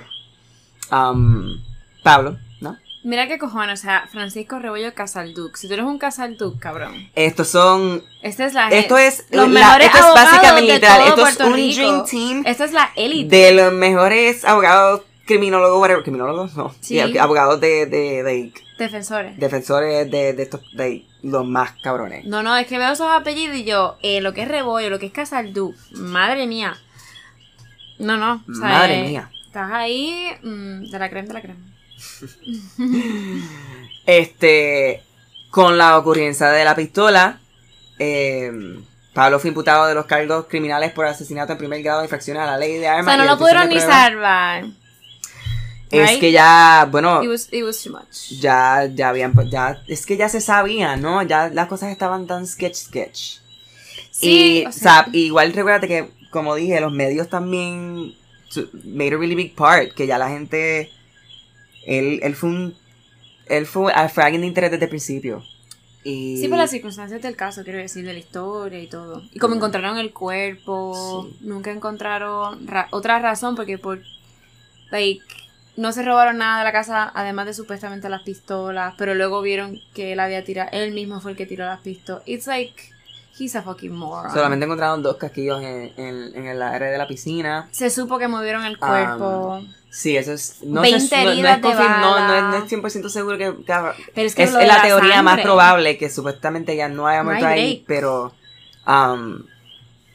um, 0.90 1.62
Pablo, 2.02 2.38
¿no? 2.60 2.78
Mira 3.04 3.28
qué 3.28 3.38
cojones, 3.38 3.80
o 3.80 3.82
sea, 3.82 4.08
Francisco 4.10 4.58
Rebollo 4.58 4.94
Casalduc. 4.94 5.56
Si 5.56 5.66
tú 5.68 5.74
eres 5.74 5.84
un 5.86 5.98
Casalduc, 5.98 6.58
cabrón. 6.58 7.10
Estos 7.14 7.48
son. 7.48 8.02
Esta 8.22 8.46
es 8.46 8.54
la 8.54 8.68
Esto 8.70 8.96
es. 8.96 9.26
los 9.30 9.48
la- 9.50 9.60
mejores 9.60 9.86
esto 9.88 9.98
es 9.98 10.04
abogados 10.04 10.30
básicamente 10.32 10.72
de 10.72 10.80
todo 10.80 10.96
Esto 11.06 11.26
es 11.26 11.36
Puerto 11.36 11.46
un 11.48 11.54
Rico. 11.54 11.76
Dream 11.80 12.04
Team 12.06 12.42
Esta 12.46 12.64
es 12.64 12.72
la 12.72 12.90
élite. 12.96 13.36
de 13.36 13.52
los 13.52 13.72
mejores 13.72 14.44
abogados, 14.44 15.02
criminólogos, 15.26 15.80
whatever. 15.80 16.02
Criminólogos, 16.02 16.54
no. 16.56 16.74
Sí. 16.80 16.98
Abogados 17.18 17.60
de, 17.60 17.86
de, 17.86 18.22
de 18.22 18.52
Defensores. 18.78 19.36
defensores 19.38 20.10
de, 20.10 20.32
de 20.32 20.42
estos. 20.42 20.60
de 20.72 21.04
los 21.22 21.46
más 21.46 21.72
cabrones. 21.82 22.24
No, 22.24 22.42
no, 22.42 22.56
es 22.56 22.66
que 22.66 22.78
veo 22.78 22.92
esos 22.92 23.06
apellidos 23.10 23.56
y 23.56 23.64
yo, 23.64 23.96
eh, 24.02 24.20
lo 24.20 24.32
que 24.34 24.42
es 24.42 24.48
Rebollo, 24.48 24.90
lo 24.90 24.98
que 24.98 25.06
es 25.06 25.12
Casalduc, 25.12 25.76
madre 25.92 26.46
mía. 26.46 26.76
No, 27.98 28.16
no. 28.16 28.42
o 28.50 28.54
sea, 28.54 28.66
Madre 28.68 29.00
eh, 29.00 29.08
mía. 29.08 29.30
Estás 29.46 29.70
ahí 29.70 30.26
mm, 30.42 30.90
de 30.90 30.98
la 30.98 31.08
crema 31.10 31.28
de 31.28 31.34
la 31.34 31.42
crema. 31.42 31.60
Este, 34.06 35.02
con 35.50 35.78
la 35.78 35.96
ocurrencia 35.98 36.48
de 36.48 36.64
la 36.64 36.74
pistola, 36.74 37.38
eh, 37.98 38.50
Pablo 39.14 39.38
fue 39.38 39.48
imputado 39.48 39.86
de 39.86 39.94
los 39.94 40.06
cargos 40.06 40.46
criminales 40.46 40.90
por 40.92 41.06
asesinato 41.06 41.52
en 41.52 41.58
primer 41.58 41.82
grado 41.82 42.00
de 42.00 42.06
infracciones 42.06 42.42
a 42.42 42.46
la 42.46 42.58
ley 42.58 42.78
de 42.78 42.88
O 42.88 42.90
armas. 42.90 43.14
sea, 43.14 43.16
no 43.24 43.30
lo 43.30 43.38
pudieron 43.38 43.68
ni 43.68 43.76
pruebas. 43.76 44.64
Es 45.92 46.18
que 46.18 46.32
ya, 46.32 46.88
bueno, 46.90 47.22
It 47.22 47.28
was, 47.28 47.48
it 47.52 47.62
was 47.64 47.82
too 47.82 47.90
much. 47.92 48.40
ya, 48.40 48.86
ya 48.94 49.10
habían, 49.10 49.32
ya, 49.50 49.82
es 49.86 50.06
que 50.06 50.16
ya 50.16 50.28
se 50.28 50.40
sabía, 50.40 50.96
¿no? 50.96 51.22
Ya 51.22 51.48
las 51.50 51.68
cosas 51.68 51.90
estaban 51.90 52.26
tan 52.26 52.46
sketch, 52.46 52.74
sketch. 52.74 53.38
Sí, 54.10 54.62
y, 54.62 54.66
o 54.66 54.72
sea- 54.72 55.06
igual 55.12 55.52
recuérdate 55.52 55.88
que, 55.88 56.08
como 56.30 56.54
dije, 56.54 56.80
los 56.80 56.92
medios 56.92 57.28
también 57.28 58.14
made 58.84 59.14
a 59.14 59.18
really 59.18 59.34
big 59.34 59.54
part, 59.54 59.92
que 59.92 60.06
ya 60.06 60.18
la 60.18 60.28
gente, 60.28 60.90
él, 61.86 62.20
él 62.22 62.34
fue 62.34 62.50
un, 62.50 62.74
él 63.46 63.66
fue, 63.66 63.92
ah, 63.94 64.08
fue 64.08 64.22
alguien 64.24 64.42
de 64.42 64.46
interés 64.48 64.70
desde 64.70 64.84
el 64.84 64.90
principio. 64.90 65.42
Y, 66.04 66.38
Sí, 66.38 66.48
por 66.48 66.58
las 66.58 66.70
circunstancias 66.70 67.22
del 67.22 67.36
caso, 67.36 67.62
quiero 67.64 67.78
decir, 67.78 68.04
de 68.04 68.12
la 68.12 68.18
historia 68.18 68.80
y 68.80 68.86
todo. 68.88 69.22
Y 69.32 69.38
como 69.38 69.54
encontraron 69.54 69.98
el 69.98 70.12
cuerpo, 70.12 71.28
Sí. 71.30 71.36
nunca 71.42 71.70
encontraron 71.70 72.66
ra- 72.66 72.88
otra 72.90 73.18
razón 73.20 73.54
porque 73.54 73.78
por, 73.78 74.02
like, 74.90 75.22
no 75.76 75.92
se 75.92 76.02
robaron 76.02 76.38
nada 76.38 76.58
de 76.58 76.64
la 76.64 76.72
casa, 76.72 77.10
además 77.14 77.46
de 77.46 77.54
supuestamente 77.54 78.08
las 78.08 78.22
pistolas, 78.22 78.94
pero 78.98 79.14
luego 79.14 79.40
vieron 79.42 79.78
que 79.94 80.12
él 80.12 80.20
había 80.20 80.44
tirado, 80.44 80.68
él 80.72 80.92
mismo 80.92 81.20
fue 81.20 81.30
el 81.32 81.36
que 81.36 81.46
tiró 81.46 81.64
las 81.64 81.80
pistolas. 81.80 82.22
It's 82.26 82.46
like, 82.46 82.74
he's 83.38 83.56
a 83.56 83.62
fucking 83.62 83.92
moron. 83.94 84.32
solamente 84.32 84.64
encontraron 84.66 85.02
dos 85.02 85.16
casquillos 85.16 85.62
en, 85.62 85.92
en, 85.96 86.36
en 86.36 86.46
el 86.46 86.60
área 86.62 86.90
de 86.90 86.98
la 86.98 87.06
piscina. 87.08 87.68
Se 87.70 87.88
supo 87.90 88.18
que 88.18 88.28
movieron 88.28 88.64
el 88.64 88.78
cuerpo. 88.78 89.62
Sí, 89.90 90.16
eso 90.16 90.32
es. 90.32 90.58
No, 90.62 90.80
20 90.80 91.00
se- 91.00 91.16
no- 91.18 91.24
no 91.24 91.30
heridas 91.32 91.58
es 91.58 91.64
confirm- 91.64 92.00
no, 92.00 92.18
no 92.18 92.34
es, 92.34 92.42
bala. 92.42 92.58
no 92.58 92.64
es 92.64 92.72
100% 92.72 93.08
seguro 93.10 93.36
que. 93.38 93.54
que- 93.64 94.02
pero 94.14 94.26
es 94.26 94.34
que 94.34 94.42
es 94.44 94.52
la, 94.52 94.80
teoría 94.82 95.22
más 95.22 95.40
probable 95.40 95.98
que 95.98 96.08
supuestamente 96.08 96.74
ya 96.76 96.88
no 96.88 97.06
haya 97.06 97.22
muerto 97.22 97.46
ahí, 97.46 97.84
pero. 97.86 98.32
um, 98.86 99.42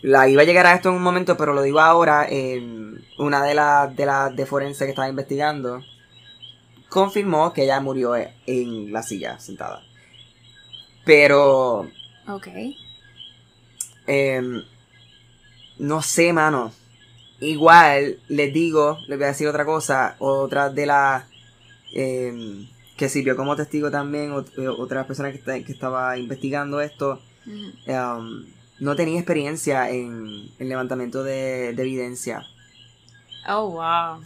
la 0.02 0.28
iba 0.30 0.41
a 0.43 0.45
llegar 0.45 0.66
a 0.68 0.74
esto 0.74 0.89
en 0.89 0.95
un 0.95 1.02
momento, 1.04 1.38
pero 1.38 1.54
lo 1.54 1.62
digo 1.62 1.80
ahora. 1.80 2.26
en 2.30 3.04
una 3.18 3.43
de 3.43 3.56
las 3.56 3.95
de, 3.95 4.06
las 4.06 4.36
de 4.36 4.45
forense 4.45 4.86
que 4.86 4.91
estaba 4.91 5.10
investigando 5.10 5.82
confirmó 6.89 7.52
que 7.54 7.64
ella 7.64 7.80
murió 7.82 8.16
e- 8.16 8.34
en 8.45 8.91
la 8.93 9.02
silla 9.04 9.39
sentada. 9.39 9.82
Pero. 11.06 11.89
Ok. 12.28 12.48
Em, 14.06 14.64
no 15.80 16.02
sé, 16.02 16.32
mano. 16.34 16.72
Igual, 17.39 18.20
les 18.30 18.54
digo, 18.54 18.98
les 19.08 19.18
voy 19.18 19.26
a 19.26 19.30
decir 19.30 19.48
otra 19.48 19.66
cosa. 19.66 20.16
Otra 20.20 20.70
de 20.70 20.86
las 20.86 21.24
em, 21.93 22.68
que 22.98 23.10
sirvió 23.10 23.36
como 23.36 23.56
testigo 23.56 23.91
también, 23.91 24.34
eh, 24.58 24.68
otra 24.68 25.06
persona 25.08 25.32
que, 25.32 25.38
está- 25.38 25.60
que 25.64 25.72
estaba 25.72 26.18
investigando 26.18 26.82
esto, 26.82 27.22
no 28.80 28.95
tenía 28.95 29.19
experiencia 29.19 29.89
en 29.89 30.49
el 30.59 30.69
levantamiento 30.69 31.23
de, 31.23 31.73
de 31.73 31.82
evidencia. 31.82 32.43
Oh, 33.47 33.69
wow. 33.71 34.21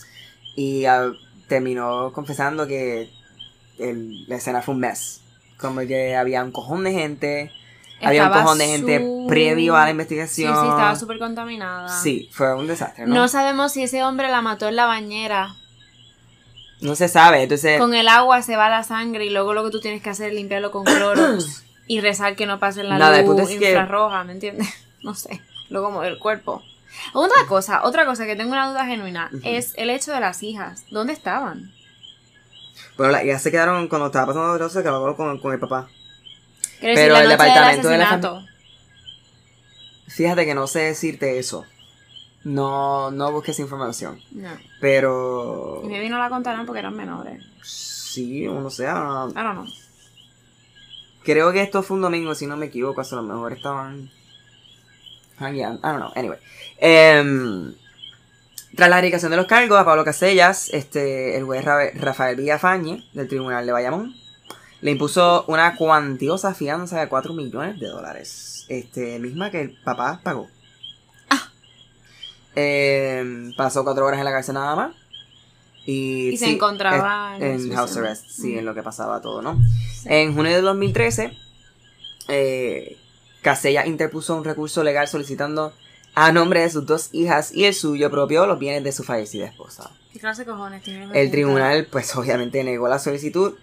Y 0.55 0.85
ah, 0.85 1.11
terminó 1.47 2.11
confesando 2.13 2.67
que 2.67 3.09
el- 3.79 4.27
la 4.27 4.35
escena 4.35 4.61
fue 4.61 4.73
un 4.73 4.81
mess. 4.81 5.21
Como 5.57 5.81
que 5.81 6.15
había 6.15 6.43
un 6.43 6.51
cojón 6.51 6.83
de 6.83 6.91
gente. 6.91 7.51
había 8.01 8.25
un 8.27 8.33
cojón 8.33 8.57
de 8.57 8.65
gente 8.67 8.97
su- 8.99 9.25
previo 9.29 9.75
a 9.75 9.81
la 9.81 9.85
Sí, 9.85 9.91
investigación. 9.91 10.53
sí, 10.55 10.67
estaba 10.67 10.95
súper 10.95 11.19
contaminada. 11.19 11.87
Sí, 12.01 12.27
fue 12.31 12.55
un 12.55 12.65
desastre, 12.67 13.05
¿no? 13.05 13.13
No 13.13 13.27
sabemos 13.27 13.71
si 13.73 13.83
ese 13.83 14.03
hombre 14.03 14.29
la 14.29 14.41
mató 14.41 14.67
en 14.67 14.75
la 14.75 14.85
bañera. 14.87 15.55
No 16.81 16.95
se 16.95 17.07
sabe, 17.07 17.43
entonces... 17.43 17.79
Con 17.79 17.93
el 17.93 18.07
agua 18.07 18.41
se 18.41 18.55
va 18.57 18.67
la 18.71 18.81
sangre 18.83 19.25
y 19.25 19.29
luego 19.29 19.53
lo 19.53 19.63
que 19.63 19.69
tú 19.69 19.79
tienes 19.79 20.01
que 20.01 20.09
hacer 20.09 20.29
es 20.29 20.33
limpiarlo 20.35 20.71
con 20.71 20.83
cloro 20.85 21.37
y 21.91 21.99
rezar 21.99 22.35
que 22.37 22.45
no 22.45 22.57
pase 22.57 22.83
la 22.83 22.97
Nada, 22.97 23.21
luz 23.21 23.37
es 23.41 23.49
que- 23.59 23.71
infrarroja, 23.71 24.23
¿me 24.23 24.31
entiendes? 24.33 24.67
No 25.03 25.15
sé, 25.15 25.41
luego 25.69 25.89
mover 25.89 26.11
el 26.13 26.19
cuerpo. 26.19 26.61
Otra 27.13 27.47
cosa, 27.47 27.83
otra 27.83 28.05
cosa 28.05 28.25
que 28.27 28.35
tengo 28.35 28.51
una 28.51 28.69
duda 28.69 28.85
genuina 28.85 29.31
es 29.43 29.73
el 29.77 29.89
hecho 29.89 30.11
de 30.13 30.19
las 30.19 30.43
hijas. 30.43 30.85
¿Dónde 30.91 31.11
estaban? 31.13 31.71
Bueno, 32.97 33.11
la- 33.13 33.23
ya 33.23 33.39
se 33.39 33.49
quedaron, 33.49 33.87
cuando 33.87 34.07
estaba 34.07 34.27
pasando 34.27 34.57
todo 34.57 34.69
se 34.69 34.83
quedaron 34.83 35.15
con, 35.15 35.39
con 35.39 35.53
el 35.53 35.59
papá. 35.59 35.89
Quiero 36.79 36.95
Pero 36.95 36.95
decir, 36.95 37.11
la 37.11 37.19
el 37.19 37.23
noche 37.25 37.29
del 37.29 37.53
departamento 37.53 37.89
de 37.89 37.97
la. 37.97 38.45
Fíjate 40.07 40.45
que 40.45 40.53
no 40.55 40.67
sé 40.67 40.79
decirte 40.79 41.39
eso. 41.39 41.65
No, 42.43 43.11
no 43.11 43.31
busques 43.31 43.59
información. 43.59 44.19
No. 44.31 44.49
Pero... 44.79 45.81
Y 45.83 45.87
me 45.87 45.99
vino 45.99 46.17
la 46.17 46.29
contaron 46.29 46.65
porque 46.65 46.79
eran 46.79 46.95
menores. 46.95 47.43
Sí, 47.63 48.47
o 48.47 48.59
no 48.61 48.69
sé. 48.69 48.85
ah, 48.87 49.27
I 49.29 49.33
don't 49.33 49.53
know. 49.53 49.67
Creo 51.23 51.51
que 51.51 51.61
esto 51.61 51.83
fue 51.83 51.95
un 51.97 52.01
domingo, 52.01 52.33
si 52.35 52.47
no 52.47 52.57
me 52.57 52.67
equivoco. 52.67 53.01
A 53.01 53.15
lo 53.15 53.23
mejor 53.23 53.53
estaban... 53.53 54.09
I 55.39 55.59
don't 55.61 55.79
know. 55.81 56.11
Anyway. 56.15 56.37
Em, 56.77 57.73
tras 58.75 58.89
la 58.89 58.97
erradicación 58.97 59.31
de 59.31 59.37
los 59.37 59.47
cargos 59.47 59.79
a 59.79 59.85
Pablo 59.85 60.03
Casellas, 60.05 60.69
este, 60.71 61.35
el 61.37 61.43
juez 61.45 61.63
Ra- 61.65 61.91
Rafael 61.95 62.35
Villafañe, 62.35 63.03
del 63.13 63.27
Tribunal 63.27 63.65
de 63.65 63.71
Bayamón, 63.71 64.15
le 64.81 64.91
impuso 64.91 65.45
una 65.47 65.75
cuantiosa 65.75 66.53
fianza 66.53 66.99
de 66.99 67.07
4 67.09 67.33
millones 67.33 67.79
de 67.79 67.87
dólares. 67.87 68.65
Este, 68.69 69.19
misma 69.19 69.49
que 69.51 69.61
el 69.61 69.71
papá 69.83 70.21
pagó. 70.23 70.47
Em, 72.55 73.53
pasó 73.55 73.83
cuatro 73.83 74.05
horas 74.05 74.19
en 74.19 74.25
la 74.25 74.31
cárcel 74.31 74.55
nada 74.55 74.75
más. 74.75 74.95
Y, 75.85 76.29
Y 76.29 76.37
se 76.37 76.49
encontraba 76.51 77.37
en 77.39 77.71
house 77.73 77.97
arrest, 77.97 78.25
sí, 78.29 78.57
en 78.57 78.65
lo 78.65 78.75
que 78.75 78.83
pasaba 78.83 79.21
todo, 79.21 79.41
¿no? 79.41 79.59
En 80.05 80.33
junio 80.35 80.51
de 80.51 80.61
2013, 80.61 81.37
eh, 82.27 82.97
Casella 83.41 83.85
interpuso 83.85 84.35
un 84.35 84.43
recurso 84.43 84.83
legal 84.83 85.07
solicitando 85.07 85.73
a 86.13 86.31
nombre 86.31 86.61
de 86.61 86.69
sus 86.69 86.85
dos 86.85 87.09
hijas 87.13 87.53
y 87.53 87.65
el 87.65 87.73
suyo 87.73 88.11
propio 88.11 88.45
los 88.45 88.59
bienes 88.59 88.83
de 88.83 88.91
su 88.91 89.03
fallecida 89.03 89.45
esposa. 89.45 89.91
¿Qué 90.11 90.19
clase 90.19 90.43
de 90.43 90.51
cojones 90.51 90.83
tiene 90.83 91.07
El 91.19 91.31
tribunal, 91.31 91.87
pues 91.91 92.15
obviamente 92.15 92.63
negó 92.63 92.87
la 92.87 92.99
solicitud 92.99 93.55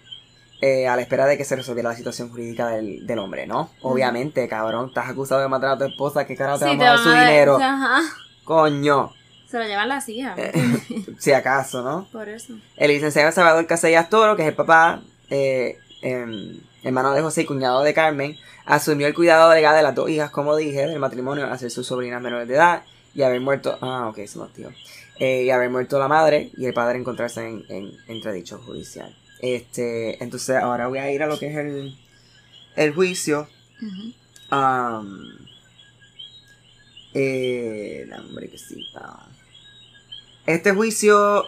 eh, 0.61 0.87
a 0.87 0.95
la 0.95 1.01
espera 1.01 1.25
de 1.25 1.37
que 1.37 1.45
se 1.45 1.55
resolviera 1.55 1.89
la 1.89 1.95
situación 1.95 2.29
jurídica 2.29 2.67
del, 2.67 3.07
del 3.07 3.19
hombre, 3.19 3.47
¿no? 3.47 3.69
Obviamente, 3.81 4.47
cabrón, 4.47 4.89
estás 4.89 5.09
acusado 5.09 5.41
de 5.41 5.47
matar 5.47 5.71
a 5.71 5.77
tu 5.77 5.85
esposa, 5.85 6.25
¿qué 6.25 6.35
carajo 6.35 6.59
te 6.59 6.65
Sí, 6.65 6.75
vamos 6.75 6.83
a 6.83 6.89
dar 6.89 6.99
su 6.99 7.09
a 7.09 7.21
dinero? 7.21 7.57
Ajá. 7.61 8.01
Coño, 8.43 9.13
Se 9.47 9.57
lo 9.57 9.65
llevan 9.65 9.87
las 9.87 10.09
hijas. 10.09 10.37
Eh. 10.37 10.51
si 11.17 11.31
acaso, 11.31 11.81
¿no? 11.81 12.07
Por 12.11 12.27
eso. 12.27 12.53
El 12.75 12.91
licenciado 12.91 13.31
Salvador 13.31 13.65
Casellas 13.67 14.09
Toro, 14.09 14.35
que 14.35 14.41
es 14.41 14.47
el 14.49 14.55
papá, 14.55 15.01
eh, 15.29 15.77
em, 16.01 16.59
hermano 16.83 17.13
de 17.13 17.21
José 17.21 17.41
y 17.41 17.45
cuñado 17.45 17.81
de 17.83 17.93
Carmen, 17.93 18.37
asumió 18.65 19.07
el 19.07 19.13
cuidado 19.13 19.53
legal 19.53 19.75
de 19.75 19.83
las 19.83 19.95
dos 19.95 20.09
hijas, 20.09 20.31
como 20.31 20.55
dije, 20.55 20.87
del 20.87 20.99
matrimonio, 20.99 21.45
al 21.45 21.59
ser 21.59 21.71
sus 21.71 21.87
sobrinas 21.87 22.21
menores 22.21 22.47
de 22.47 22.55
edad 22.55 22.83
y 23.13 23.23
haber 23.23 23.41
muerto. 23.41 23.77
Ah, 23.81 24.07
ok, 24.09 24.19
los 24.35 24.53
tíos. 24.53 24.73
Eh, 25.17 25.43
y 25.43 25.49
haber 25.49 25.69
muerto 25.69 25.99
la 25.99 26.07
madre 26.07 26.51
y 26.55 26.65
el 26.65 26.73
padre 26.73 26.97
encontrarse 26.97 27.45
en, 27.45 27.65
en 27.69 27.91
entredicho 28.07 28.59
judicial. 28.59 29.15
Este, 29.39 30.21
entonces 30.23 30.57
ahora 30.57 30.87
voy 30.87 30.99
a 30.99 31.11
ir 31.11 31.23
a 31.23 31.27
lo 31.27 31.39
que 31.39 31.47
es 31.47 31.57
el, 31.57 31.97
el 32.75 32.93
juicio. 32.93 33.47
Eh, 37.13 38.05
la. 38.07 39.27
Este 40.45 40.71
juicio 40.71 41.45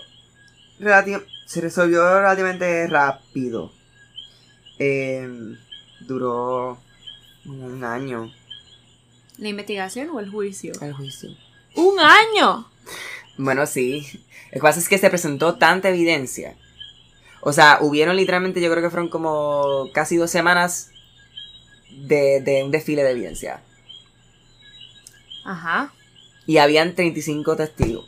se 1.45 1.61
resolvió 1.61 2.19
relativamente 2.19 2.87
rápido. 2.87 3.71
Em, 4.83 5.57
duró 5.99 6.79
un 7.45 7.83
año 7.83 8.31
¿La 9.37 9.49
investigación 9.49 10.09
o 10.09 10.19
el 10.19 10.29
juicio? 10.31 10.73
el 10.81 10.93
juicio. 10.93 11.29
¡Un 11.75 11.99
año! 11.99 12.67
Bueno, 13.37 13.65
sí. 13.65 14.07
Lo 14.47 14.53
que 14.55 14.59
pasa 14.59 14.79
es 14.79 14.89
que 14.89 14.97
se 14.97 15.09
presentó 15.09 15.55
tanta 15.55 15.89
evidencia. 15.89 16.55
O 17.41 17.53
sea, 17.53 17.77
hubieron 17.81 18.15
literalmente, 18.17 18.61
yo 18.61 18.69
creo 18.69 18.83
que 18.83 18.89
fueron 18.91 19.09
como 19.09 19.89
casi 19.93 20.15
dos 20.17 20.29
semanas 20.29 20.91
de, 21.91 22.41
de 22.41 22.63
un 22.63 22.71
desfile 22.71 23.03
de 23.03 23.11
evidencia. 23.11 23.61
Ajá. 25.43 25.91
Y 26.45 26.57
habían 26.57 26.93
35 26.95 27.55
testigos 27.55 28.05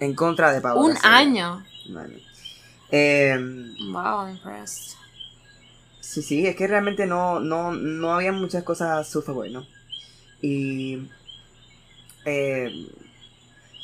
en 0.00 0.14
contra 0.14 0.52
de 0.52 0.60
Pablo 0.60 0.82
Un 0.82 0.92
Casella. 0.94 1.16
año. 1.16 1.64
Un 1.88 1.96
año. 1.98 2.18
Em, 2.90 3.92
Wow, 3.92 4.28
impressed. 4.28 4.97
Sí, 6.10 6.22
sí, 6.22 6.46
es 6.46 6.56
que 6.56 6.66
realmente 6.66 7.06
no, 7.06 7.40
no, 7.40 7.72
no 7.72 8.14
había 8.14 8.32
muchas 8.32 8.64
cosas 8.64 8.88
a 8.90 9.04
su 9.10 9.22
favor, 9.22 9.50
¿no? 9.50 9.66
Y 10.42 10.98
em, 12.24 12.86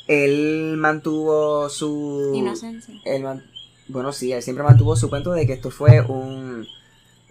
él 0.07 0.75
mantuvo 0.77 1.69
su... 1.69 2.31
Inocencia. 2.35 2.93
él 3.05 3.23
man- 3.23 3.43
bueno, 3.87 4.11
sí, 4.11 4.31
él 4.31 4.41
siempre 4.41 4.63
mantuvo 4.63 4.95
su 4.95 5.09
cuento 5.09 5.31
de 5.31 5.45
que 5.45 5.53
esto 5.53 5.71
fue 5.71 6.01
un... 6.01 6.67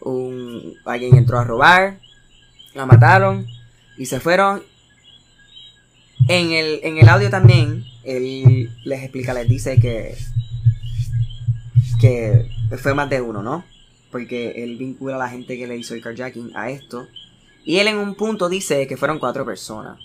un 0.01 0.74
alguien 0.84 1.16
entró 1.16 1.38
a 1.38 1.45
robar, 1.45 1.99
la 2.74 2.86
mataron 2.86 3.47
y 3.99 4.07
se 4.07 4.20
fueron. 4.20 4.62
En 6.28 6.53
el, 6.53 6.80
en 6.84 6.99
el 6.99 7.09
audio 7.09 7.28
también, 7.28 7.84
él 8.05 8.70
les 8.84 9.03
explica, 9.03 9.34
les 9.34 9.49
dice 9.49 9.78
que, 9.80 10.16
que 12.01 12.47
fue 12.78 12.95
más 12.95 13.11
de 13.11 13.20
uno, 13.20 13.42
¿no? 13.42 13.64
Porque 14.15 14.62
él 14.62 14.77
vincula 14.77 15.17
a 15.17 15.19
la 15.19 15.29
gente 15.29 15.59
que 15.59 15.67
le 15.67 15.77
hizo 15.77 15.93
el 15.93 16.01
carjacking 16.01 16.53
a 16.57 16.71
esto. 16.71 17.09
Y 17.65 17.79
él 17.79 17.89
en 17.89 17.97
un 17.99 18.15
punto 18.15 18.49
dice 18.49 18.87
que 18.87 18.97
fueron 18.97 19.19
cuatro 19.19 19.45
personas. 19.45 19.99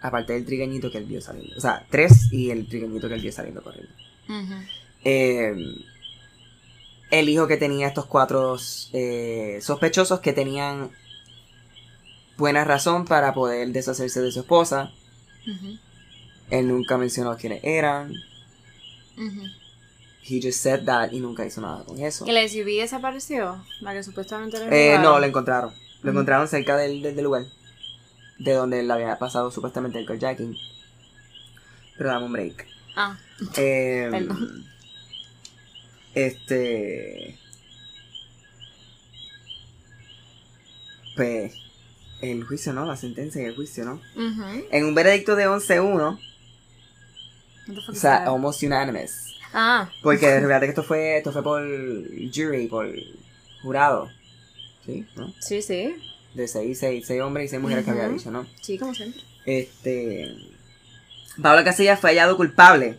Aparte 0.00 0.32
del 0.32 0.44
trigueñito 0.44 0.90
que 0.90 0.98
él 0.98 1.04
vio 1.04 1.20
saliendo. 1.20 1.54
O 1.56 1.60
sea, 1.60 1.86
tres 1.88 2.32
y 2.32 2.50
el 2.50 2.66
trigueñito 2.66 3.06
que 3.06 3.14
él 3.14 3.20
vio 3.20 3.30
saliendo 3.30 3.62
corriendo. 3.62 3.92
ujú. 4.28 4.54
eh, 5.04 5.54
el 7.12 7.28
hijo 7.28 7.46
que 7.46 7.58
tenía 7.58 7.86
estos 7.86 8.06
cuatro 8.06 8.56
eh, 8.92 9.60
sospechosos 9.62 10.18
que 10.18 10.32
tenían 10.32 10.90
buena 12.36 12.64
razón 12.64 13.04
para 13.04 13.34
poder 13.34 13.68
deshacerse 13.68 14.20
de 14.20 14.32
su 14.32 14.40
esposa. 14.40 14.90
Él 16.50 16.66
nunca 16.66 16.98
mencionó 16.98 17.36
quiénes 17.36 17.62
eran. 17.62 18.12
ujú. 19.16 19.42
He 20.28 20.40
just 20.42 20.60
said 20.62 20.84
that 20.84 21.10
y 21.12 21.20
nunca 21.20 21.46
hizo 21.46 21.60
nada 21.60 21.84
con 21.84 21.98
eso. 22.00 22.24
¿Que 22.24 22.30
el 22.38 22.48
SUV 22.48 22.80
desapareció? 22.82 23.64
La 23.80 23.94
que 23.94 24.02
supuestamente 24.02 24.58
le 24.68 24.94
Eh, 24.94 24.98
no, 24.98 25.18
lo 25.18 25.24
encontraron. 25.26 25.70
Lo 26.02 26.10
Ujú. 26.10 26.18
encontraron 26.18 26.48
cerca 26.48 26.76
del, 26.76 27.00
del- 27.02 27.14
del 27.16 27.24
lugar. 27.24 27.44
De 28.38 28.52
donde 28.52 28.82
le 28.82 28.92
había 28.92 29.18
pasado 29.18 29.50
supuestamente 29.50 29.98
el 29.98 30.06
carjacking. 30.06 30.56
Pero 31.96 32.10
dame 32.10 32.26
un 32.26 32.32
break. 32.32 32.66
Ah, 32.96 33.18
Eh, 33.56 34.08
Perdón. 34.10 34.64
Este. 36.14 37.38
Pues. 41.16 41.54
El 42.20 42.42
juicio, 42.44 42.72
¿no? 42.72 42.84
La 42.84 42.96
sentencia 42.96 43.40
y 43.40 43.44
el 43.44 43.54
juicio, 43.54 43.84
¿no? 43.84 44.00
En 44.72 44.84
un 44.84 44.94
veredicto 44.94 45.36
de 45.36 45.46
11-1, 45.48 46.18
What 46.18 46.18
the 47.68 47.74
fuck 47.80 47.88
o 47.90 47.94
sea, 47.94 48.24
almost 48.26 48.62
unanimous. 48.64 49.37
Ah, 49.52 49.90
Porque 50.02 50.40
recuerda 50.40 50.60
que 50.60 50.66
esto 50.66 50.82
fue, 50.82 51.18
esto 51.18 51.32
fue 51.32 51.42
por 51.42 51.62
jury, 51.62 52.66
por 52.68 52.88
jurado. 53.62 54.10
¿Sí? 54.84 55.06
¿No? 55.16 55.32
sí, 55.40 55.62
sí. 55.62 55.96
De 56.34 56.46
seis, 56.46 56.78
seis, 56.78 57.06
seis 57.06 57.20
hombres 57.20 57.46
y 57.46 57.48
seis 57.48 57.62
mujeres 57.62 57.84
que 57.84 57.90
había 57.90 58.08
dicho, 58.08 58.30
¿no? 58.30 58.46
Sí, 58.60 58.78
como 58.78 58.94
siempre. 58.94 59.20
Este. 59.46 60.28
Pablo 61.42 61.64
Casellas 61.64 62.00
fue 62.00 62.10
hallado 62.10 62.36
culpable 62.36 62.98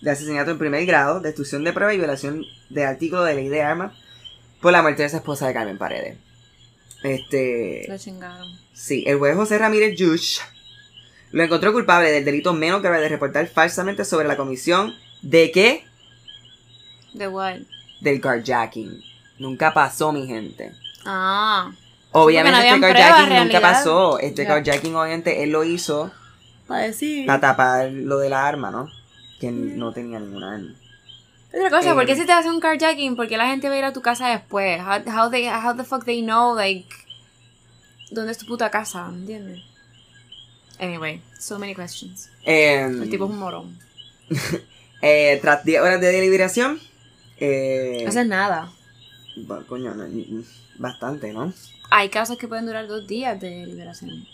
de 0.00 0.10
asesinato 0.10 0.50
en 0.50 0.58
primer 0.58 0.84
grado, 0.86 1.20
destrucción 1.20 1.64
de 1.64 1.72
prueba 1.72 1.94
y 1.94 1.98
violación 1.98 2.44
de 2.68 2.84
artículo 2.84 3.24
de 3.24 3.34
ley 3.34 3.48
de 3.48 3.62
armas 3.62 3.92
por 4.60 4.72
la 4.72 4.82
muerte 4.82 5.02
de 5.02 5.08
su 5.08 5.16
esposa 5.16 5.46
de 5.46 5.54
Carmen 5.54 5.78
Paredes. 5.78 6.18
Este. 7.02 7.86
Lo 7.88 7.96
chingaron. 7.96 8.48
Sí, 8.72 9.04
el 9.06 9.18
juez 9.18 9.36
José 9.36 9.58
Ramírez 9.58 9.96
Yush 9.96 10.40
lo 11.30 11.42
encontró 11.42 11.72
culpable 11.72 12.10
del 12.10 12.24
delito 12.24 12.54
menos 12.54 12.82
grave 12.82 13.00
de 13.00 13.08
reportar 13.08 13.46
falsamente 13.48 14.04
sobre 14.04 14.28
la 14.28 14.36
comisión 14.36 14.94
de 15.22 15.50
qué? 15.50 15.84
¿De 17.12 17.28
what? 17.28 17.58
Del 18.00 18.20
carjacking. 18.20 19.02
Nunca 19.38 19.72
pasó, 19.72 20.12
mi 20.12 20.26
gente. 20.26 20.72
Ah. 21.04 21.70
Obviamente 22.12 22.58
no 22.58 22.64
este 22.66 22.80
carjacking 22.80 23.26
pruebas, 23.26 23.44
nunca 23.44 23.60
pasó. 23.60 24.18
Este 24.18 24.46
carjacking 24.46 24.94
obviamente 24.94 25.42
él 25.42 25.50
lo 25.50 25.64
hizo 25.64 26.10
Para 26.66 26.82
decir. 26.82 27.26
para 27.26 27.40
tapar 27.40 27.90
lo 27.90 28.18
de 28.18 28.28
la 28.30 28.46
arma, 28.46 28.70
¿no? 28.70 28.88
Que 29.40 29.50
no 29.50 29.92
tenía 29.92 30.18
ninguna 30.18 30.54
arma. 30.54 30.74
Otra 31.52 31.70
cosa, 31.70 31.90
Eh, 31.92 31.94
¿por 31.94 32.04
qué 32.06 32.14
si 32.16 32.26
te 32.26 32.32
hacen 32.32 32.52
un 32.52 32.60
carjacking? 32.60 33.16
¿Por 33.16 33.26
qué 33.28 33.36
la 33.36 33.46
gente 33.46 33.68
va 33.68 33.74
a 33.74 33.78
ir 33.78 33.84
a 33.84 33.92
tu 33.92 34.02
casa 34.02 34.28
después? 34.28 34.80
How, 34.80 35.00
how, 35.10 35.30
they, 35.30 35.46
how 35.48 35.74
the 35.76 35.84
fuck 35.84 36.04
they 36.04 36.22
know, 36.22 36.54
like, 36.54 36.88
dónde 38.10 38.32
es 38.32 38.38
tu 38.38 38.46
puta 38.46 38.70
casa? 38.70 39.08
¿Me 39.08 39.18
entiendes? 39.20 39.60
Anyway, 40.78 41.20
so 41.38 41.58
many 41.58 41.74
questions. 41.74 42.30
Em, 42.44 43.02
El 43.02 43.10
tipo 43.10 43.24
es 43.24 43.30
un 43.30 43.38
morón. 43.38 43.78
eh, 45.02 45.38
tras 45.42 45.64
10 45.64 45.80
horas 45.82 46.00
de 46.00 46.12
deliberación, 46.12 46.80
eh, 47.38 48.04
es 48.06 48.26
nada. 48.26 48.70
bueno, 49.36 49.64
coño, 49.66 49.94
no, 49.94 50.06
ni- 50.08 50.44
bastante, 50.76 51.32
¿no? 51.32 51.52
Hay 51.90 52.08
casos 52.08 52.36
que 52.38 52.48
pueden 52.48 52.66
durar 52.66 52.86
dos 52.86 53.06
días 53.06 53.40
de 53.40 53.66
liberación. 53.66 54.26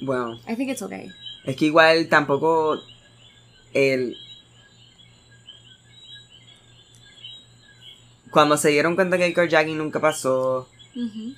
Bueno, 0.00 0.38
I 0.48 0.54
think 0.56 0.70
it's 0.70 0.82
okay. 0.82 1.10
es 1.44 1.56
que 1.56 1.64
igual 1.66 2.08
tampoco 2.08 2.80
el... 3.72 4.16
Cuando 8.30 8.56
se 8.56 8.68
dieron 8.68 8.94
cuenta 8.94 9.16
que 9.16 9.26
el 9.26 9.32
carjacking 9.34 9.78
nunca 9.78 10.00
pasó, 10.00 10.68
Ujú. 10.94 11.34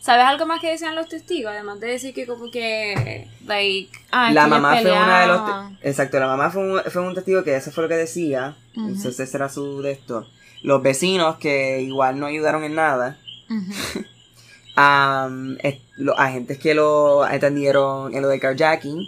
¿Sabes 0.00 0.24
algo 0.26 0.44
más 0.46 0.60
que 0.60 0.70
decían 0.70 0.96
los 0.96 1.08
testigos? 1.08 1.52
Además 1.52 1.78
de 1.78 1.86
decir 1.88 2.12
que 2.12 2.26
como 2.26 2.50
que, 2.50 3.28
like, 3.46 3.90
ah, 4.10 4.32
la 4.32 4.44
que 4.44 4.50
mamá 4.50 4.72
fue 4.82 4.90
una 4.92 5.20
de 5.20 5.26
los... 5.28 5.40
Exacto, 5.82 6.18
la 6.18 6.26
mamá 6.26 6.50
fue 6.50 6.62
un, 6.72 6.80
fue 6.90 7.02
un 7.06 7.14
testigo 7.14 7.44
que 7.44 7.54
eso 7.56 7.70
fue 7.70 7.84
lo 7.84 7.88
que 7.88 7.94
decía. 7.96 8.56
Entonces 8.74 9.20
ese 9.20 9.36
era 9.36 9.48
su 9.48 9.82
de 9.82 9.92
esto. 9.92 10.26
Los 10.62 10.82
vecinos 10.82 11.36
que 11.38 11.80
igual 11.80 12.18
no 12.18 12.26
ayudaron 12.26 12.64
en 12.64 12.74
nada. 12.74 13.16
Am, 14.76 15.56
es- 15.62 15.80
los 15.96 16.16
agentes 16.18 16.58
que 16.58 16.74
lo 16.74 17.24
atendieron 17.24 18.14
en 18.14 18.22
lo 18.22 18.28
de 18.28 18.38
carjacking, 18.38 19.06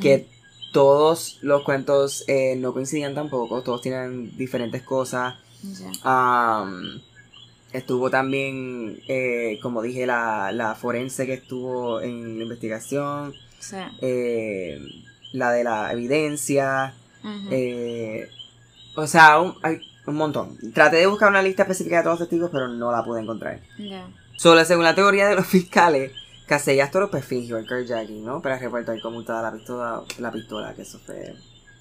que 0.00 0.26
todos 0.72 1.38
los 1.42 1.62
cuentos 1.62 2.24
eh, 2.28 2.56
no 2.56 2.72
coincidían 2.72 3.14
tampoco, 3.14 3.62
todos 3.62 3.82
tienen 3.82 4.36
diferentes 4.36 4.82
cosas. 4.82 5.34
Ya. 5.62 5.90
Am, 6.02 7.00
estuvo 7.72 8.10
también, 8.10 9.00
eh, 9.08 9.58
como 9.62 9.82
dije, 9.82 10.06
la, 10.06 10.52
la 10.52 10.74
forense 10.74 11.26
que 11.26 11.34
estuvo 11.34 12.00
en 12.00 12.36
la 12.38 12.42
investigación, 12.44 13.34
Sí. 13.58 13.76
eh, 14.00 14.80
la 15.32 15.52
de 15.52 15.64
la 15.64 15.92
evidencia, 15.92 16.94
eh, 17.50 18.28
o 18.96 19.06
sea, 19.06 19.40
un, 19.40 19.54
hay 19.62 19.80
un 20.06 20.16
montón. 20.16 20.58
Traté 20.74 20.96
de 20.96 21.06
buscar 21.06 21.30
una 21.30 21.42
lista 21.42 21.62
específica 21.62 21.98
de 21.98 22.02
todos 22.02 22.18
los 22.20 22.28
testigos, 22.28 22.50
pero 22.52 22.68
no 22.68 22.90
la 22.92 23.04
pude 23.04 23.20
encontrar. 23.22 23.60
Solo 24.36 24.64
según 24.64 24.84
la 24.84 24.94
teoría 24.94 25.28
de 25.28 25.36
los 25.36 25.46
fiscales, 25.46 26.12
Casellas 26.46 26.90
Torres 26.90 27.24
fingió 27.24 27.56
el 27.56 27.66
carjacking, 27.66 28.24
¿no? 28.24 28.42
Para 28.42 28.58
reportar 28.58 29.00
cómo 29.00 29.20
estaba 29.20 29.42
la 29.42 29.52
pistola, 29.52 30.02
la 30.18 30.32
pistola, 30.32 30.74
que 30.74 30.82
eso 30.82 30.98
fue 30.98 31.34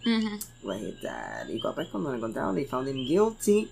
Ujú. 0.06 0.30
Wait, 0.64 1.00
that. 1.02 1.48
Y 1.50 1.60
pues 1.60 1.88
cuando 1.90 2.10
lo 2.12 2.16
encontraron, 2.18 2.56
they 2.56 2.66
found 2.66 2.88
him 2.88 3.06
guilty. 3.06 3.70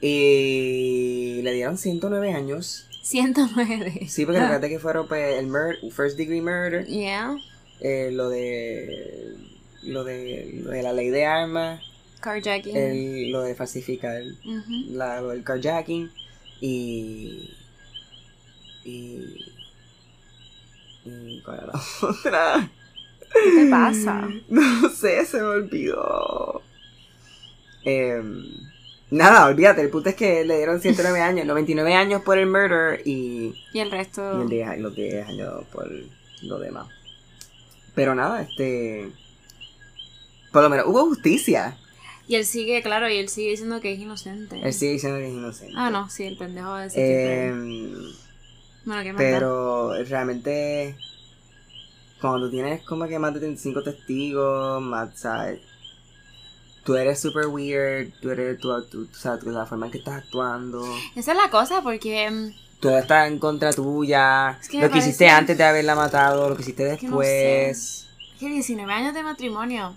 Y 0.00 1.40
le 1.42 1.52
dieron 1.52 1.78
109 1.78 2.32
años. 2.32 2.86
109. 3.02 4.06
Sí, 4.08 4.24
porque 4.24 4.40
Ah. 4.40 4.44
recuerda 4.44 4.68
que 4.68 4.78
fueron 4.78 5.08
pues, 5.08 5.38
el 5.38 5.46
mur 5.46 5.76
first 5.92 6.16
degree 6.16 6.40
murder, 6.40 6.84
Yeah. 6.86 7.36
eh, 7.80 8.10
lo 8.12 8.28
de 8.28 9.34
lo 9.84 10.02
de 10.04 10.60
lo 10.64 10.70
de 10.70 10.82
la 10.82 10.92
ley 10.92 11.10
de 11.10 11.24
armas, 11.26 11.80
Carjacking. 12.20 12.76
el, 12.76 13.30
lo 13.30 13.42
de 13.42 13.54
falsificar 13.54 14.20
la, 14.88 15.20
lo 15.20 15.28
del 15.28 15.44
carjacking 15.44 16.10
y 16.60 17.50
y 18.84 19.22
y 21.04 21.40
¿cuál 21.44 21.58
era 21.58 21.66
la 21.68 21.82
otra? 22.08 22.70
¿Qué 23.32 23.50
te 23.64 23.70
pasa? 23.70 24.28
No 24.48 24.88
sé, 24.90 25.24
se 25.24 25.36
me 25.38 25.42
olvidó. 25.44 26.62
Em, 27.84 28.44
nada, 29.10 29.46
olvídate. 29.46 29.80
El 29.82 29.90
punto 29.90 30.08
es 30.08 30.14
que 30.16 30.44
le 30.44 30.56
dieron 30.58 30.80
109 30.80 31.20
años, 31.20 31.46
99 31.46 31.94
años 31.94 32.22
por 32.22 32.38
el 32.38 32.46
murder 32.46 33.02
y, 33.04 33.54
Y 33.72 33.78
el 33.80 33.88
y 33.88 33.90
resto. 33.90 34.42
el 34.42 34.48
10 34.48 34.78
los 34.78 34.94
10 34.94 35.28
años 35.28 35.64
por 35.72 35.88
lo 36.42 36.58
demás. 36.58 36.88
Pero 37.94 38.14
nada, 38.14 38.42
este. 38.42 39.08
Por 40.52 40.62
lo 40.62 40.70
menos 40.70 40.86
hubo 40.86 41.04
justicia. 41.06 41.76
Y 42.28 42.34
él 42.34 42.44
sigue, 42.44 42.82
claro, 42.82 43.08
y 43.08 43.18
él 43.18 43.28
sigue 43.28 43.50
diciendo 43.50 43.80
que 43.80 43.92
es 43.92 44.00
inocente. 44.00 44.60
Él 44.62 44.72
sigue 44.72 44.92
diciendo 44.92 45.18
que 45.18 45.28
es 45.28 45.32
inocente. 45.32 45.74
Ah, 45.76 45.90
no, 45.90 46.10
sí, 46.10 46.24
el 46.24 46.36
pendejo 46.36 46.74
de 46.74 46.86
ese 46.86 46.96
que 46.96 47.46
Em, 47.46 47.92
Bueno, 48.84 49.02
¿qué 49.04 49.12
más 49.12 49.22
da? 49.22 49.30
pero 49.30 50.04
realmente. 50.04 50.96
Cuando 52.20 52.46
tú 52.46 52.50
tienes 52.52 52.82
como 52.82 53.06
que 53.06 53.18
más 53.18 53.34
de 53.34 53.40
35 53.40 53.82
testigos, 53.82 54.82
más, 54.82 55.18
¿sabes? 55.18 55.60
Tú 56.86 56.94
eres 56.96 57.20
super 57.20 57.46
weird, 57.48 58.12
tú 58.22 58.30
eres, 58.30 58.58
tú, 58.60 58.70
tú- 58.90 59.06
tú- 59.06 59.14
sabes, 59.14 59.42
la 59.44 59.66
forma 59.66 59.86
en 59.86 59.92
que 59.92 59.98
estás 59.98 60.14
actuando, 60.22 60.82
Esa 61.16 61.32
es 61.32 61.36
la 61.38 61.50
cosa, 61.50 61.82
porque. 61.82 62.30
mm, 62.30 62.80
todo 62.80 62.96
está 62.98 63.26
en 63.26 63.38
contra 63.40 63.72
tuya, 63.72 64.56
Es 64.60 64.68
que 64.68 64.80
lo 64.80 64.88
que 64.90 64.98
hiciste 64.98 65.28
antes 65.28 65.58
de 65.58 65.64
haberla 65.64 65.94
matado, 65.96 66.48
lo 66.48 66.56
que 66.56 66.62
hiciste 66.62 66.96
que 66.96 67.08
no 67.08 67.20
sé. 67.20 67.26
después. 67.26 68.08
Que 68.38 68.48
19 68.48 68.92
años 68.92 69.14
de 69.14 69.22
matrimonio. 69.22 69.94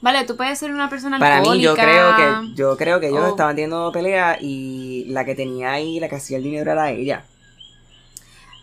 Vale, 0.00 0.24
tú 0.26 0.36
puedes 0.36 0.56
ser 0.58 0.70
una 0.72 0.88
persona 0.88 1.18
Para 1.18 1.40
mí, 1.40 1.60
yo 1.60 1.74
creo 1.74 2.10
alcohólica. 2.10 2.40
que 2.42 2.54
yo 2.54 2.76
creo 2.76 3.00
que 3.00 3.08
ellos 3.08 3.24
Oh. 3.24 3.28
estaban 3.30 3.56
teniendo 3.56 3.90
pelea 3.90 4.38
y 4.40 5.06
la 5.08 5.24
que 5.24 5.34
tenía 5.34 5.72
ahí, 5.72 5.98
la 5.98 6.08
que 6.08 6.16
hacía 6.16 6.36
el 6.36 6.44
dinero 6.44 6.70
era 6.70 6.90
ella. 6.92 7.24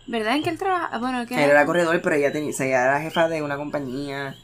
¿Verdad 0.06 0.36
en 0.36 0.42
que 0.44 0.50
él 0.50 0.58
trabaja? 0.58 0.96
Bueno, 0.98 1.26
que. 1.26 1.34
Él 1.34 1.50
era 1.50 1.66
corredor, 1.66 2.00
pero 2.00 2.14
ella 2.16 2.32
tenía, 2.32 2.50
o 2.50 2.52
sea, 2.54 2.66
ella 2.66 2.84
era 2.84 3.00
jefa 3.00 3.28
de 3.28 3.42
una 3.42 3.56
compañía. 3.56 4.34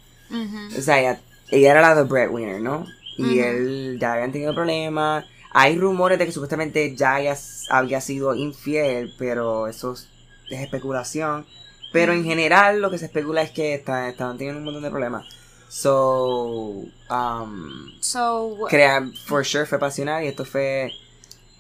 O 0.77 0.81
sea, 0.83 0.99
ella, 1.01 1.21
ella 1.51 1.71
era 1.71 1.81
la 1.83 1.95
de 1.95 2.03
breadwinner, 2.03 2.61
¿no? 2.61 2.85
Y 3.19 3.39
él 3.41 3.99
ya 4.01 4.15
habían 4.15 4.33
tenido 4.33 4.55
problemas. 4.55 5.25
Hay 5.51 5.77
rumores 5.77 6.19
de 6.19 6.27
que 6.27 6.33
supuestamente 6.33 6.95
ya 6.97 7.17
había, 7.17 7.37
había 7.71 8.01
sido 8.01 8.35
infiel, 8.35 9.13
pero 9.19 9.67
eso 9.69 9.93
es, 9.93 10.09
es 10.51 10.61
especulación. 10.61 11.47
Pero 11.93 12.15
en 12.15 12.25
general 12.25 12.81
lo 12.81 12.91
que 12.91 12.97
se 12.99 13.05
especula 13.05 13.43
es 13.43 13.51
que 13.51 13.75
está- 13.75 14.09
estaban 14.09 14.39
teniendo 14.39 14.59
un 14.61 14.65
montón 14.65 14.83
de 14.83 14.91
problemas. 14.91 15.27
So, 15.69 16.85
um, 17.11 17.91
So, 18.01 18.57
crea, 18.69 19.11
for 19.27 19.45
sure 19.45 19.67
fue 19.67 19.79
pasional 19.79 20.23
y 20.25 20.29
esto 20.29 20.45
fue, 20.45 20.91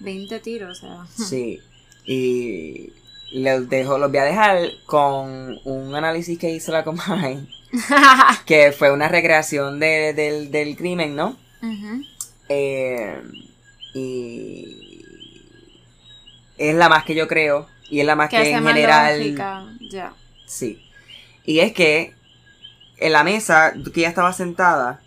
20 0.00 0.38
tiros, 0.40 0.82
o 0.82 1.06
sea. 1.06 1.06
sí. 1.26 1.60
Y 2.06 2.92
los, 3.32 3.68
dejo, 3.68 3.98
los 3.98 4.10
voy 4.10 4.20
a 4.20 4.24
dejar 4.24 4.58
con 4.86 5.58
un 5.64 5.94
análisis 5.94 6.38
que 6.38 6.50
hizo 6.50 6.72
la 6.72 6.82
Comay, 6.84 7.46
que 8.46 8.72
fue 8.72 8.90
una 8.92 9.08
recreación 9.08 9.78
de- 9.80 10.12
del, 10.14 10.50
del 10.50 10.76
crimen, 10.76 11.14
¿no? 11.14 11.36
Eh, 12.48 13.22
y 13.94 15.04
es 16.58 16.74
la 16.74 16.88
más 16.88 17.04
que 17.04 17.14
yo 17.14 17.28
creo. 17.28 17.68
Y 17.90 18.00
es 18.00 18.06
la 18.06 18.16
más 18.16 18.30
Que 18.30 18.50
en 18.50 18.62
más 18.62 18.72
general. 18.74 19.18
lógica, 19.18 19.64
Ya. 19.90 20.12
Sí. 20.46 20.82
Y 21.44 21.58
es 21.60 21.72
que 21.72 22.14
en 22.98 23.12
la 23.12 23.24
mesa 23.24 23.72
que 23.92 24.00
ella 24.00 24.08
estaba 24.08 24.32
sentada 24.32 25.00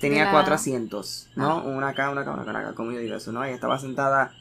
tenía 0.00 0.26
La- 0.26 0.30
cuatro 0.32 0.54
asientos, 0.54 1.28
¿no? 1.34 1.50
Ah. 1.50 1.62
Una 1.62 1.88
acá, 1.88 2.10
una 2.10 2.20
acá, 2.22 2.32
una 2.32 2.42
acá, 2.42 2.50
una 2.50 2.60
acá, 2.60 2.74
como 2.74 2.92
yo 2.92 2.98
digo 2.98 3.16
eso, 3.16 3.32
¿no? 3.32 3.42
Ella 3.44 3.54
estaba 3.54 3.78
sentada 3.78 4.34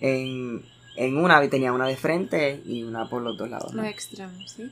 en, 0.00 0.64
en 0.96 1.16
una 1.18 1.42
y 1.44 1.48
tenía 1.48 1.72
una 1.72 1.86
de 1.86 1.96
frente 1.96 2.62
y 2.66 2.82
una 2.84 3.08
por 3.08 3.22
los 3.22 3.36
dos 3.36 3.48
lados. 3.50 3.72
¿no? 3.74 3.82
Los 3.82 3.90
extremos, 3.90 4.50
¿sí? 4.50 4.70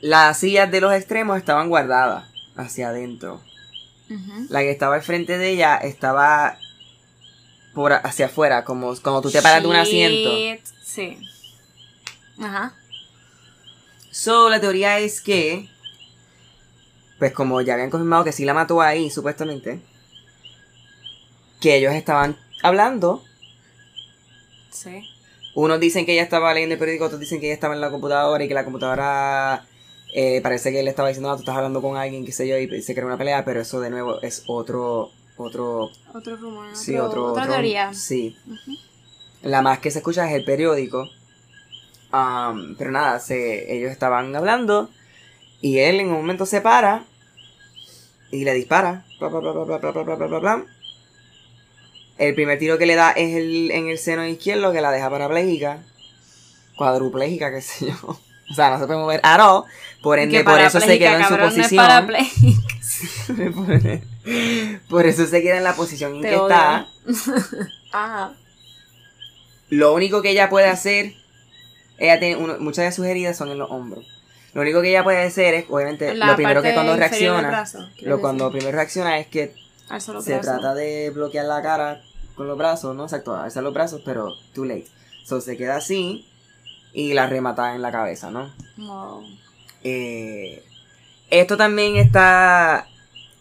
Las 0.00 0.38
sillas 0.38 0.70
de 0.70 0.80
los 0.80 0.92
extremos 0.94 1.36
estaban 1.38 1.68
guardadas 1.68 2.24
hacia 2.56 2.88
adentro. 2.88 3.40
La 4.48 4.60
que 4.60 4.70
estaba 4.70 4.96
al 4.96 5.02
frente 5.02 5.38
de 5.38 5.50
ella 5.50 5.76
estaba 5.76 6.58
por 7.74 7.92
hacia 7.92 8.26
afuera, 8.26 8.64
como 8.64 8.94
cuando 8.96 9.22
tú 9.22 9.30
te 9.30 9.42
paras 9.42 9.62
de 9.62 9.68
un 9.68 9.76
asiento. 9.76 10.30
Sí. 10.82 11.18
Ajá. 12.38 12.74
So, 14.10 14.48
la 14.48 14.60
teoría 14.60 14.98
es 15.00 15.20
que, 15.20 15.68
pues 17.18 17.32
como 17.32 17.60
ya 17.62 17.74
habían 17.74 17.90
confirmado 17.90 18.24
que 18.24 18.32
sí 18.32 18.44
la 18.44 18.54
mató 18.54 18.80
ahí, 18.80 19.10
supuestamente, 19.10 19.80
que 21.60 21.76
ellos 21.76 21.94
estaban 21.94 22.38
hablando. 22.62 23.24
Sí. 24.70 25.08
Unos 25.54 25.80
dicen 25.80 26.06
que 26.06 26.12
ella 26.12 26.22
estaba 26.22 26.52
leyendo 26.52 26.74
el 26.74 26.78
periódico, 26.78 27.06
otros 27.06 27.20
dicen 27.20 27.40
que 27.40 27.46
ella 27.46 27.54
estaba 27.54 27.74
en 27.74 27.80
la 27.80 27.90
computadora 27.90 28.44
y 28.44 28.48
que 28.48 28.54
la 28.54 28.64
computadora 28.64 29.66
eh, 30.16 30.40
parece 30.42 30.70
que 30.70 30.78
él 30.78 30.86
estaba 30.86 31.08
diciendo, 31.08 31.30
ah, 31.30 31.34
tú 31.34 31.40
estás 31.40 31.56
hablando 31.56 31.82
con 31.82 31.96
alguien, 31.96 32.24
qué 32.24 32.30
sé 32.30 32.46
yo, 32.46 32.56
y 32.56 32.82
se 32.82 32.94
creó 32.94 33.08
una 33.08 33.18
pelea, 33.18 33.44
pero 33.44 33.60
eso 33.60 33.80
de 33.80 33.90
nuevo 33.90 34.22
es 34.22 34.44
otro... 34.46 35.10
Otro, 35.36 35.90
otro 36.14 36.36
rumor. 36.36 36.76
Sí, 36.76 36.96
otro, 36.96 37.26
otro, 37.26 37.42
otra 37.42 37.48
teoría. 37.48 37.92
Sí. 37.92 38.36
La 39.42 39.62
más 39.62 39.80
que 39.80 39.90
se 39.90 39.98
escucha 39.98 40.28
es 40.28 40.36
el 40.36 40.44
periódico. 40.44 41.08
Um, 42.12 42.76
pero 42.76 42.92
nada, 42.92 43.18
se, 43.18 43.76
ellos 43.76 43.90
estaban 43.90 44.36
hablando 44.36 44.88
y 45.60 45.78
él 45.78 45.98
en 45.98 46.06
un 46.06 46.18
momento 46.18 46.46
se 46.46 46.60
para 46.60 47.04
y 48.30 48.44
le 48.44 48.54
dispara. 48.54 49.04
Bla, 49.18 49.28
bla, 49.28 50.38
bla, 50.38 50.64
el 52.18 52.34
primer 52.36 52.58
tiro 52.60 52.78
que 52.78 52.86
le 52.86 52.94
da 52.94 53.10
es 53.10 53.34
el, 53.34 53.72
en 53.72 53.88
el 53.88 53.98
seno 53.98 54.24
izquierdo 54.24 54.72
que 54.72 54.80
la 54.80 54.92
deja 54.92 55.10
parapléjica. 55.10 55.82
Cuadrupléjica, 56.76 57.50
qué 57.50 57.60
sé 57.60 57.86
yo. 57.86 58.18
O 58.50 58.54
sea, 58.54 58.70
no 58.70 58.78
se 58.78 58.86
puede 58.86 58.98
mover 58.98 59.20
at 59.22 59.40
all. 59.40 59.64
Por 60.02 60.18
ende, 60.18 60.44
por 60.44 60.60
eso 60.60 60.80
se 60.80 60.98
quedó 60.98 61.16
en 61.16 61.28
su 61.28 61.36
posición. 61.38 62.06
por, 64.88 65.06
eso 65.06 65.26
se 65.26 65.42
queda 65.42 65.58
en 65.58 65.64
la 65.64 65.74
posición 65.74 66.16
en 66.16 66.22
que 66.22 66.34
está. 66.34 66.86
Ajá. 67.92 68.32
Lo 69.70 69.94
único 69.94 70.22
que 70.22 70.30
ella 70.30 70.48
puede 70.50 70.68
hacer, 70.68 71.14
ella 71.98 72.18
tiene 72.20 72.36
uno- 72.36 72.58
muchas 72.58 72.84
de 72.84 72.92
sus 72.92 73.06
heridas 73.06 73.36
son 73.36 73.50
en 73.50 73.58
los 73.58 73.70
hombros. 73.70 74.06
Lo 74.52 74.62
único 74.62 74.82
que 74.82 74.90
ella 74.90 75.02
puede 75.02 75.24
hacer 75.24 75.54
es, 75.54 75.64
obviamente, 75.68 76.14
La 76.14 76.26
lo 76.26 76.36
primero 76.36 76.62
que 76.62 76.74
cuando 76.74 76.94
reacciona, 76.96 77.48
brazo, 77.48 77.78
lo 77.78 77.86
decir. 77.86 78.16
cuando 78.20 78.50
primero 78.52 78.76
reacciona 78.76 79.18
es 79.18 79.26
que 79.26 79.52
se 80.20 80.38
trata 80.38 80.74
de 80.74 81.10
bloquear 81.10 81.46
la 81.46 81.60
cara 81.60 82.02
con 82.36 82.46
los 82.46 82.56
brazos, 82.56 82.94
¿no? 82.94 83.04
Exacto, 83.04 83.34
alzar 83.34 83.64
los 83.64 83.74
brazos, 83.74 84.02
pero 84.04 84.32
too 84.54 84.64
late. 84.64 84.86
So 85.24 85.40
se 85.40 85.56
queda 85.56 85.76
así 85.76 86.28
y 86.94 87.12
la 87.12 87.26
remata 87.26 87.74
en 87.74 87.82
la 87.82 87.92
cabeza, 87.92 88.30
¿no? 88.30 88.50
Wow. 88.78 89.24
Eh, 89.82 90.64
esto 91.28 91.56
también 91.56 91.96
está 91.96 92.86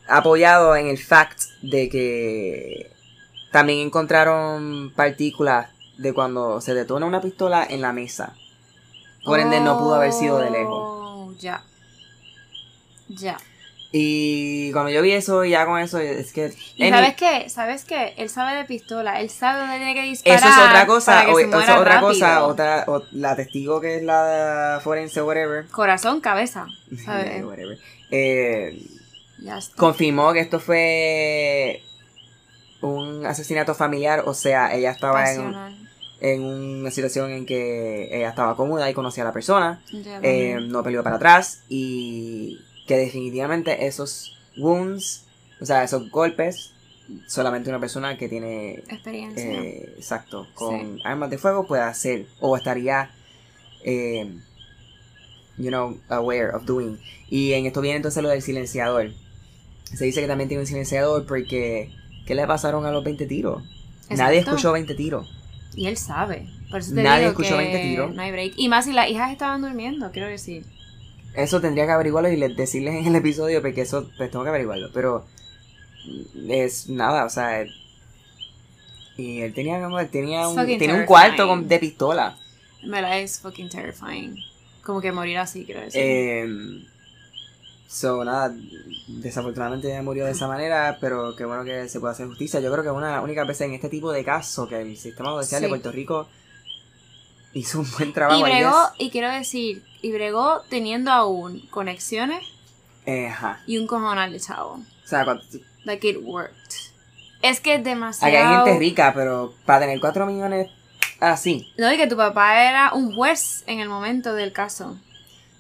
apoyado 0.08 0.76
en 0.76 0.88
el 0.88 0.98
fact 0.98 1.40
de 1.62 1.88
que 1.88 2.92
también 3.52 3.80
encontraron 3.80 4.92
partículas 4.96 5.70
de 5.98 6.14
cuando 6.14 6.60
se 6.60 6.74
detona 6.74 7.06
una 7.06 7.22
pistola 7.22 7.66
en 7.70 7.82
la 7.82 7.94
mesa. 7.94 8.34
Por 9.24 9.40
ende, 9.40 9.62
no 9.62 9.78
pudo 9.78 9.96
haber 9.96 10.12
sido 10.12 10.40
de 10.40 10.50
lejos. 10.50 10.74
Oh, 10.76 11.34
Ya. 11.40 11.64
Ya. 13.08 13.38
Y 13.96 14.72
cuando 14.72 14.90
yo 14.90 15.04
vi 15.04 15.12
eso, 15.12 15.46
ya 15.46 15.68
con 15.68 15.80
eso, 15.80 16.00
es 16.00 16.34
que. 16.34 16.52
¿Y 16.78 16.84
Any- 16.84 16.90
sabes 16.92 17.14
qué? 17.16 17.50
¿Sabes 17.50 17.86
qué? 17.86 18.16
Él 18.18 18.28
sabe 18.28 18.58
de 18.58 18.66
pistola. 18.66 19.22
Él 19.22 19.30
sabe 19.30 19.60
dónde 19.60 19.78
tiene 19.78 19.94
que 19.94 20.02
disparar. 20.02 20.40
Eso 20.40 20.48
es 20.50 20.58
otra 20.58 20.86
cosa, 20.88 21.26
o, 21.30 21.38
eso 21.40 21.60
es 21.60 21.70
otra 21.70 21.84
rápido. 21.84 22.08
cosa, 22.10 22.44
otra, 22.44 22.86
o- 22.88 23.04
la 23.12 23.36
testigo 23.36 23.80
que 23.80 23.98
es 23.98 24.04
la 24.04 24.82
forense, 24.84 25.22
whatever. 25.22 25.68
Corazón, 25.68 26.22
cabeza. 26.22 26.66
¿Sabes? 27.06 27.46
whatever. 27.46 27.78
Eh, 28.10 28.82
ya 29.44 29.60
está. 29.60 29.76
confirmó 29.78 30.34
que 30.34 30.40
esto 30.40 30.60
fue 30.60 31.84
un 32.82 33.26
asesinato 33.28 33.76
familiar, 33.76 34.24
o 34.26 34.34
sea, 34.34 34.74
ella 34.74 34.90
estaba 34.90 35.22
en, 35.32 35.38
Pasional. 35.38 35.90
en 36.20 36.44
una 36.44 36.90
situación 36.92 37.30
en 37.32 37.46
que 37.46 38.10
ella 38.12 38.30
estaba 38.30 38.56
cómoda 38.56 38.90
y 38.90 38.94
conocía 38.96 39.24
a 39.24 39.28
la 39.28 39.34
persona, 39.34 39.82
eh, 40.24 40.58
no 40.68 40.82
peleó 40.84 41.04
para 41.04 41.16
atrás 41.18 41.64
y 41.70 42.60
que 42.94 43.00
definitivamente 43.00 43.88
esos 43.88 44.38
wounds, 44.56 45.26
o 45.60 45.66
sea, 45.66 45.84
esos 45.84 46.12
golpes, 46.12 46.74
solamente 47.26 47.72
una 47.72 47.80
persona 47.80 48.20
que 48.20 48.30
tiene 48.30 48.84
Experiencia. 48.88 49.44
eh, 49.44 49.96
exacto, 49.98 50.48
con 50.54 51.00
armas 51.04 51.32
de 51.32 51.40
fuego 51.40 51.66
puede 51.66 51.82
hacer 51.82 52.28
o 52.40 52.56
estaría, 52.56 53.10
eh, 53.84 54.32
you 55.58 55.70
know, 55.70 55.98
aware 56.10 56.52
of 56.54 56.66
doing. 56.66 57.00
Y 57.30 57.54
en 57.54 57.66
esto 57.66 57.82
viene 57.82 57.96
entonces 57.98 58.22
lo 58.22 58.30
del 58.30 58.44
silenciador. 58.44 59.12
Se 59.86 60.06
dice 60.06 60.22
que 60.22 60.28
también 60.28 60.48
tiene 60.48 60.62
un 60.62 60.68
silenciador 60.68 61.26
porque, 61.26 61.90
¿qué 62.28 62.36
le 62.36 62.46
pasaron 62.46 62.86
a 62.86 62.92
los 62.92 63.04
20 63.04 63.26
tiros? 63.26 63.64
Nadie 64.12 64.38
escuchó 64.38 64.72
20 64.72 64.94
tiros. 64.94 65.28
Y 65.76 65.88
él 65.88 65.98
sabe. 65.98 66.48
Por 66.70 66.82
eso 66.82 66.94
te 66.94 67.02
Nadie 67.02 67.22
digo 67.22 67.32
escuchó 67.32 67.58
que 67.58 67.64
20 67.64 67.80
tiros. 67.80 68.16
No 68.16 68.22
hay 68.22 68.32
break. 68.32 68.54
Y 68.56 68.70
más 68.70 68.86
si 68.86 68.94
las 68.94 69.10
hijas 69.10 69.32
estaban 69.32 69.64
durmiendo, 69.64 70.12
quiero 70.12 70.28
decir. 70.28 70.64
Eso 71.36 71.60
tendría 71.62 71.86
que 71.86 71.92
averiguarlo 71.92 72.30
y 72.30 72.38
les- 72.38 72.56
decirles 72.56 72.96
en 72.96 73.08
el 73.08 73.16
episodio 73.16 73.62
porque 73.62 73.82
eso 73.82 74.10
pues 74.18 74.30
tengo 74.30 74.44
que 74.44 74.50
averiguarlo. 74.50 74.90
Pero 74.94 75.26
es 76.48 76.90
nada, 76.90 77.26
o 77.26 77.30
sea... 77.30 77.66
Y 79.18 79.42
él 79.42 79.54
tenía, 79.54 79.82
como- 79.82 80.00
él 80.00 80.10
tenía 80.10 80.48
un, 80.48 80.56
tenía 80.56 80.96
un 80.96 81.06
cuarto 81.06 81.48
con- 81.48 81.68
de 81.68 81.80
pistola. 81.80 82.38
En 82.82 82.92
verdad 82.92 83.20
es 83.20 83.40
fucking 83.40 83.70
terrifying. 83.70 84.36
Como 84.84 85.00
que 85.02 85.12
morir 85.12 85.38
así, 85.38 85.64
quiero 85.66 85.82
decir. 85.82 86.02
Eh, 86.04 86.48
so, 87.88 88.24
nada, 88.26 88.54
desafortunadamente 89.08 90.02
murió 90.02 90.26
de 90.26 90.32
esa 90.32 90.48
manera, 90.48 90.98
pero 91.00 91.36
qué 91.36 91.46
bueno 91.46 91.64
que 91.64 91.88
se 91.88 92.00
puede 92.00 92.14
hacer 92.14 92.28
justicia. 92.28 92.60
Yo 92.60 92.72
creo 92.72 92.84
que 92.84 92.90
una 92.92 93.08
de 93.08 93.14
las 93.14 93.24
únicas 93.24 93.48
veces 93.48 93.68
en 93.68 93.74
este 93.76 93.88
tipo 93.90 94.12
de 94.12 94.24
casos 94.24 94.68
que 94.68 94.82
el 94.82 94.98
sistema 94.98 95.32
judicial 95.32 95.62
de. 95.62 95.70
Puerto 95.70 95.92
Rico 95.92 96.28
hizo 97.54 97.80
un 97.80 97.92
buen 97.92 98.14
trabajo. 98.14 98.40
y 98.40 98.44
bregó, 98.44 98.70
es- 98.70 98.94
y 99.06 99.10
quiero 99.10 99.30
decir, 99.30 99.84
y 100.02 100.12
bregó 100.12 100.62
teniendo 100.70 101.12
aún 101.12 101.60
conexiones 101.70 102.44
eh, 103.06 103.28
ajá. 103.28 103.62
y 103.68 103.78
un 103.78 103.88
cojonal 103.88 104.32
de 104.32 104.40
chavo. 104.40 104.74
O 104.74 105.08
sea, 105.08 105.24
cuando- 105.24 105.44
Like 105.86 106.08
it 106.10 106.18
worked. 106.22 106.56
Es 107.42 107.60
que 107.60 107.74
es 107.74 107.80
aquí 107.82 107.90
demasiado. 107.90 108.36
hay 108.36 108.56
gente 108.66 108.80
rica, 108.80 109.12
pero 109.14 109.54
para 109.66 109.82
tener 109.82 110.00
4 110.00 110.26
millones 110.26 110.70
así, 111.20 111.72
No, 111.78 111.92
y 111.92 111.98
que 111.98 112.08
tu 112.08 112.16
papá 112.16 112.64
era 112.70 112.94
un 112.94 113.14
juez 113.16 113.64
en 113.68 113.80
el 113.80 113.90
momento 113.90 114.34
del 114.34 114.54
caso. 114.54 114.98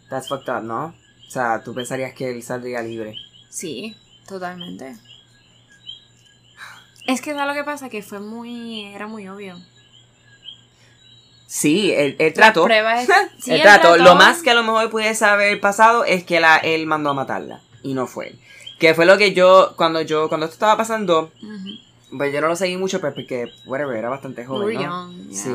that's 0.09 0.27
fucked 0.29 0.47
up, 0.53 0.63
¿no? 0.63 0.95
O 1.27 1.31
sea, 1.31 1.61
tú 1.63 1.73
pensarías 1.73 2.13
que 2.13 2.29
él 2.31 2.41
saldría 2.43 2.81
libre. 2.81 3.15
Sí, 3.49 3.97
totalmente. 4.27 4.95
Es 7.07 7.19
que 7.21 7.33
¿sabes 7.33 7.47
lo 7.47 7.53
que 7.53 7.63
pasa? 7.65 7.89
Que 7.89 8.01
fue 8.01 8.19
muy. 8.19 8.85
Era 8.93 9.07
muy 9.07 9.27
obvio. 9.27 9.57
Sí, 11.55 11.91
el, 11.91 12.15
el 12.17 12.27
Las 12.29 12.33
trato. 12.33 12.63
pruebas- 12.65 13.05
sí, 13.39 13.51
el 13.51 13.57
él 13.57 13.61
trato. 13.61 13.89
trató- 13.89 13.97
Lo 14.03 14.15
más 14.15 14.41
que 14.41 14.49
a 14.49 14.53
lo 14.55 14.63
mejor 14.63 14.89
pudiese 14.89 15.23
haber 15.23 15.59
pasado 15.59 16.03
es 16.03 16.23
que 16.23 16.39
la, 16.39 16.57
él 16.57 16.87
mandó 16.87 17.11
a 17.11 17.13
matarla. 17.13 17.61
Y 17.83 17.93
no 17.93 18.07
fue 18.07 18.29
él. 18.29 18.39
Que 18.79 18.95
fue 18.95 19.05
lo 19.05 19.19
que 19.19 19.33
yo, 19.35 19.73
cuando 19.75 20.01
yo, 20.01 20.29
cuando 20.29 20.45
esto 20.47 20.55
estaba 20.55 20.75
pasando, 20.77 21.31
pues 22.17 22.33
yo 22.33 22.41
no 22.41 22.47
lo 22.47 22.55
seguí 22.55 22.75
mucho, 22.75 22.99
pues 22.99 23.13
porque, 23.13 23.51
whatever, 23.67 23.95
era 23.95 24.09
bastante 24.09 24.45
joven, 24.45 24.73
¿no? 24.77 24.81
young, 24.81 25.27
yeah. 25.29 25.37
Sí. 25.43 25.51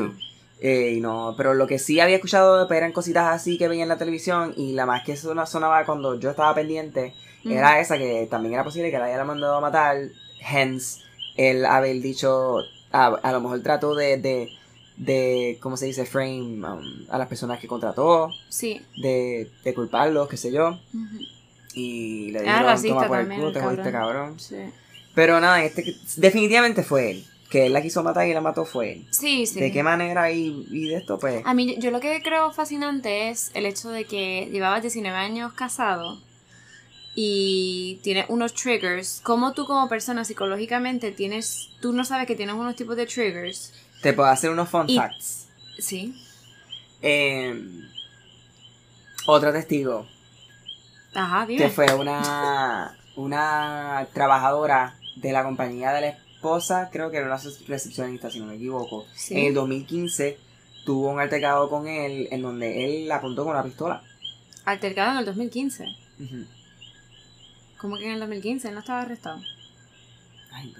Eh, 0.61 0.93
y 0.95 1.01
no, 1.01 1.33
pero 1.37 1.53
lo 1.53 1.67
que 1.67 1.79
sí 1.79 1.99
había 1.99 2.15
escuchado 2.15 2.65
pues, 2.67 2.77
eran 2.77 2.91
cositas 2.93 3.27
así 3.33 3.57
que 3.57 3.67
veía 3.67 3.83
en 3.83 3.89
la 3.89 3.97
televisión 3.97 4.53
y 4.55 4.71
la 4.73 4.85
más 4.85 5.03
que 5.03 5.17
sona- 5.17 5.45
sonaba 5.45 5.85
cuando 5.85 6.17
yo 6.19 6.29
estaba 6.29 6.55
pendiente 6.55 7.13
era 7.45 7.79
esa 7.81 7.97
que 7.97 8.27
también 8.31 8.53
era 8.55 8.63
posible 8.65 8.89
que 8.91 8.99
la 8.99 9.05
haya 9.05 9.23
mandado 9.25 9.55
a 9.57 9.61
matar, 9.61 9.97
hence 10.49 11.01
el 11.37 11.65
haber 11.65 12.01
dicho, 12.01 12.57
a, 12.91 13.05
a 13.07 13.31
lo 13.33 13.41
mejor 13.41 13.61
trató 13.63 13.95
de, 13.95 14.17
de, 14.17 14.49
de, 14.99 15.57
¿cómo 15.61 15.75
se 15.77 15.87
dice? 15.87 16.05
Frame 16.05 16.61
um, 16.67 17.05
a 17.09 17.17
las 17.17 17.27
personas 17.27 17.59
que 17.59 17.67
contrató, 17.67 18.29
Sí. 18.49 18.79
de, 19.01 19.49
de 19.63 19.73
culparlos, 19.73 20.29
qué 20.29 20.37
sé 20.37 20.51
yo, 20.51 20.77
y 21.73 22.31
le 22.31 22.41
dijeron, 22.41 22.63
racista 22.63 22.95
toma 22.95 23.07
por 23.07 23.19
el 23.19 23.27
culo, 23.27 23.51
te 23.51 23.61
jodiste 23.61 23.91
cabrón. 23.91 24.39
Sí. 24.39 24.57
Pero 25.15 25.39
nada, 25.39 25.63
este, 25.63 25.95
definitivamente 26.17 26.83
fue 26.83 27.11
él, 27.11 27.25
que 27.49 27.65
él 27.65 27.73
la 27.73 27.81
quiso 27.81 28.03
matar 28.03 28.27
y 28.27 28.33
la 28.33 28.41
mató 28.41 28.65
fue 28.65 28.91
él. 28.93 29.07
Sí, 29.11 29.45
sí. 29.47 29.59
¿De 29.59 29.71
qué 29.71 29.81
manera 29.83 30.31
y, 30.31 30.67
y 30.69 30.89
de 30.89 30.97
esto? 30.97 31.17
Pues. 31.17 31.41
A 31.45 31.53
mí, 31.53 31.77
yo 31.79 31.91
lo 31.91 31.99
que 31.99 32.21
creo 32.21 32.51
fascinante 32.51 33.29
es 33.29 33.51
el 33.53 33.65
hecho 33.65 33.89
de 33.89 34.05
que 34.05 34.49
llevabas 34.51 34.81
19 34.81 35.15
años 35.17 35.53
casado 35.53 36.19
y 37.15 37.99
tienes 38.03 38.25
unos 38.29 38.53
triggers, 38.53 39.19
¿cómo 39.23 39.53
tú 39.53 39.65
como 39.65 39.89
persona 39.89 40.23
psicológicamente 40.23 41.11
tienes, 41.11 41.69
tú 41.81 41.91
no 41.93 42.05
sabes 42.05 42.27
que 42.27 42.35
tienes 42.35 42.55
unos 42.55 42.75
tipos 42.75 42.95
de 42.95 43.05
triggers? 43.05 43.73
Te 44.01 44.13
puedo 44.13 44.29
hacer 44.29 44.49
unos 44.49 44.69
fun 44.69 44.89
Y- 44.89 44.97
facts. 44.97 45.47
Sí. 45.77 46.15
Eh, 47.01 47.61
otro 49.25 49.51
testigo, 49.53 50.05
Ajá, 51.13 51.45
dime. 51.45 51.61
que 51.63 51.69
fue 51.69 51.93
una, 51.93 52.97
una 53.15 54.07
trabajadora 54.13 54.95
de 55.15 55.31
la 55.31 55.43
compañía 55.43 55.91
de 55.93 56.01
la 56.01 56.07
esposa, 56.09 56.89
creo 56.91 57.09
que 57.11 57.17
era 57.17 57.27
una 57.27 57.37
recepcionista, 57.67 58.29
si 58.29 58.39
no 58.39 58.47
me 58.47 58.55
equivoco. 58.55 59.05
Sí. 59.15 59.35
En 59.37 59.45
el 59.47 59.53
2015 59.53 60.37
tuvo 60.85 61.09
un 61.09 61.19
altercado 61.19 61.69
con 61.69 61.87
él 61.87 62.27
en 62.31 62.41
donde 62.41 62.85
él 62.85 63.07
la 63.07 63.17
apuntó 63.17 63.43
con 63.43 63.53
una 63.53 63.63
pistola. 63.63 64.01
Altercado 64.65 65.11
en 65.13 65.17
el 65.19 65.25
2015. 65.25 65.85
Ujú. 66.19 66.45
¿Cómo 67.77 67.97
que 67.97 68.05
en 68.05 68.11
el 68.13 68.19
2015? 68.19 68.67
Él 68.69 68.73
no 68.73 68.79
estaba 68.81 69.01
arrestado. 69.01 69.39
Ay, 70.51 70.73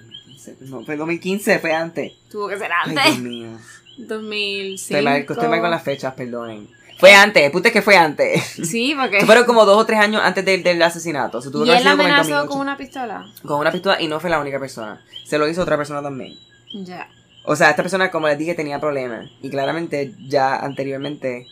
2015. 0.46 0.66
No, 0.70 0.86
fue 0.86 0.96
2015, 0.96 1.60
fue 1.60 1.74
antes. 1.74 2.14
Tuvo 2.30 2.48
que 2.48 2.58
ser 2.58 2.72
Ay, 2.72 2.92
Dios 2.92 3.06
antes. 3.06 3.20
mío. 3.20 3.50
2005. 3.98 4.76
Estoy 4.76 5.02
mal, 5.04 5.18
estoy 5.22 5.48
mal 5.50 5.62
con 5.62 5.72
las 5.72 5.84
fechas, 5.84 6.14
perdonen. 6.14 6.70
Fue 6.98 7.14
antes, 7.14 7.44
el 7.44 7.52
punto 7.52 7.70
es 7.70 7.74
que 7.74 7.82
fue 7.82 7.96
antes. 7.96 8.44
Sí, 8.44 8.94
porque... 9.00 9.26
Fueron 9.26 9.46
como 9.46 9.66
dos 9.66 9.78
o 9.78 9.86
tres 9.86 10.00
años 10.00 10.22
antes 10.24 10.44
del, 10.44 10.64
del 10.64 10.82
asesinato. 10.82 11.38
O 11.38 11.42
sea, 11.42 11.52
tuvo 11.52 11.64
¿Y 11.64 11.68
que 11.70 11.74
él 11.78 11.80
sido 11.80 11.92
como 11.92 12.04
en 12.04 12.08
amenazó 12.10 12.30
2008. 12.32 12.50
con 12.50 12.60
una 12.62 12.78
pistola? 12.78 13.26
Con 13.46 13.60
una 13.60 13.72
pistola 13.72 14.02
y 14.02 14.08
no 14.08 14.20
fue 14.20 14.30
la 14.30 14.40
única 14.40 14.60
persona. 14.60 15.02
Se 15.26 15.38
lo 15.38 15.48
hizo 15.48 15.62
otra 15.62 15.78
persona 15.78 16.02
también. 16.02 16.38
Ya. 16.74 17.08
O 17.46 17.56
sea, 17.56 17.70
esta 17.70 17.84
persona, 17.84 18.12
como 18.12 18.28
les 18.28 18.38
dije, 18.38 18.54
tenía 18.54 18.80
problemas. 18.80 19.30
Y 19.42 19.50
claramente 19.50 20.14
ya 20.28 20.58
anteriormente 20.58 21.48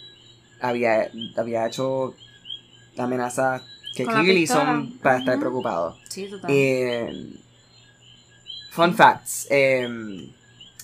había, 0.60 1.10
había 1.38 1.66
hecho 1.66 2.14
amenazas 2.98 3.62
que 3.96 4.06
clearly 4.06 4.46
son 4.48 4.98
para 5.00 5.20
estar 5.20 5.40
preocupados. 5.40 5.98
Sí, 6.10 6.28
total. 6.28 6.52
Eh, 6.54 7.34
fun 8.78 8.96
facts. 8.96 9.48
eh, 9.50 10.30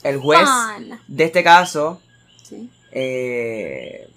el 0.04 0.18
juez 0.18 0.42
Fun. 0.50 1.00
de 1.08 1.24
este 1.24 1.44
caso 1.44 2.02
Sí. 2.44 2.70
eh, 2.92 4.10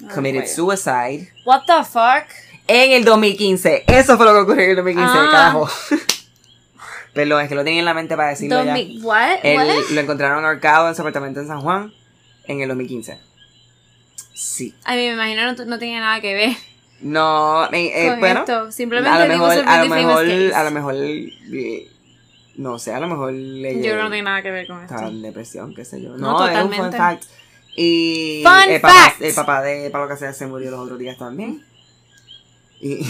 No 0.00 0.14
committed 0.14 0.46
suicide 0.46 1.30
What 1.44 1.62
the 1.66 1.84
fuck? 1.84 2.24
en 2.66 2.92
el 2.92 3.04
2015. 3.04 3.84
Eso 3.88 4.16
fue 4.16 4.24
lo 4.24 4.32
que 4.32 4.38
ocurrió 4.40 4.64
en 4.64 4.70
el 4.70 4.76
2015, 4.76 5.12
Ah. 5.18 5.28
carajo. 5.30 5.68
Perdón, 7.12 7.42
es 7.42 7.48
que 7.48 7.54
lo 7.54 7.62
tenía 7.64 7.80
en 7.80 7.84
la 7.84 7.92
mente 7.92 8.16
para 8.16 8.30
decirlo 8.30 8.64
ya. 8.64 8.72
2000 8.72 9.04
What? 9.04 9.38
Él 9.42 9.56
What? 9.58 9.90
lo 9.90 10.00
encontraron 10.00 10.44
ahorcado 10.46 10.88
en 10.88 10.94
su 10.94 11.02
apartamento 11.02 11.40
en 11.40 11.46
San 11.46 11.60
Juan 11.60 11.92
en 12.46 12.60
el 12.62 12.68
2015. 12.68 13.18
Sí. 14.34 14.74
A 14.84 14.92
mí 14.92 15.06
me 15.08 15.12
imagino 15.12 15.52
no, 15.52 15.64
no 15.66 15.78
tenía 15.78 16.00
nada 16.00 16.20
que 16.22 16.34
ver 16.34 16.56
No, 17.00 17.66
eh, 17.72 17.92
eh, 18.06 18.16
bueno, 18.18 18.40
esto. 18.40 18.72
Simplemente 18.72 19.10
a 19.14 19.26
lo 19.26 19.28
mejor, 19.28 19.52
a 19.66 19.84
lo 19.84 19.94
mejor, 19.94 20.26
a 20.54 20.64
lo 20.64 20.70
mejor, 20.70 20.94
eh, 20.96 21.88
no 22.56 22.78
sé, 22.78 22.92
a 22.92 23.00
lo 23.00 23.08
mejor 23.08 23.32
le 23.32 23.74
Yo 23.76 23.80
creo 23.82 23.96
que 23.96 24.02
no 24.02 24.08
tiene 24.10 24.22
nada 24.24 24.42
que 24.42 24.50
ver 24.50 24.66
con 24.66 24.82
esto. 24.82 24.96
en 25.06 25.22
depresión, 25.22 25.74
qué 25.74 25.84
sé 25.84 26.00
yo. 26.02 26.10
No, 26.16 26.38
No, 26.38 26.48
es 26.48 26.64
un 26.64 26.72
fun 26.72 26.92
fact. 26.92 27.24
Y 27.76 28.42
Fun 28.44 28.70
el, 28.70 28.80
papá, 28.80 28.94
fact. 28.94 29.22
el 29.22 29.34
papá 29.34 29.62
de 29.62 29.90
Pablo 29.90 30.08
Casellas 30.08 30.36
se 30.36 30.46
murió 30.46 30.70
los 30.70 30.80
otros 30.80 30.98
días 30.98 31.16
también. 31.18 31.64
Y 32.80 33.00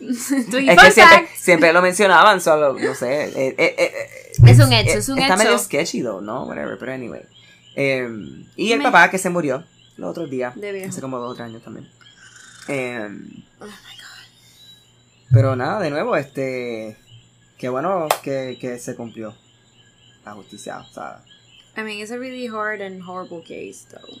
es 0.00 0.26
que 0.28 0.90
siempre, 0.92 1.28
siempre 1.36 1.72
lo 1.72 1.82
mencionaban, 1.82 2.40
solo, 2.40 2.72
no 2.78 2.94
sé. 2.94 3.24
eh, 3.26 3.54
eh, 3.58 3.74
eh, 3.78 4.32
Es 4.46 4.58
un 4.58 4.72
hecho, 4.72 4.98
es 4.98 5.08
un 5.08 5.18
está 5.18 5.34
hecho. 5.34 5.44
medio 5.44 5.58
sketchy, 5.58 6.02
though, 6.02 6.20
¿no? 6.20 6.44
Whatever, 6.44 6.76
pero 6.78 6.92
anyway. 6.92 7.22
Eh, 7.76 8.08
y 8.56 8.72
el 8.72 8.78
Me- 8.78 8.84
papá 8.84 9.10
que 9.10 9.18
se 9.18 9.30
murió 9.30 9.64
los 9.96 10.10
otros 10.10 10.30
días, 10.30 10.54
De 10.56 10.84
hace 10.84 11.00
como 11.00 11.18
dos 11.18 11.32
o 11.32 11.34
tres 11.34 11.46
años 11.46 11.62
también. 11.62 11.88
Eh, 12.68 13.08
Oh 13.60 13.64
my 13.64 13.70
god. 13.70 15.28
pero 15.32 15.54
nada, 15.56 15.80
de 15.80 15.90
nuevo, 15.90 16.16
este. 16.16 16.96
Qué 17.58 17.68
bueno 17.68 18.06
que, 18.22 18.56
que 18.60 18.78
se 18.78 18.94
cumplió 18.94 19.34
la 20.24 20.32
justicia, 20.34 20.78
o 20.78 20.84
sea. 20.84 21.22
I 21.76 21.82
mean, 21.82 21.98
it's 22.00 22.12
a 22.12 22.18
really 22.18 22.46
hard 22.46 22.80
and 22.80 23.02
horrible 23.02 23.42
case, 23.42 23.86
though. 23.90 24.20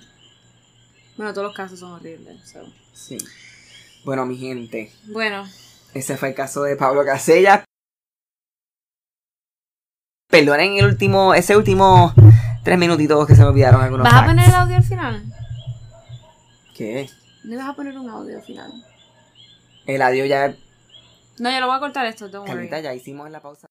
Bueno, 1.16 1.32
todos 1.32 1.46
los 1.46 1.56
casos 1.56 1.78
son 1.80 1.92
horribles, 1.92 2.40
so. 2.48 2.60
Sí. 2.92 3.18
Bueno, 4.04 4.26
mi 4.26 4.36
gente, 4.36 4.92
Bueno, 5.06 5.46
ese 5.94 6.16
fue 6.16 6.30
el 6.30 6.34
caso 6.34 6.62
de 6.62 6.76
Pablo 6.76 7.04
Casellas. 7.04 7.64
Perdonen 10.30 10.76
el 10.76 10.86
último, 10.86 11.32
ese 11.34 11.56
último 11.56 12.12
tres 12.64 12.78
minutitos 12.78 13.26
que 13.26 13.34
se 13.34 13.42
me 13.42 13.48
olvidaron 13.48 13.80
algunos 13.80 14.04
¿vas 14.04 14.22
a 14.22 14.26
poner 14.26 14.48
el 14.48 14.54
audio 14.54 14.76
al 14.76 14.82
final? 14.82 15.24
¿Qué? 16.76 17.08
¿No 17.44 17.56
vas 17.56 17.68
a 17.70 17.74
poner 17.74 17.98
un 17.98 18.10
audio 18.10 18.36
al 18.36 18.42
final? 18.42 18.70
El 19.86 20.02
adiós 20.02 20.28
ya, 20.28 20.54
No, 21.40 21.50
yo 21.50 21.60
lo 21.60 21.66
voy 21.66 21.76
a 21.76 21.80
cortar 21.80 22.06
esto, 22.06 22.28
don't 22.28 22.48
worry. 22.48 22.68
Ya 22.68 22.94
hicimos 22.94 23.30
la 23.30 23.40
pausa. 23.40 23.67